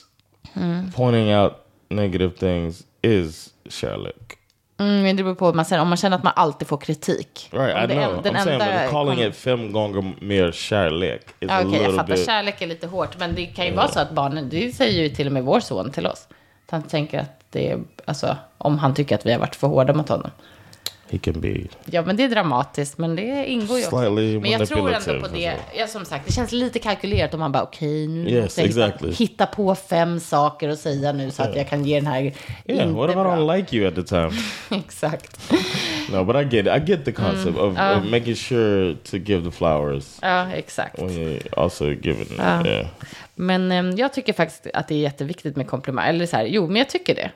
Mm. 0.56 0.92
pointing 0.92 1.36
out 1.38 1.54
negative 1.90 2.32
things 2.38 2.84
is 3.02 3.50
kärlek. 3.70 4.38
Mm, 4.80 5.02
men 5.04 5.16
det 5.16 5.24
beror 5.24 5.36
på 5.36 5.48
om 5.50 5.56
man, 5.56 5.66
sen, 5.66 5.80
om 5.80 5.88
man 5.88 5.98
känner 5.98 6.18
att 6.18 6.24
man 6.24 6.34
alltid 6.36 6.68
får 6.68 6.78
kritik. 6.78 7.50
Right, 7.52 7.76
Om 7.76 7.84
I 7.84 7.88
det 7.88 7.94
know. 7.94 8.16
en- 8.18 8.24
den 8.24 8.36
I'm 8.36 8.44
saying, 8.44 8.62
enda 8.62 8.82
but 8.84 8.92
calling 8.92 9.16
kom- 9.16 9.26
it 9.26 9.36
fem 9.36 9.72
gånger 9.72 10.14
mer 10.22 10.52
kärlek 10.52 11.22
Okej, 11.36 11.48
jag 11.50 11.66
little 11.72 11.92
fattar. 11.92 12.16
bit... 12.16 12.26
Kärlek 12.26 12.62
är 12.62 12.68
lite 12.68 12.88
hårt. 12.88 13.18
Men 13.20 13.36
det 13.36 13.46
kan 13.46 13.66
ju 13.66 13.74
vara 13.74 13.88
så 13.88 14.00
att 14.00 14.12
barnen, 14.12 14.50
det 14.50 14.76
säger 14.76 15.04
ju 15.04 15.10
till 15.10 15.28
och 15.28 15.34
med 15.34 15.44
vår 15.44 15.60
son 15.60 15.92
till 15.92 16.08
oss. 16.08 16.28
Han 16.70 16.82
tänker 16.84 17.20
att 17.20 17.40
det 17.50 17.72
är, 17.72 17.80
alltså, 18.06 18.38
om 18.58 18.80
han 18.80 18.94
tycker 18.94 19.16
att 19.16 19.26
vi 19.26 19.32
har 19.32 19.40
varit 19.40 19.56
för 19.56 19.68
hårda 19.68 19.94
mot 19.94 20.10
honom. 20.10 20.32
He 21.12 21.18
can 21.18 21.42
be 21.42 21.58
Ja, 21.86 22.02
men 22.02 22.16
det 22.18 22.24
är 22.24 22.30
dramatiskt, 22.30 22.98
men 22.98 23.16
det 23.16 23.46
ingår 23.50 23.78
ju 23.80 23.86
också. 23.86 23.98
Slightly 23.98 24.40
Men 24.40 24.52
jag 24.52 24.68
tror 24.68 24.94
ändå 24.94 25.28
på 25.28 25.36
det. 25.36 25.48
as 25.48 25.56
Ja, 25.78 25.88
som 25.88 26.06
sagt, 26.06 26.26
det 26.28 26.34
känns 26.34 26.52
lite 26.52 26.80
kalkylerat 26.80 27.34
om 27.34 27.40
man 27.40 27.52
bara, 27.52 27.64
okej, 27.64 28.08
nu 28.08 28.30
Yes, 28.30 28.44
måste 28.44 28.62
jag 28.62 28.68
hitta, 28.68 28.86
exactly. 28.88 29.14
hitta 29.14 29.46
på 29.46 29.76
fem 29.76 30.20
saker 30.20 30.70
att 30.70 30.80
säga 30.80 31.12
nu 31.12 31.32
så 31.32 31.44
att 31.44 31.56
jag 31.56 31.70
kan 31.70 31.86
ge 31.86 31.96
den 31.96 32.08
här 32.08 32.22
Yeah, 32.22 32.34
inte 32.68 32.86
what 32.88 33.10
if 33.10 33.14
I 33.16 33.16
bra. 33.20 33.36
don't 33.36 33.56
like 33.58 33.76
you 33.78 33.88
at 33.88 33.96
the 33.96 34.04
time? 34.04 34.32
Exakt. 34.86 35.52
No, 36.12 36.24
but 36.24 36.36
I 36.36 36.44
get 36.58 36.66
it. 36.68 36.74
I 36.90 36.92
get 36.92 37.06
the 37.06 37.12
concept 37.12 37.58
of, 37.58 37.78
of 37.78 38.04
making 38.12 38.36
sure 38.36 38.96
to 38.96 39.18
give 39.18 39.46
the 39.46 39.52
flowers 39.52 40.18
Ja, 40.22 40.52
exakt. 40.52 41.00
when 41.02 41.10
you're 41.10 41.60
also 41.60 41.86
giving. 41.86 42.28
Ja. 42.38 42.66
Yeah. 42.68 42.88
Men 43.36 43.72
eh, 43.72 44.00
jag 44.00 44.14
tycker 44.14 44.34
faktiskt 44.34 44.68
att 44.74 44.88
det 44.88 44.96
är 44.96 45.00
jätteviktigt 45.00 45.56
med 45.56 45.68
komplimang. 45.68 46.08
Eller 46.10 46.26
så 46.26 46.38
här, 46.38 46.46
jo, 46.46 46.68
men 46.68 46.76
jag 46.76 46.90
tycker 46.90 47.16
det. 47.16 47.32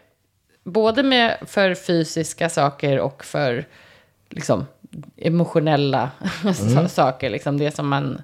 Både 0.68 1.04
med 1.04 1.38
för 1.46 1.76
fysiska 1.76 2.50
saker 2.50 3.00
och 3.00 3.26
för 3.26 3.66
liksom 4.30 4.66
emotionella 5.18 6.12
sa- 6.74 6.88
saker. 6.88 7.30
Liksom 7.30 7.58
det 7.58 7.72
som 7.76 7.88
man 7.88 8.22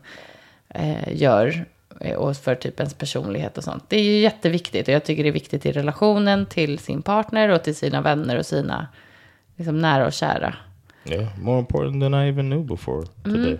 eh, 0.70 1.14
gör. 1.22 1.66
eh, 2.00 2.16
Och 2.16 2.38
för 2.38 2.56
typ 2.56 2.80
ens 2.80 2.94
personlighet 2.94 3.58
och 3.58 3.64
sånt. 3.64 3.84
Det 3.88 3.96
är 4.00 4.04
ju 4.04 4.20
jätteviktigt. 4.20 4.88
Och 4.88 4.94
jag 4.94 5.04
tycker 5.04 5.24
det 5.24 5.30
är 5.30 5.34
viktigt 5.34 5.66
i 5.66 5.72
relationen 5.72 6.46
till 6.46 6.80
sin 6.80 7.02
partner 7.02 7.50
och 7.50 7.64
till 7.64 7.76
sina 7.76 8.02
vänner 8.02 8.38
och 8.38 8.46
sina 8.46 8.88
liksom, 9.56 9.80
nära 9.80 10.06
och 10.06 10.14
kära. 10.14 10.56
Yeah, 11.06 11.28
more 11.40 11.60
important 11.60 12.02
than 12.04 12.14
I 12.14 12.30
even 12.30 12.50
knew 12.50 12.66
before 12.68 13.06
today. 13.24 13.60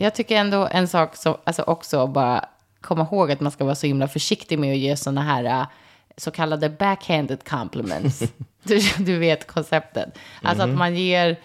Jag 0.00 0.14
tycker 0.14 0.36
ändå 0.36 0.68
en 0.70 0.88
sak 0.88 1.16
som, 1.16 1.36
alltså 1.44 1.62
också 1.62 2.06
bara 2.06 2.44
komma 2.80 3.02
ihåg 3.12 3.32
att 3.32 3.40
man 3.40 3.52
ska 3.52 3.64
vara 3.64 3.74
så 3.74 3.86
himla 3.86 4.08
försiktig 4.08 4.58
med 4.58 4.72
att 4.72 4.78
ge 4.78 4.96
sådana 4.96 5.22
här 5.22 5.44
äh, 5.44 5.66
så 6.16 6.30
kallade 6.30 6.68
backhanded 6.70 7.48
compliments. 7.48 8.22
du, 8.62 8.80
du 8.98 9.18
vet 9.18 9.46
konceptet. 9.46 10.18
Alltså 10.42 10.64
att 10.64 10.70
man 10.78 10.96
ger, 10.96 11.36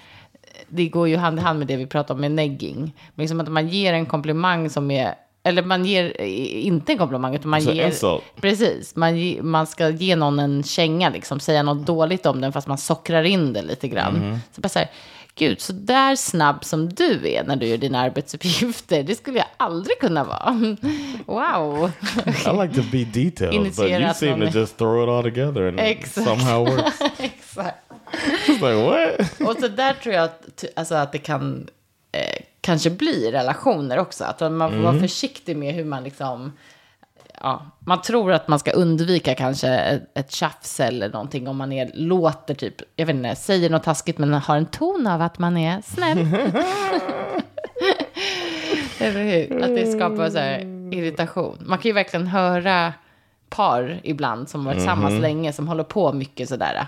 det 0.67 0.87
går 0.87 1.07
ju 1.07 1.17
hand 1.17 1.39
i 1.39 1.41
hand 1.41 1.59
med 1.59 1.67
det 1.67 1.75
vi 1.75 1.85
pratar 1.87 2.13
om 2.13 2.21
med 2.21 2.31
negging. 2.31 2.93
Men 3.15 3.23
liksom 3.23 3.39
att 3.39 3.47
man 3.47 3.67
ger 3.67 3.93
en 3.93 4.05
komplimang 4.05 4.69
som 4.69 4.91
är, 4.91 5.15
eller 5.43 5.63
man 5.63 5.85
ger 5.85 6.15
eh, 6.21 6.65
inte 6.65 6.91
en 6.91 6.97
komplimang, 6.97 7.35
utan 7.35 7.49
man 7.49 7.57
Alltså 7.57 7.73
ger... 7.73 7.85
insult. 7.87 8.23
Precis, 8.41 8.95
man, 8.95 9.17
ge- 9.17 9.41
man 9.41 9.67
ska 9.67 9.89
ge 9.89 10.15
någon 10.15 10.39
en 10.39 10.63
känga, 10.63 11.09
liksom, 11.09 11.39
säga 11.39 11.63
något 11.63 11.87
dåligt 11.87 12.25
om 12.25 12.41
den 12.41 12.53
fast 12.53 12.67
man 12.67 12.77
sockrar 12.77 13.23
in 13.23 13.53
det 13.53 13.61
lite 13.61 13.87
grann. 13.87 14.39
Så 14.51 14.61
bara 14.61 14.69
så 14.69 14.79
här, 14.79 14.89
gud, 15.35 15.61
så 15.61 15.73
där 15.73 16.15
snabb 16.15 16.65
som 16.65 16.89
du 16.93 17.29
är 17.29 17.43
när 17.43 17.55
du 17.55 17.65
gör 17.67 17.77
dina 17.77 17.99
arbetsuppgifter, 17.99 19.03
det 19.03 19.15
skulle 19.15 19.37
jag 19.37 19.47
aldrig 19.57 19.99
kunna 19.99 20.23
vara. 20.23 20.75
Wow. 21.25 21.91
I 22.25 22.61
like 22.67 22.75
to 22.75 22.87
be 22.91 23.03
detailed, 23.03 23.75
but 23.75 23.79
you 23.89 24.13
seem 24.13 24.39
någon- 24.39 24.51
to 24.51 24.59
just 24.59 24.77
throw 24.77 25.03
it 25.03 25.09
all 25.09 25.23
together 25.33 25.67
and 25.67 25.79
Exakt. 25.79 26.27
somehow 26.27 26.65
works. 26.69 27.01
Exakt. 27.19 27.77
It's 28.47 28.53
like 28.53 28.83
what? 28.85 29.41
Och 29.49 29.55
så 29.61 29.67
där 29.67 29.93
tror 29.93 30.15
jag 30.15 30.23
att, 30.23 30.63
alltså, 30.75 30.95
att 30.95 31.11
det 31.11 31.17
kan 31.17 31.67
eh, 32.11 32.41
kanske 32.61 32.89
bli 32.89 33.31
relationer 33.31 33.99
också. 33.99 34.23
Att 34.23 34.39
man 34.39 34.71
får 34.71 34.77
vara 34.77 34.99
försiktig 34.99 35.57
med 35.57 35.73
hur 35.73 35.85
man 35.85 36.03
liksom... 36.03 36.51
Ja, 37.41 37.65
man 37.79 38.01
tror 38.01 38.33
att 38.33 38.47
man 38.47 38.59
ska 38.59 38.71
undvika 38.71 39.35
kanske 39.35 39.67
ett, 39.67 40.17
ett 40.17 40.31
tjafs 40.31 40.79
eller 40.79 41.09
någonting 41.09 41.47
om 41.47 41.57
man 41.57 41.71
är, 41.71 41.91
låter 41.93 42.53
typ, 42.53 42.75
jag 42.95 43.05
vet 43.05 43.15
inte, 43.15 43.35
säger 43.35 43.69
något 43.69 43.83
taskigt 43.83 44.17
men 44.17 44.33
har 44.33 44.57
en 44.57 44.65
ton 44.65 45.07
av 45.07 45.21
att 45.21 45.39
man 45.39 45.57
är 45.57 45.81
snäll. 45.81 46.17
eller 48.99 49.23
hur? 49.23 49.63
Att 49.63 49.75
det 49.75 49.91
skapar 49.91 50.29
så 50.29 50.37
här 50.37 50.59
irritation. 50.93 51.57
Man 51.59 51.77
kan 51.77 51.89
ju 51.89 51.93
verkligen 51.93 52.27
höra 52.27 52.93
par 53.49 53.99
ibland 54.03 54.49
som 54.49 54.65
varit 54.65 54.77
tillsammans 54.77 55.21
länge 55.21 55.53
som 55.53 55.67
håller 55.67 55.83
på 55.83 56.13
mycket 56.13 56.49
sådär. 56.49 56.87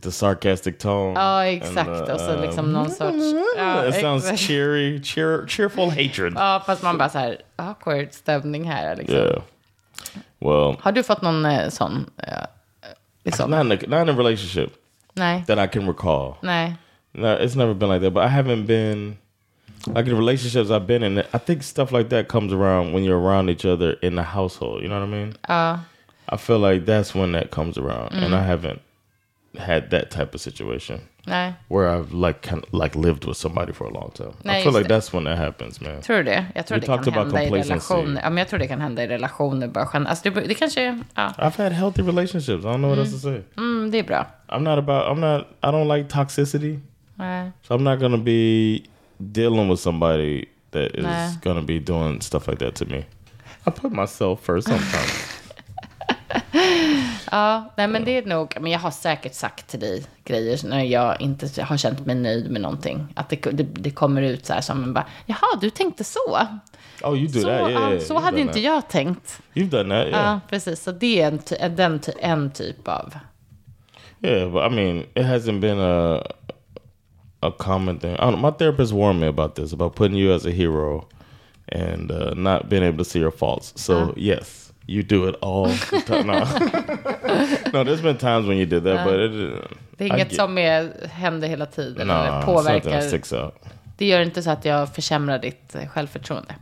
The 0.00 0.10
sarcastic 0.10 0.78
tone. 0.78 1.12
Ja, 1.20 1.44
exakt. 1.46 1.88
and, 1.88 2.08
uh, 2.08 2.14
och 2.14 2.20
så 2.20 2.40
liksom 2.40 2.72
någon 2.72 2.90
sorts... 2.90 3.16
Ja, 3.56 3.86
it 3.86 3.94
sounds 3.94 4.40
cheery, 4.40 5.02
cheer, 5.02 5.46
cheerful 5.46 5.88
hatred. 5.90 6.32
Ja, 6.36 6.62
fast 6.66 6.82
man 6.82 6.98
bara 6.98 7.08
så 7.08 7.18
här, 7.18 7.38
awkward 7.56 8.12
stämning 8.12 8.64
här 8.70 8.96
liksom. 8.96 9.16
yeah. 9.16 9.42
Well, 10.38 10.76
Har 10.80 10.92
du 10.92 11.02
fått 11.02 11.22
någon 11.22 11.44
eh, 11.44 11.68
sån? 11.68 12.10
Eh, 12.16 12.32
liksom? 13.24 13.50
not 13.50 13.60
in, 13.60 13.72
a, 13.72 13.74
not 13.98 14.08
in 14.08 14.14
a 14.14 14.18
relationship 14.18 14.70
Nej, 15.14 15.44
that 15.46 15.58
I 15.58 15.68
can 15.78 15.86
recall. 15.86 16.34
nej. 16.42 16.74
No, 17.12 17.26
it's 17.38 17.56
never 17.56 17.74
been 17.74 17.88
like 17.90 18.00
that. 18.00 18.12
But 18.12 18.24
I 18.24 18.28
haven't 18.28 18.66
been 18.66 19.16
like 19.86 20.04
the 20.04 20.14
relationships 20.16 20.70
I've 20.70 20.86
been 20.86 21.02
in. 21.04 21.18
I 21.18 21.38
think 21.38 21.62
stuff 21.62 21.92
like 21.92 22.08
that 22.08 22.28
comes 22.28 22.52
around 22.52 22.92
when 22.92 23.04
you're 23.04 23.20
around 23.20 23.48
each 23.50 23.64
other 23.64 23.92
in 24.02 24.16
the 24.16 24.22
household. 24.22 24.82
You 24.82 24.88
know 24.88 24.98
what 25.00 25.08
I 25.08 25.12
mean? 25.12 25.34
Ja, 25.48 25.78
I 26.28 26.36
feel 26.36 26.58
like 26.58 26.84
that's 26.86 27.14
when 27.14 27.32
that 27.32 27.50
comes 27.52 27.78
around, 27.78 28.12
and 28.12 28.32
Mm. 28.32 28.40
I 28.40 28.42
haven't 28.42 28.80
had 29.58 29.82
that 29.90 30.10
type 30.10 30.34
of 30.34 30.40
situation 30.40 31.00
nej. 31.26 31.52
where 31.68 31.88
I've 31.98 32.12
like 32.12 32.40
kind 32.48 32.64
of 32.64 32.72
like 32.82 32.98
lived 32.98 33.24
with 33.24 33.36
somebody 33.38 33.72
for 33.72 33.86
a 33.86 33.90
long 33.90 34.10
time. 34.14 34.32
Nej, 34.44 34.60
I 34.60 34.62
feel 34.62 34.72
like 34.72 34.88
det. 34.88 34.94
that's 34.94 35.12
when 35.14 35.24
that 35.24 35.38
happens, 35.38 35.80
man. 35.80 36.00
Tror 36.02 36.16
du 36.16 36.22
det? 36.22 36.46
Jag 36.54 36.66
tror 36.66 36.76
We 36.76 36.80
det 36.80 36.86
talked 36.86 37.04
kan 37.04 37.14
about 37.14 37.26
hända 37.32 37.42
i 37.42 37.48
complacency. 37.48 37.94
relationer. 37.94 38.20
Ja, 38.22 38.30
men 38.30 38.38
jag 38.38 38.48
tror 38.48 38.58
det 38.58 38.66
kan 38.68 38.80
hända 38.80 39.02
i 39.04 39.06
relationer 39.08 39.68
bara 39.68 39.88
gen- 39.92 40.06
alltså, 40.06 40.30
det, 40.30 40.40
det 40.48 40.54
kanske 40.54 40.82
ja, 41.14 41.32
I've 41.38 41.56
had 41.62 41.72
healthy 41.72 42.02
relationships. 42.02 42.64
I 42.64 42.66
don't 42.68 42.76
know 42.78 42.90
what 42.90 42.98
else 42.98 43.12
to 43.12 43.18
say. 43.18 43.40
mm, 43.56 43.90
det 43.90 43.98
är 43.98 44.02
bra. 44.02 44.26
I'm 44.48 44.60
not 44.62 44.78
about. 44.78 45.04
I'm 45.08 45.20
not. 45.20 45.40
I 45.62 45.66
don't 45.66 45.96
like 45.96 46.08
toxicity. 46.08 46.78
Nej. 47.14 47.50
So 47.62 47.74
I'm 47.74 47.82
not 47.82 48.00
gonna 48.00 48.16
be 48.24 48.80
dealing 49.18 49.68
with 49.70 49.80
somebody 49.82 50.44
that 50.70 50.90
is 50.94 51.04
Nah. 51.04 51.30
gonna 51.44 51.62
be 51.62 51.78
doing 51.78 52.20
stuff 52.20 52.48
like 52.48 52.64
that 52.64 52.74
to 52.74 52.84
me. 52.84 53.04
I 53.66 53.70
put 53.70 53.92
myself 53.92 54.40
first 54.42 54.68
sometimes. 54.68 55.23
Ja, 57.34 57.64
nej 57.76 57.88
men 57.88 58.04
det 58.04 58.18
är 58.18 58.26
nog, 58.26 58.54
men 58.60 58.72
jag 58.72 58.78
har 58.78 58.90
säkert 58.90 59.34
sagt 59.34 59.66
till 59.68 59.80
dig 59.80 60.04
grejer 60.24 60.60
när 60.64 60.82
jag 60.82 61.20
inte 61.20 61.62
har 61.62 61.76
känt 61.76 62.06
mig 62.06 62.14
nöjd 62.14 62.50
med 62.50 62.60
någonting. 62.62 63.06
Att 63.14 63.28
det, 63.28 63.36
det, 63.36 63.62
det 63.62 63.90
kommer 63.90 64.22
ut 64.22 64.46
så 64.46 64.52
här 64.52 64.60
som 64.60 64.94
bara, 64.94 65.06
jaha, 65.26 65.58
du 65.60 65.70
tänkte 65.70 66.04
så. 66.04 66.38
oh, 67.02 67.18
you 67.18 67.26
do 67.26 67.40
Så, 67.40 67.46
that? 67.46 67.70
Yeah, 67.70 67.92
yeah, 67.92 68.02
så 68.02 68.18
hade 68.18 68.40
inte 68.40 68.52
that. 68.52 68.62
jag 68.62 68.88
tänkt. 68.88 69.40
You've 69.54 69.70
done 69.70 69.94
that, 69.94 70.08
yeah. 70.08 70.24
Ja, 70.26 70.40
precis. 70.48 70.82
Så 70.82 70.92
det 70.92 71.22
är 71.22 71.38
en, 71.60 71.76
den 71.76 72.00
en 72.18 72.50
typ 72.50 72.88
av... 72.88 73.14
Yeah, 74.22 74.52
but 74.52 74.72
I 74.72 74.74
mean, 74.74 74.98
it 75.14 75.26
hasn't 75.26 75.60
been 75.60 75.80
a 75.80 76.22
a 77.40 77.52
common 77.58 77.98
thing. 77.98 78.14
I 78.14 78.16
don't 78.16 78.32
know, 78.32 78.50
my 78.50 78.58
therapist 78.58 78.92
warned 78.92 79.20
me 79.20 79.26
about 79.26 79.54
this 79.54 79.72
about 79.72 79.96
putting 79.96 80.16
you 80.16 80.34
as 80.34 80.46
a 80.46 80.50
hero 80.50 81.04
and 81.68 82.10
uh, 82.10 82.34
not 82.34 82.68
being 82.68 82.82
able 82.82 82.98
to 82.98 83.04
see 83.04 83.18
your 83.20 83.32
faults. 83.32 83.72
So 83.76 84.14
yes, 84.16 84.72
you 84.86 85.02
do 85.02 85.28
it 85.28 85.36
all 85.42 85.68
the 85.90 86.00
time. 86.00 86.26
No. 86.26 86.38
no, 87.72 87.84
there's 87.84 88.02
been 88.02 88.16
times 88.16 88.46
when 88.46 88.56
you 88.58 88.66
did 88.66 88.84
that, 88.84 89.04
but 89.06 89.14
it, 89.14 89.32
Det 89.96 90.04
är 90.04 90.08
I 90.08 90.10
inget 90.10 90.28
get- 90.30 90.36
som 90.36 90.58
är, 90.58 91.08
händer 91.08 91.48
hela 91.48 91.66
tiden 91.66 92.06
no, 92.06 92.12
eller 92.12 92.42
påverkar. 92.42 93.50
Det 93.96 94.06
gör 94.06 94.20
inte 94.20 94.42
så 94.42 94.50
att 94.50 94.64
jag 94.64 94.94
försämrar 94.94 95.38
ditt 95.38 95.74
eh, 95.74 95.86
självförtroende. 95.88 96.54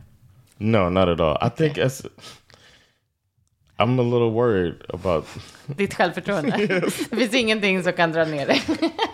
No, 0.57 0.89
not 0.89 1.07
at 1.09 1.19
all. 1.19 1.47
I 1.47 1.49
think 1.57 1.77
it's. 1.77 2.05
I'm 3.79 3.99
a 3.99 4.03
little 4.03 4.31
worried 4.31 4.75
about. 4.89 5.25
Ditt 5.65 5.93
självförtroende. 5.93 6.67
Det 6.67 7.17
finns 7.17 7.33
ingenting 7.33 7.83
som 7.83 7.93
kan 7.93 8.11
dra 8.11 8.25
ner 8.25 8.47
det. 8.47 8.61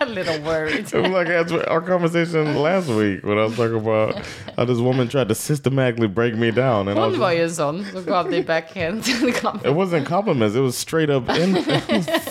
A 0.00 0.04
little 0.04 0.38
worried. 0.38 0.84
Was 0.92 1.08
like 1.08 1.30
as 1.30 1.52
our 1.52 1.80
conversation 1.80 2.62
last 2.62 2.88
week 2.88 3.24
when 3.24 3.38
I 3.38 3.42
was 3.42 3.56
talking 3.56 3.76
about 3.76 4.14
how 4.56 4.64
this 4.66 4.78
woman 4.78 5.08
tried 5.08 5.28
to 5.28 5.34
systematically 5.34 6.08
break 6.08 6.34
me 6.34 6.50
down, 6.50 6.88
and 6.88 6.98
Hon 6.98 7.18
var 7.18 7.32
ju 7.32 7.42
en 7.42 7.50
sån 7.50 7.84
som 7.92 8.04
gav 8.04 8.30
dig 8.30 8.44
backhand. 8.44 8.98
It 9.64 9.74
wasn't 9.74 10.04
compliments. 10.04 10.56
It 10.56 10.62
was 10.62 10.76
straight 10.76 11.10
up 11.10 11.38
in, 11.38 11.56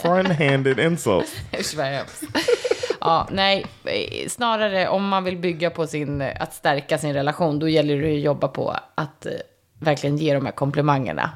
front-handed 0.01 0.79
insults. 0.79 1.35
Ja, 3.01 3.27
nej, 3.31 3.65
snarare 4.27 4.87
om 4.87 5.07
man 5.07 5.23
vill 5.23 5.37
bygga 5.37 5.69
på 5.69 5.87
sin, 5.87 6.21
att 6.21 6.53
stärka 6.53 6.97
sin 6.97 7.13
relation, 7.13 7.59
då 7.59 7.69
gäller 7.69 8.01
det 8.01 8.13
att 8.13 8.19
jobba 8.19 8.47
på 8.47 8.75
att 8.95 9.25
eh, 9.25 9.31
verkligen 9.79 10.17
ge 10.17 10.33
de 10.33 10.45
här 10.45 10.53
komplimangerna. 10.53 11.31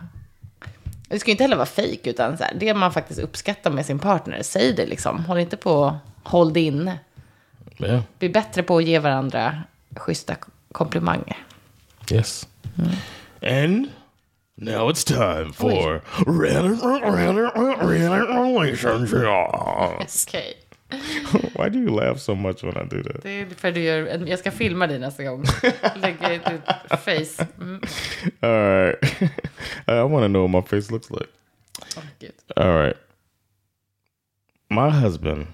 Det 1.08 1.20
ska 1.20 1.30
ju 1.30 1.32
inte 1.32 1.43
heller 1.43 1.56
vara 1.56 1.66
fejk, 1.66 2.08
utan 2.08 2.38
så 2.38 2.43
här, 2.43 2.54
det 2.56 2.74
man 2.74 2.93
faktiskt 2.93 3.20
uppskattar 3.20 3.72
med 3.72 3.86
sin 3.86 3.99
partner, 3.99 4.43
säg 4.43 4.74
det 4.74 4.86
liksom. 4.86 5.26
Håll 5.26 5.39
inte 5.39 5.58
på, 5.58 5.97
håll 6.24 6.54
det 6.54 6.62
inne. 6.62 6.99
Yeah. 7.80 8.01
Bli 8.20 8.30
bättre 8.30 8.64
på 8.64 8.78
att 8.78 8.84
ge 8.84 8.99
varandra 8.99 9.64
schyssta 9.95 10.36
komplimanger. 10.72 11.38
Yes. 12.12 12.47
And 13.41 13.88
now 14.56 14.91
it's 14.91 15.08
time 15.08 15.54
for 15.54 16.01
relationships. 17.88 20.28
Okej. 20.28 20.62
Why 21.56 21.70
do 21.70 21.80
you 21.80 21.89
laugh 21.89 22.20
so 22.20 22.36
much 22.36 22.64
when 22.64 22.78
I 22.78 22.86
do 22.86 23.04
that? 23.04 23.24
Det 23.24 23.30
är 23.30 23.46
för 23.46 23.72
du 23.72 23.82
gör, 23.82 24.08
en- 24.08 24.28
jag 24.28 24.39
ska 24.39 24.52
filma 24.52 24.88
dig 24.88 25.00
nästa 25.00 25.24
gång. 25.24 25.44
Lägga 25.96 26.34
ut 26.34 26.41
ditt 26.46 27.00
face. 27.00 27.48
Mm. 27.60 27.82
All 28.39 28.50
right. 28.50 29.22
I 29.88 30.02
want 30.02 30.24
to 30.24 30.28
know 30.28 30.48
what 30.48 30.52
my 30.52 30.62
face 30.62 30.91
looks 30.91 31.10
like. 31.10 31.30
Gud. 32.20 32.32
All 32.56 32.78
right. 32.78 32.98
My 34.70 34.89
husband 34.89 35.48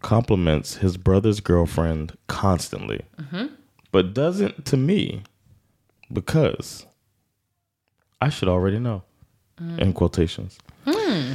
compliments 0.00 0.76
his 0.76 0.96
brother's 0.96 1.40
girlfriend 1.40 2.16
constantly, 2.26 3.00
mm-hmm. 3.18 3.46
but 3.92 4.14
doesn't 4.14 4.64
to 4.64 4.76
me 4.76 5.22
because 6.12 6.86
I 8.20 8.28
should 8.28 8.48
already 8.48 8.78
know. 8.78 9.02
Mm. 9.60 9.78
In 9.78 9.92
quotations. 9.94 10.58
Hmm. 10.84 11.34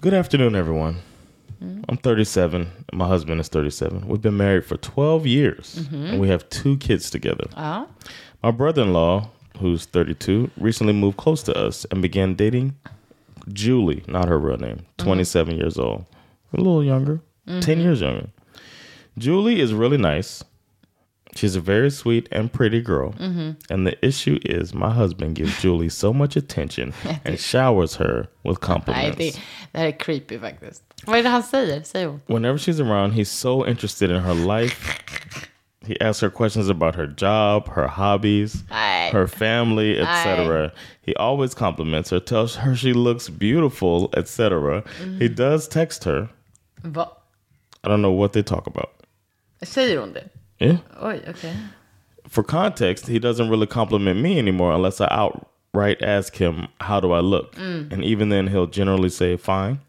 Good 0.00 0.14
afternoon, 0.14 0.54
everyone. 0.54 0.96
I'm 1.60 1.96
37, 1.96 2.60
and 2.88 2.98
my 2.98 3.06
husband 3.06 3.40
is 3.40 3.48
37. 3.48 4.08
We've 4.08 4.20
been 4.22 4.36
married 4.36 4.64
for 4.64 4.76
12 4.78 5.26
years, 5.26 5.86
and 5.92 6.18
we 6.20 6.28
have 6.28 6.48
two 6.48 6.76
kids 6.78 7.10
together. 7.10 7.44
Ja. 7.56 7.86
My 8.42 8.50
brother 8.50 8.82
in 8.82 8.92
law, 8.92 9.28
who's 9.58 9.84
32, 9.84 10.50
recently 10.58 10.94
moved 10.94 11.18
close 11.18 11.42
to 11.44 11.54
us 11.54 11.84
and 11.90 12.00
began 12.00 12.34
dating 12.34 12.74
Julie, 13.52 14.02
not 14.06 14.28
her 14.28 14.38
real 14.38 14.56
name, 14.56 14.86
27 14.98 15.56
years 15.56 15.78
old. 15.78 16.06
A 16.52 16.56
little 16.56 16.82
younger, 16.82 17.20
10 17.46 17.80
years 17.80 18.00
younger. 18.00 18.28
Julie 19.18 19.60
is 19.60 19.74
really 19.74 19.98
nice. 19.98 20.42
She's 21.36 21.54
a 21.54 21.60
very 21.60 21.90
sweet 21.90 22.28
and 22.32 22.52
pretty 22.52 22.80
girl. 22.80 23.14
And 23.70 23.86
the 23.86 23.96
issue 24.04 24.38
is 24.44 24.74
my 24.74 24.90
husband 24.90 25.36
gives 25.36 25.60
Julie 25.62 25.88
so 25.88 26.12
much 26.12 26.36
attention 26.36 26.92
and 27.24 27.38
showers 27.38 27.96
her 27.96 28.28
with 28.44 28.58
Nej, 28.60 28.66
compliments. 28.66 29.16
det, 29.18 29.40
det 29.72 29.78
här 29.78 29.86
är 29.86 29.92
creepy 29.98 30.38
faktiskt. 30.38 30.82
Vad 31.06 31.18
är 31.18 31.22
det 31.22 31.28
han 31.28 31.42
säger? 31.42 31.82
Säg 31.82 32.04
hon. 32.04 32.20
Whenever 32.26 32.58
she's 32.58 32.80
around, 32.80 33.12
he's 33.12 33.28
so 33.28 33.66
interested 33.66 34.10
in 34.10 34.20
her 34.20 34.34
life. 34.34 35.00
He 35.86 36.00
asks 36.00 36.20
her 36.20 36.30
questions 36.30 36.68
about 36.68 36.94
her 36.94 37.06
job, 37.06 37.68
her 37.68 37.88
hobbies, 37.88 38.64
Nej. 38.70 39.10
her 39.12 39.26
family, 39.26 39.98
etc. 39.98 40.72
He 41.02 41.14
always 41.16 41.54
compliments 41.54 42.10
her, 42.10 42.20
tells 42.20 42.56
her 42.56 42.76
she 42.76 42.92
looks 42.92 43.28
beautiful, 43.28 44.10
etc. 44.16 44.82
He 44.98 45.04
mm-hmm. 45.04 45.34
does 45.34 45.68
text 45.68 46.04
her. 46.04 46.28
Va? 46.84 47.08
I 47.82 47.88
don't 47.88 48.02
know 48.02 48.12
what 48.12 48.32
they 48.34 48.42
talk 48.42 48.66
about. 48.66 48.90
Säger 49.62 49.98
hon 49.98 50.12
det? 50.12 50.28
Yeah. 50.58 50.78
Oj, 51.00 51.28
okej. 51.28 51.56
For 52.28 52.42
context, 52.42 53.06
he 53.06 53.18
doesn't 53.18 53.48
really 53.48 53.66
compliment 53.66 54.20
me 54.20 54.38
anymore 54.38 54.72
unless 54.72 55.00
I 55.00 55.08
outright 55.10 56.02
ask 56.02 56.36
him, 56.36 56.68
How 56.78 57.00
do 57.00 57.12
I 57.12 57.20
look? 57.20 57.56
Mm. 57.56 57.92
And 57.92 58.04
even 58.04 58.28
then, 58.28 58.46
he'll 58.46 58.66
generally 58.66 59.08
say, 59.08 59.36
Fine. 59.36 59.80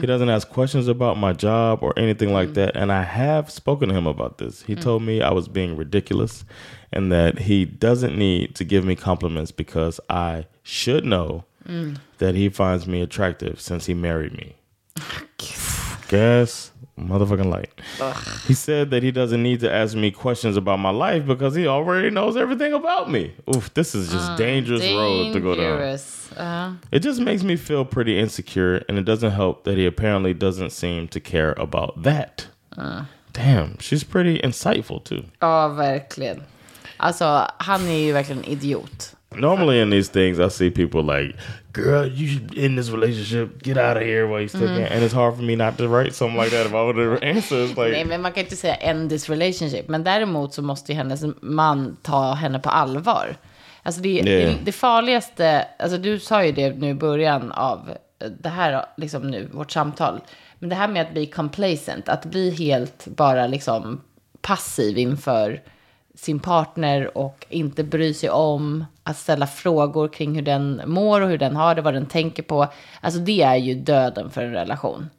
He 0.00 0.06
doesn't 0.06 0.28
ask 0.28 0.48
questions 0.48 0.88
about 0.88 1.18
my 1.18 1.32
job 1.32 1.82
or 1.82 1.96
anything 1.98 2.32
like 2.32 2.50
mm. 2.50 2.54
that. 2.54 2.76
And 2.76 2.90
I 2.92 3.02
have 3.02 3.50
spoken 3.50 3.88
to 3.88 3.94
him 3.94 4.06
about 4.06 4.38
this. 4.38 4.62
He 4.62 4.74
mm. 4.74 4.82
told 4.82 5.02
me 5.02 5.22
I 5.22 5.30
was 5.32 5.48
being 5.48 5.76
ridiculous 5.76 6.44
and 6.92 7.12
that 7.12 7.40
he 7.40 7.64
doesn't 7.64 8.16
need 8.16 8.54
to 8.56 8.64
give 8.64 8.84
me 8.84 8.96
compliments 8.96 9.50
because 9.50 10.00
I 10.10 10.46
should 10.62 11.04
know 11.04 11.44
mm. 11.66 11.98
that 12.18 12.34
he 12.34 12.48
finds 12.48 12.86
me 12.86 13.00
attractive 13.00 13.60
since 13.60 13.86
he 13.86 13.94
married 13.94 14.32
me. 14.32 14.56
Gas, 16.08 16.71
motherfucking 17.08 17.50
light. 17.50 17.70
He 18.46 18.54
said 18.54 18.90
that 18.90 19.02
he 19.02 19.10
doesn't 19.10 19.42
need 19.42 19.60
to 19.60 19.72
ask 19.72 19.96
me 19.96 20.10
questions 20.10 20.56
about 20.56 20.78
my 20.78 20.90
life 20.90 21.26
because 21.26 21.54
he 21.54 21.66
already 21.66 22.10
knows 22.10 22.36
everything 22.36 22.72
about 22.72 23.10
me. 23.10 23.32
Oof, 23.54 23.72
this 23.74 23.94
is 23.94 24.10
just 24.10 24.30
ah, 24.30 24.36
dangerous 24.36 24.82
road 24.82 25.32
to 25.32 25.40
go 25.40 25.54
down. 25.54 25.78
Dangerous. 25.78 26.30
Ja. 26.36 26.72
It 26.90 27.00
just 27.00 27.20
makes 27.20 27.42
me 27.42 27.56
feel 27.56 27.84
pretty 27.84 28.18
insecure, 28.18 28.82
and 28.88 28.98
it 28.98 29.04
doesn't 29.04 29.32
help 29.32 29.64
that 29.64 29.76
he 29.76 29.86
apparently 29.86 30.34
doesn't 30.34 30.70
seem 30.70 31.08
to 31.08 31.20
care 31.20 31.52
about 31.58 32.02
that. 32.02 32.46
Uh. 32.76 33.04
Damn, 33.32 33.78
she's 33.78 34.04
pretty 34.04 34.38
insightful 34.40 35.02
too. 35.04 35.24
ja, 35.40 35.68
verkligen. 35.68 36.42
Alltså, 36.96 37.46
han 37.58 37.86
är 37.86 38.06
ju 38.06 38.12
verkligen 38.12 38.44
idiot. 38.44 39.14
Normally 39.34 39.80
in 39.80 39.90
these 39.90 40.08
things, 40.10 40.38
I 40.38 40.48
see 40.50 40.70
people 40.70 41.02
like, 41.02 41.34
"Girl, 41.72 42.06
you 42.06 42.28
should 42.28 42.58
end 42.58 42.78
this 42.78 42.90
relationship. 42.90 43.62
Get 43.62 43.76
out 43.76 43.96
of 43.96 44.02
here 44.02 44.26
while 44.26 44.40
you 44.40 44.48
still 44.48 44.66
can." 44.68 44.86
And 44.92 45.02
it's 45.04 45.14
hard 45.14 45.36
for 45.36 45.42
me 45.42 45.56
not 45.56 45.78
to 45.78 45.86
write 45.88 46.14
something 46.14 46.40
like 46.40 46.50
that 46.56 46.66
if 46.66 46.72
I 46.72 46.76
have 46.76 47.18
answered. 47.22 47.70
It's 47.70 47.84
like, 47.84 47.92
Nej, 47.92 48.04
men 48.04 48.22
man 48.22 48.32
kan 48.32 48.42
inte 48.42 48.56
säga 48.56 48.74
end 48.74 49.10
this 49.10 49.30
relationship. 49.30 49.88
Men 49.88 50.04
däremot 50.04 50.54
så 50.54 50.62
måste 50.62 50.92
ju 50.92 50.98
hennes 50.98 51.22
man 51.40 51.96
ta 52.02 52.34
henne 52.34 52.58
på 52.58 52.70
allvar. 52.70 53.36
Alltså 53.82 54.00
det, 54.00 54.08
Yeah. 54.08 54.24
det, 54.26 54.56
det 54.64 54.72
farligaste, 54.72 55.66
alltså 55.78 55.98
du 55.98 56.18
sa 56.18 56.44
ju 56.44 56.52
det 56.52 56.70
nu 56.78 56.88
i 56.88 56.94
början 56.94 57.52
av 57.52 57.90
det 58.40 58.48
här, 58.48 58.84
liksom 58.96 59.30
nu, 59.30 59.48
vårt 59.52 59.70
samtal. 59.70 60.20
Men 60.58 60.68
det 60.68 60.74
här 60.76 60.88
med 60.88 61.02
att 61.02 61.12
bli 61.12 61.26
complacent, 61.26 62.08
att 62.08 62.24
bli 62.24 62.50
helt 62.50 63.06
bara 63.06 63.46
liksom 63.46 64.00
passiv 64.40 64.98
inför 64.98 65.60
sin 66.14 66.38
partner 66.38 67.18
och 67.18 67.46
inte 67.48 67.84
bry 67.84 68.14
sig 68.14 68.30
om 68.30 68.84
att 69.04 69.16
ställa 69.16 69.46
frågor 69.46 70.08
kring 70.08 70.34
hur 70.34 70.42
den 70.42 70.82
mår 70.86 71.20
och 71.20 71.28
hur 71.28 71.38
den 71.38 71.56
har 71.56 71.74
det, 71.74 71.82
vad 71.82 71.94
den 71.94 72.06
tänker 72.06 72.42
på. 72.42 72.66
Alltså 73.00 73.20
det 73.20 73.42
är 73.42 73.56
ju 73.56 73.74
döden 73.74 74.30
för 74.30 74.42
en 74.42 74.52
relation. 74.52 75.10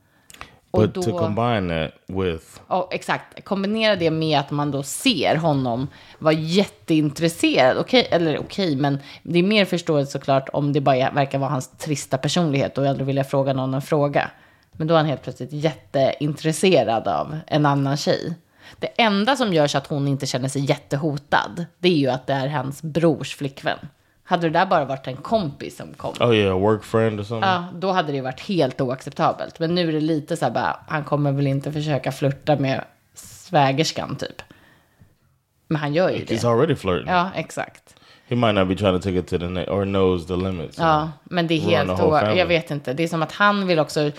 Och 0.71 0.81
but 0.81 0.93
då- 0.93 1.01
to 1.01 1.19
combine 1.19 1.69
that 1.69 2.17
with 2.17 2.45
Ja, 2.67 2.89
exakt. 2.91 3.43
Kombinera 3.45 3.95
det 3.95 4.11
med 4.11 4.39
att 4.39 4.51
man 4.51 4.71
då 4.71 4.83
ser 4.83 5.35
honom 5.35 5.87
vara 6.19 6.33
jätteintresserad. 6.33 7.77
Okej, 7.77 8.07
eller 8.11 8.39
okej, 8.39 8.75
men 8.75 8.99
det 9.23 9.39
är 9.39 9.43
mer 9.43 9.65
förståeligt 9.65 10.09
såklart 10.09 10.49
om 10.53 10.73
det 10.73 10.81
bara 10.81 11.11
verkar 11.11 11.39
vara 11.39 11.49
hans 11.49 11.69
trista 11.77 12.17
personlighet 12.17 12.77
och 12.77 12.85
aldrig 12.85 13.07
vilja 13.07 13.23
fråga 13.23 13.53
någon 13.53 13.73
en 13.73 13.81
fråga. 13.81 14.31
Men 14.71 14.87
då 14.87 14.93
är 14.93 14.97
han 14.97 15.05
helt 15.05 15.23
plötsligt 15.23 15.53
jätteintresserad 15.53 17.07
av 17.07 17.39
en 17.47 17.65
annan 17.65 17.97
tjej. 17.97 18.33
Det 18.79 18.87
enda 19.01 19.35
som 19.35 19.53
gör 19.53 19.67
så 19.67 19.77
att 19.77 19.87
hon 19.87 20.07
inte 20.07 20.25
känner 20.25 20.49
sig 20.49 20.61
jättehotad, 20.69 21.65
det 21.79 21.89
är 21.89 21.97
ju 21.97 22.09
att 22.09 22.27
det 22.27 22.33
är 22.33 22.47
hans 22.47 22.81
brors 22.81 23.35
flickvän. 23.35 23.77
Hade 24.23 24.49
det 24.49 24.59
där 24.59 24.65
bara 24.65 24.85
varit 24.85 25.07
en 25.07 25.17
kompis 25.17 25.77
som 25.77 25.93
kom, 25.93 26.13
oh 26.19 26.35
yeah, 26.35 26.59
work 26.59 26.83
friend 26.83 27.19
or 27.19 27.23
something. 27.23 27.49
Ja, 27.49 27.65
då 27.75 27.91
hade 27.91 28.11
det 28.11 28.21
varit 28.21 28.39
helt 28.39 28.81
oacceptabelt. 28.81 29.59
Men 29.59 29.75
nu 29.75 29.89
är 29.89 29.93
det 29.93 29.99
lite 29.99 30.37
så 30.37 30.45
här 30.45 30.51
bara, 30.51 30.79
han 30.87 31.03
kommer 31.03 31.31
väl 31.31 31.47
inte 31.47 31.71
försöka 31.71 32.11
flirta 32.11 32.55
med 32.55 32.83
svägerskan 33.13 34.15
typ. 34.15 34.41
Men 35.67 35.81
han 35.81 35.93
gör 35.93 36.09
ju 36.09 36.17
He's 36.17 36.41
det. 36.41 36.47
already 36.47 36.75
flirting. 36.75 37.07
Ja, 37.07 37.31
exakt. 37.35 37.95
He 38.27 38.35
might 38.35 38.55
not 38.55 38.67
be 38.67 38.75
trying 38.75 38.99
to 38.99 39.03
take 39.03 39.17
it 39.19 39.27
to 39.27 39.37
the 39.37 39.45
or 39.45 39.85
knows 39.85 40.27
the 40.27 40.35
limits. 40.35 40.77
Ja, 40.77 41.11
men 41.23 41.47
det 41.47 41.53
är 41.53 41.59
helt. 41.59 41.99
Jag 42.37 42.45
vet 42.45 42.71
inte. 42.71 42.93
Det 42.93 43.03
är 43.03 43.07
som 43.07 43.23
att 43.23 43.31
han 43.31 43.67
vill 43.67 43.79
också... 43.79 44.11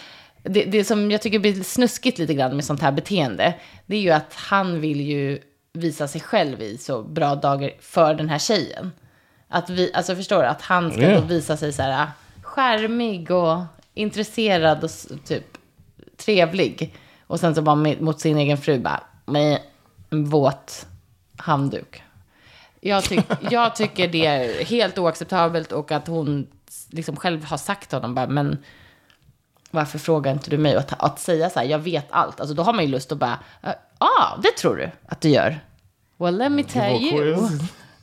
Det, 0.45 0.65
det 0.65 0.85
som 0.85 1.11
jag 1.11 1.23
tycker 1.23 1.39
blir 1.39 1.63
snuskigt 1.63 2.19
lite 2.19 2.35
grann 2.35 2.57
med 2.57 2.65
sånt 2.65 2.83
här 2.83 2.93
beteende, 2.93 3.55
det 3.87 3.97
är 3.97 4.01
ju 4.01 4.11
att 4.11 4.35
han 4.35 4.81
vill 4.81 5.01
ju 5.01 5.39
visa 5.73 6.09
sig 6.09 6.21
själv 6.21 6.63
i 6.63 6.79
så 6.79 7.03
bra 7.03 7.35
dagar 7.35 7.71
för 7.81 8.15
den 8.15 8.29
här 8.29 8.39
tjejen. 8.39 8.93
Att 9.49 9.71
vi, 9.71 9.91
alltså 9.95 10.17
förstår 10.17 10.43
du, 10.43 10.49
att 10.49 10.63
han 10.63 10.93
ska 10.93 11.15
då 11.15 11.21
visa 11.21 11.57
sig 11.57 11.73
så 11.73 11.83
här 11.83 12.09
skärmig 12.43 13.31
och 13.31 13.63
intresserad 13.95 14.85
och 14.85 14.91
typ 15.25 15.59
trevlig. 16.17 16.95
Och 17.27 17.41
sen 17.41 17.55
så 17.55 17.63
bara 17.63 17.75
mot 18.01 18.21
sin 18.21 18.39
egen 18.39 18.59
fru 18.59 18.79
bara 18.79 19.03
med 19.27 19.59
en 20.11 20.25
våt 20.25 20.87
handduk. 21.37 22.03
Jag, 22.81 23.05
tyck, 23.05 23.25
jag 23.51 23.77
tycker 23.77 24.09
det 24.09 24.27
är 24.27 24.65
helt 24.65 24.99
oacceptabelt 24.99 25.73
och 25.73 25.93
att 25.93 26.07
hon 26.07 26.47
liksom 26.91 27.17
själv 27.17 27.45
har 27.45 27.57
sagt 27.57 27.89
till 27.89 27.97
honom 27.97 28.15
bara, 28.15 28.27
men 28.27 28.59
varför 29.75 29.99
frågar 29.99 30.33
inte 30.33 30.51
du 30.51 30.59
mig? 30.59 30.75
Och 30.77 30.81
att, 30.81 31.03
att 31.03 31.19
säga 31.21 31.51
så 31.51 31.59
här, 31.61 31.67
jag 31.67 31.79
vet 31.79 32.07
allt, 32.11 32.41
alltså 32.41 32.55
då 32.55 32.63
har 32.63 32.73
man 32.73 32.85
ju 32.85 32.91
lust 32.91 33.13
att 33.13 33.19
bara, 33.19 33.39
ja, 33.63 33.75
ah, 33.99 34.37
det 34.43 34.51
tror 34.51 34.77
du 34.77 34.91
att 35.09 35.21
du 35.21 35.29
gör. 35.29 35.61
Well, 36.19 36.37
let 36.39 36.53
me 36.53 36.63
tell 36.65 37.03
you. 37.03 37.49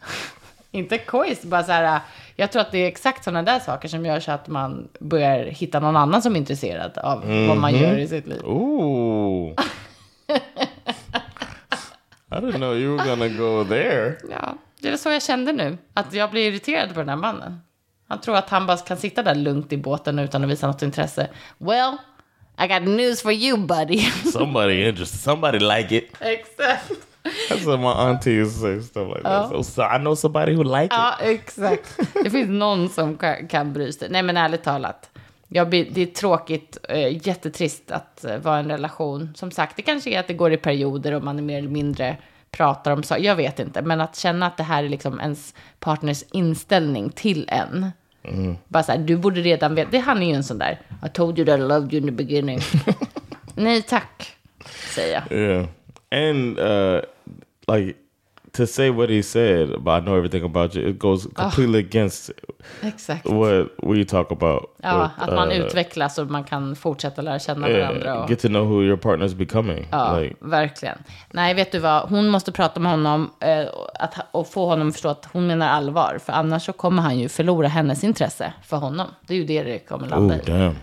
Inte 0.72 0.98
quiz, 0.98 1.42
bara 1.44 1.64
så 1.64 1.72
här, 1.72 2.00
jag 2.36 2.52
tror 2.52 2.62
att 2.62 2.72
det 2.72 2.78
är 2.78 2.88
exakt 2.88 3.24
sådana 3.24 3.44
där 3.44 3.60
saker 3.60 3.88
som 3.88 4.06
gör 4.06 4.20
så 4.20 4.32
att 4.32 4.48
man 4.48 4.88
börjar 5.00 5.44
hitta 5.46 5.80
någon 5.80 5.96
annan 5.96 6.22
som 6.22 6.34
är 6.36 6.40
intresserad 6.40 6.98
av 6.98 7.20
vad 7.48 7.58
man 7.58 7.74
Mhm. 7.74 7.82
gör 7.84 7.98
i 7.98 8.08
sitt 8.08 8.28
liv. 8.28 8.42
Ooh. 8.46 9.54
I 12.32 12.36
didn't 12.36 12.56
know 12.58 12.76
you 12.78 12.98
were 12.98 13.10
gonna 13.10 13.28
go 13.28 13.64
there. 13.70 14.16
Ja, 14.30 14.56
det 14.80 14.90
är 14.90 14.98
så 14.98 15.10
jag 15.10 15.24
kände 15.24 15.52
nu. 15.52 15.78
Att 15.94 16.14
jag 16.14 16.32
blir 16.32 16.48
irriterad 16.48 16.94
på 16.94 17.00
den 17.00 17.10
här 17.10 17.16
mannen. 17.16 17.62
Han 18.12 18.22
tror 18.22 18.36
att 18.36 18.50
han 18.50 18.68
bara 18.68 18.78
kan 18.78 18.98
sitta 18.98 19.24
där 19.24 19.36
lugnt 19.36 19.74
i 19.74 19.78
båten 19.78 20.20
utan 20.20 20.44
att 20.44 20.50
visa 20.50 20.68
något 20.68 20.82
intresse. 20.82 21.28
Well, 21.58 21.98
I 22.64 22.68
got 22.68 22.82
news 22.82 23.22
for 23.22 23.32
you 23.32 23.58
buddy. 23.58 23.98
Somebody 24.32 24.88
interested. 24.88 25.20
Somebody 25.20 25.60
like 25.60 25.98
it. 25.98 26.16
Exakt. 26.20 26.92
That's 27.50 27.66
what 27.66 27.80
my 27.80 28.10
aunties 28.10 28.62
say 28.62 28.82
stuff 28.82 29.08
like 29.16 29.24
that. 29.24 29.50
So, 29.50 29.64
so 29.64 29.82
I 29.82 29.98
know 29.98 30.16
somebody 30.16 30.54
who 30.56 30.64
like 30.64 30.86
it. 30.86 30.92
Ja, 30.92 31.16
exakt. 31.22 32.00
Det 32.24 32.30
finns 32.30 32.50
någon 32.50 32.90
som 32.90 33.18
kan, 33.18 33.48
kan 33.48 33.74
bry 33.74 33.92
sig. 33.92 34.10
Nej, 34.10 34.24
men 34.24 34.38
ärligt 34.38 34.64
talat. 34.64 35.10
Jag 35.48 35.70
det 35.70 35.98
är 35.98 36.06
tråkigt, 36.06 36.78
äh, 36.90 37.28
jättetrist 37.28 37.92
att 37.92 38.26
äh, 38.26 38.38
vara 38.38 38.58
i 38.58 38.60
en 38.60 38.70
relation. 38.70 39.34
Som 39.36 39.52
sagt, 39.52 39.76
det 39.76 39.82
kanske 39.82 40.10
är 40.10 40.20
att 40.20 40.28
det 40.28 40.34
går 40.34 40.54
i 40.54 40.58
perioder 40.58 41.12
och 41.12 41.24
man 41.24 41.38
är 41.38 41.44
mer 41.44 41.58
eller 41.58 41.70
mindre 41.70 42.18
pratar 42.52 42.92
om 42.92 43.04
saker. 43.04 43.24
Jag 43.24 43.36
vet 43.36 43.60
inte, 43.60 43.82
men 43.82 44.02
att 44.02 44.16
känna 44.16 44.46
att 44.46 44.58
det 44.58 44.64
här 44.64 44.84
är 44.84 44.90
liksom 44.90 45.20
ens 45.20 45.54
partners 45.80 46.24
inställning 46.32 47.10
till 47.10 47.46
en. 47.48 47.92
Bara 48.68 48.84
så 48.84 48.92
här, 48.92 49.00
du 49.00 49.18
borde 49.18 49.42
redan 49.42 49.76
veta. 49.76 49.92
Det 49.92 49.98
Han 49.98 50.24
är 50.24 50.28
ju 50.28 50.34
en 50.34 50.44
sån 50.44 50.58
där, 50.58 50.80
I 51.06 51.10
told 51.10 51.40
you 51.40 51.46
that 51.46 51.60
I 51.60 51.62
loved 51.62 51.94
you 51.94 52.02
in 52.02 52.08
the 52.08 52.24
beginning. 52.24 52.60
Nej 53.56 53.82
tack, 53.82 54.36
säger 54.96 55.24
jag. 55.30 55.40
Yeah. 55.40 55.66
And 56.12 56.60
uh 56.60 57.02
like 57.68 57.96
to 58.52 58.68
say 58.68 58.90
what 58.90 59.10
he 59.10 59.24
said 59.24 59.70
about 59.70 60.02
I 60.02 60.06
know 60.06 60.18
everything 60.18 60.44
about 60.44 60.76
you, 60.76 60.90
it 60.90 61.00
goes 61.00 61.28
completely 61.36 61.80
against 61.80 62.32
Exakt. 62.82 63.26
what 63.26 63.72
we 63.84 64.06
talk 64.06 64.32
about. 64.32 64.76
Ja, 64.84 65.04
with, 65.04 65.24
att 65.24 65.36
man 65.36 65.52
uh, 65.52 65.58
utvecklas 65.58 66.18
och 66.18 66.28
man 66.28 66.44
kan 66.44 66.76
fortsätta 66.76 67.22
lära 67.22 67.40
känna 67.40 67.70
yeah, 67.70 67.88
varandra. 67.88 68.24
Och, 68.24 68.30
get 68.30 68.40
to 68.40 68.48
know 68.48 68.66
who 68.68 68.84
your 68.84 68.98
partner's 68.98 69.36
becoming. 69.36 69.88
ja, 69.92 70.20
Like 70.20 70.36
verkligen. 70.40 70.98
Nej, 71.32 71.54
vet 71.54 71.72
du 71.72 71.80
vad? 71.80 72.10
Hon 72.10 72.30
måste 72.30 72.52
prata 72.52 72.80
med 72.80 72.92
honom 72.92 73.32
eh, 73.40 73.68
att, 74.00 74.16
och 74.32 74.48
få 74.48 74.66
honom 74.66 74.88
att 74.88 74.94
förstå 74.94 75.10
att 75.10 75.28
hon 75.34 75.48
menar 75.48 75.68
allvar. 75.68 76.20
För 76.26 76.34
annars 76.34 76.66
så 76.66 76.74
kommer 76.74 77.02
han 77.04 77.20
ju 77.20 77.30
förlora 77.30 77.68
hennes 77.68 78.04
intresse 78.04 78.54
för 78.64 78.78
honom. 78.78 79.08
Det 79.28 79.34
är 79.34 79.38
ju 79.38 79.46
det 79.46 79.64
det 79.64 79.80
kommer 79.80 80.08
landa 80.08 80.36
oh 80.36 80.42
i. 80.42 80.44
damn. 80.46 80.76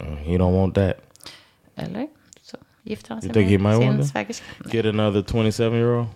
Uh, 0.00 0.16
he 0.16 0.38
don't 0.38 0.60
want 0.60 0.74
that. 0.74 0.94
Eller? 1.76 2.08
Så 2.42 2.56
gifter 2.82 3.10
han 3.10 3.22
sig 3.22 3.58
med 3.58 3.78
sin 3.78 4.04
svägerska. 4.06 4.44
Get 4.70 4.86
another 4.86 5.22
27 5.22 5.76
year 5.76 5.98
old? 5.98 6.06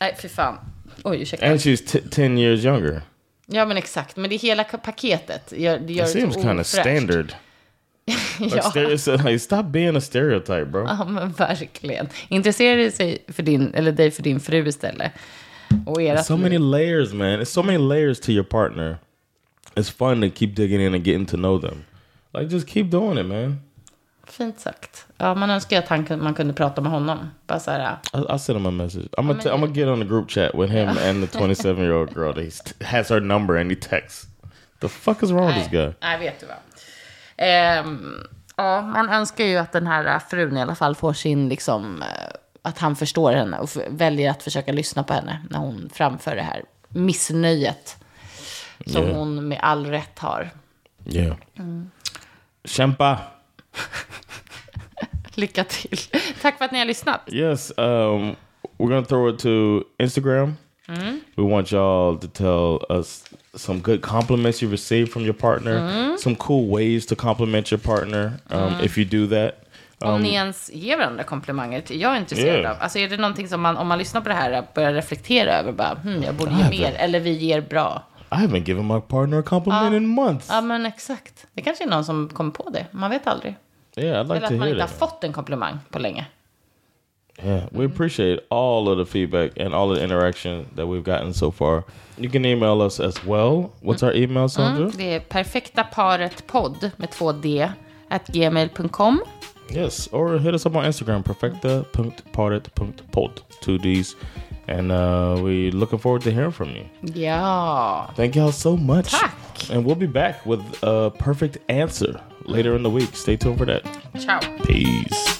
Nej, 0.00 0.16
fy 0.22 0.28
fan. 0.28 0.58
Oj, 1.04 1.20
ursäkta. 1.22 1.46
And 1.46 1.60
she's 1.60 1.84
t- 1.92 2.00
10 2.10 2.38
years 2.38 2.64
younger. 2.64 3.02
Ja, 3.46 3.66
men 3.66 3.76
exakt. 3.76 4.16
Men 4.16 4.30
det 4.30 4.36
hela 4.36 4.62
ka- 4.62 4.78
paketet 4.78 5.52
gör, 5.56 5.78
det 5.78 5.92
gör 5.92 6.04
It 6.04 6.12
det 6.12 6.20
seems 6.20 6.34
kind 6.36 6.60
of 6.60 6.66
standard. 6.66 7.32
Ja. 8.40 8.62
stereo- 8.62 9.24
like, 9.24 9.38
stop 9.38 9.62
being 9.66 9.96
a 9.96 10.00
stereotype, 10.00 10.64
bro. 10.64 10.84
ja, 10.86 11.04
men 11.04 11.32
verkligen. 11.32 12.08
Intresserar 12.28 12.76
du 12.76 12.90
sig 12.90 13.18
för 13.28 13.42
din, 13.42 13.74
eller 13.74 13.92
dig 13.92 14.10
för 14.10 14.22
din 14.22 14.40
fru 14.40 14.68
istället? 14.68 15.12
Och 15.86 16.02
ert 16.02 16.26
so 16.26 16.36
many 16.36 16.58
layers, 16.58 17.12
man. 17.12 17.40
It's 17.40 17.44
so 17.44 17.62
many 17.62 17.78
layers 17.78 18.20
to 18.20 18.30
your 18.30 18.44
partner. 18.44 18.98
It's 19.74 19.90
fun 19.96 20.20
to 20.30 20.36
keep 20.38 20.54
digging 20.56 20.80
in 20.80 20.94
and 20.94 21.06
getting 21.06 21.26
to 21.26 21.36
know 21.36 21.60
them. 21.60 21.84
Like, 22.34 22.54
just 22.54 22.68
keep 22.68 22.90
doing 22.90 23.18
it, 23.18 23.26
man. 23.26 23.60
Fint 24.26 24.60
sagt. 24.60 25.06
Ja, 25.16 25.34
man 25.34 25.50
önskar 25.50 25.78
att 25.78 25.88
han, 25.88 26.06
man 26.22 26.34
kunde 26.34 26.54
prata 26.54 26.80
med 26.80 26.92
honom. 26.92 27.30
Bara 27.46 27.60
så 27.60 27.70
här, 27.70 27.96
I, 28.12 28.16
I'll 28.16 28.38
send 28.38 28.58
him 28.58 28.66
a 28.66 28.70
message. 28.70 29.02
I'm 29.18 29.26
gonna, 29.26 29.42
I'm 29.42 29.60
gonna 29.60 29.72
get 29.74 29.88
on 29.88 30.00
the 30.00 30.06
group 30.06 30.30
chat 30.30 30.54
with 30.54 30.72
him 30.72 30.88
and 30.88 31.28
the 31.30 31.38
27 31.38 31.84
year 31.84 31.92
old 31.94 32.14
girl 32.14 32.32
that 32.32 32.44
he 32.80 32.84
has 32.86 33.08
her 33.10 33.20
number 33.20 33.56
and 33.60 33.70
he 33.70 33.76
texts. 33.76 34.26
The 34.80 34.88
fuck 34.88 35.22
is 35.22 35.30
wrong 35.32 35.46
with 35.46 35.58
this 35.58 35.68
guy? 35.72 35.92
Nej, 36.00 36.18
vet 36.18 36.40
du 36.40 36.46
vad. 36.46 36.56
Ehm, 37.36 38.26
ja, 38.56 38.80
man 38.82 39.08
önskar 39.08 39.44
ju 39.44 39.56
att 39.56 39.72
den 39.72 39.86
här 39.86 40.18
frun 40.18 40.56
i 40.56 40.62
alla 40.62 40.74
fall 40.74 40.94
får 40.94 41.12
sin, 41.12 41.48
liksom, 41.48 42.02
eh, 42.02 42.08
att 42.62 42.78
han 42.78 42.96
förstår 42.96 43.32
henne 43.32 43.58
och 43.58 43.68
väljer 43.88 44.30
att 44.30 44.42
försöka 44.42 44.72
lyssna 44.72 45.02
på 45.02 45.12
henne 45.14 45.40
när 45.50 45.58
hon 45.58 45.90
framför 45.94 46.36
det 46.36 46.42
här 46.42 46.62
missnöjet. 46.88 47.96
Som 48.86 49.02
Yeah. 49.04 49.16
hon 49.16 49.48
med 49.48 49.58
all 49.62 49.86
rätt 49.86 50.18
har. 50.18 50.50
Yeah. 51.06 51.36
Kämpa. 52.64 53.18
Lycka 55.34 55.64
till. 55.64 55.98
Tack 56.42 56.58
för 56.58 56.64
att 56.64 56.72
ni 56.72 56.78
har 56.78 56.86
lyssnat. 56.86 57.20
Yes, 57.32 57.72
um, 57.76 58.36
we're 58.78 58.88
gonna 58.88 59.04
throw 59.04 59.34
it 59.34 59.38
to 59.38 59.48
Instagram. 59.98 60.54
We 61.36 61.42
want 61.42 61.72
y'all 61.72 62.18
to 62.18 62.26
tell 62.28 62.98
us 62.98 63.24
some 63.54 63.80
good 63.80 64.02
compliments 64.02 64.62
you 64.62 64.70
received 64.72 65.12
from 65.12 65.22
your 65.22 65.34
partner, 65.34 66.16
some 66.18 66.36
cool 66.36 66.70
ways 66.74 67.06
to 67.06 67.14
compliment 67.16 67.72
your 67.72 67.80
partner. 67.80 68.32
Um, 68.50 68.72
If 68.82 68.98
you 68.98 69.04
do 69.04 69.26
that, 69.36 69.54
Om 69.98 70.22
ni 70.22 70.34
ens 70.34 70.70
ger 70.72 70.96
varandra 70.96 71.24
komplimanger. 71.24 71.82
Jag 71.88 72.12
är 72.16 72.20
intresserad 72.20 72.60
Yeah. 72.60 72.70
av. 72.70 72.76
Alltså 72.82 72.98
är 72.98 73.08
det 73.08 73.16
någonting 73.16 73.48
som 73.48 73.60
man, 73.60 73.76
om 73.76 73.86
man 73.86 73.98
lyssnar 73.98 74.20
på 74.20 74.28
det 74.28 74.34
här, 74.34 74.66
börjar 74.74 74.92
reflektera 74.92 75.52
över 75.58 75.72
bara, 75.72 75.94
hmm, 75.94 76.22
jag 76.22 76.34
borde 76.34 76.50
ge 76.52 76.60
Ja, 76.62 76.70
mer. 76.70 76.94
Eller 76.98 77.20
vi 77.20 77.30
ger 77.30 77.60
bra. 77.60 78.02
I 78.30 78.34
haven't 78.34 78.64
given 78.68 78.86
my 78.86 79.00
partner 79.00 79.38
a 79.38 79.42
compliment 79.42 79.94
in 79.94 80.06
months. 80.06 80.48
Ja, 80.50 80.60
men 80.60 80.86
exakt. 80.86 81.46
Det 81.54 81.62
kanske 81.62 81.84
är 81.84 81.88
någon 81.88 82.04
som 82.04 82.28
kommer 82.28 82.50
på 82.50 82.70
det. 82.70 82.86
Man 82.90 83.10
vet 83.10 83.26
aldrig. 83.26 83.56
Yeah, 83.96 84.20
I'd 84.20 84.28
like 84.28 84.36
Eller 84.36 84.40
to 84.40 84.46
att 84.46 84.58
man 84.58 84.60
hear 84.60 84.68
inte 84.68 84.82
har 84.82 84.88
that. 84.88 84.98
fått 84.98 85.24
en 85.24 85.32
komplimang 85.32 85.78
på 85.90 85.98
länge. 85.98 86.26
Yeah, 87.42 87.64
we 87.70 87.84
mm. 87.84 87.92
appreciate 87.92 88.40
all 88.48 88.88
of 88.88 88.98
the 88.98 89.04
feedback 89.04 89.60
and 89.60 89.74
all 89.74 89.90
of 89.90 89.98
the 89.98 90.04
interaction 90.04 90.66
that 90.76 90.86
we've 90.86 91.04
gotten 91.04 91.34
so 91.34 91.50
far. 91.50 91.84
You 92.16 92.30
can 92.30 92.46
email 92.46 92.80
us 92.80 93.00
as 93.00 93.24
well. 93.24 93.72
What's 93.82 94.02
mm. 94.02 94.08
our 94.08 94.14
email, 94.14 94.48
Sandra? 94.48 94.84
Mm, 94.84 94.96
det 94.96 95.14
är 95.14 95.20
perfekta 95.20 95.84
paret 95.84 96.46
podd 96.46 96.90
med 96.96 97.10
två 97.10 97.32
d 97.32 97.68
at 98.08 98.26
gmail.com. 98.26 99.22
Yes, 99.70 100.08
or 100.12 100.38
hit 100.38 100.54
us 100.54 100.66
up 100.66 100.76
on 100.76 100.84
Instagram, 100.84 101.22
perfecta.partet.pod, 101.22 103.40
two 103.60 103.78
D's. 103.78 104.16
And 104.68 104.92
uh, 104.92 105.36
we're 105.42 105.70
looking 105.70 105.98
forward 105.98 106.22
to 106.22 106.30
hearing 106.30 106.52
from 106.52 106.70
you. 106.70 106.84
Ja. 107.02 108.06
Thank 108.16 108.36
y'all 108.36 108.52
so 108.52 108.76
much. 108.76 109.10
Tack. 109.10 109.34
And 109.70 109.84
we'll 109.84 109.96
be 109.96 110.06
back 110.06 110.46
with 110.46 110.60
a 110.82 111.10
perfect 111.10 111.58
answer 111.68 112.20
later 112.48 112.74
in 112.74 112.82
the 112.82 112.90
week. 112.90 113.14
Stay 113.16 113.36
tuned 113.36 113.58
for 113.58 113.66
that. 113.66 113.82
Ciao. 114.20 114.40
Peace. 114.64 115.36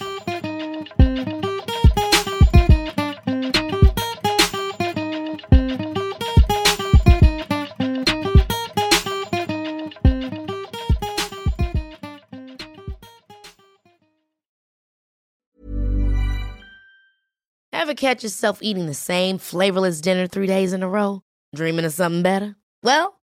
Ever 17.72 17.94
catch 17.94 18.24
yourself 18.24 18.59
eating 18.62 18.86
the 18.86 18.94
same 18.94 19.38
flavorless 19.38 20.00
dinner 20.00 20.26
three 20.26 20.48
days 20.48 20.72
in 20.72 20.82
a 20.82 20.88
row? 20.88 21.22
Dreaming 21.54 21.84
of 21.84 21.92
something 21.92 22.22
better? 22.22 22.57
Well, 22.82 23.20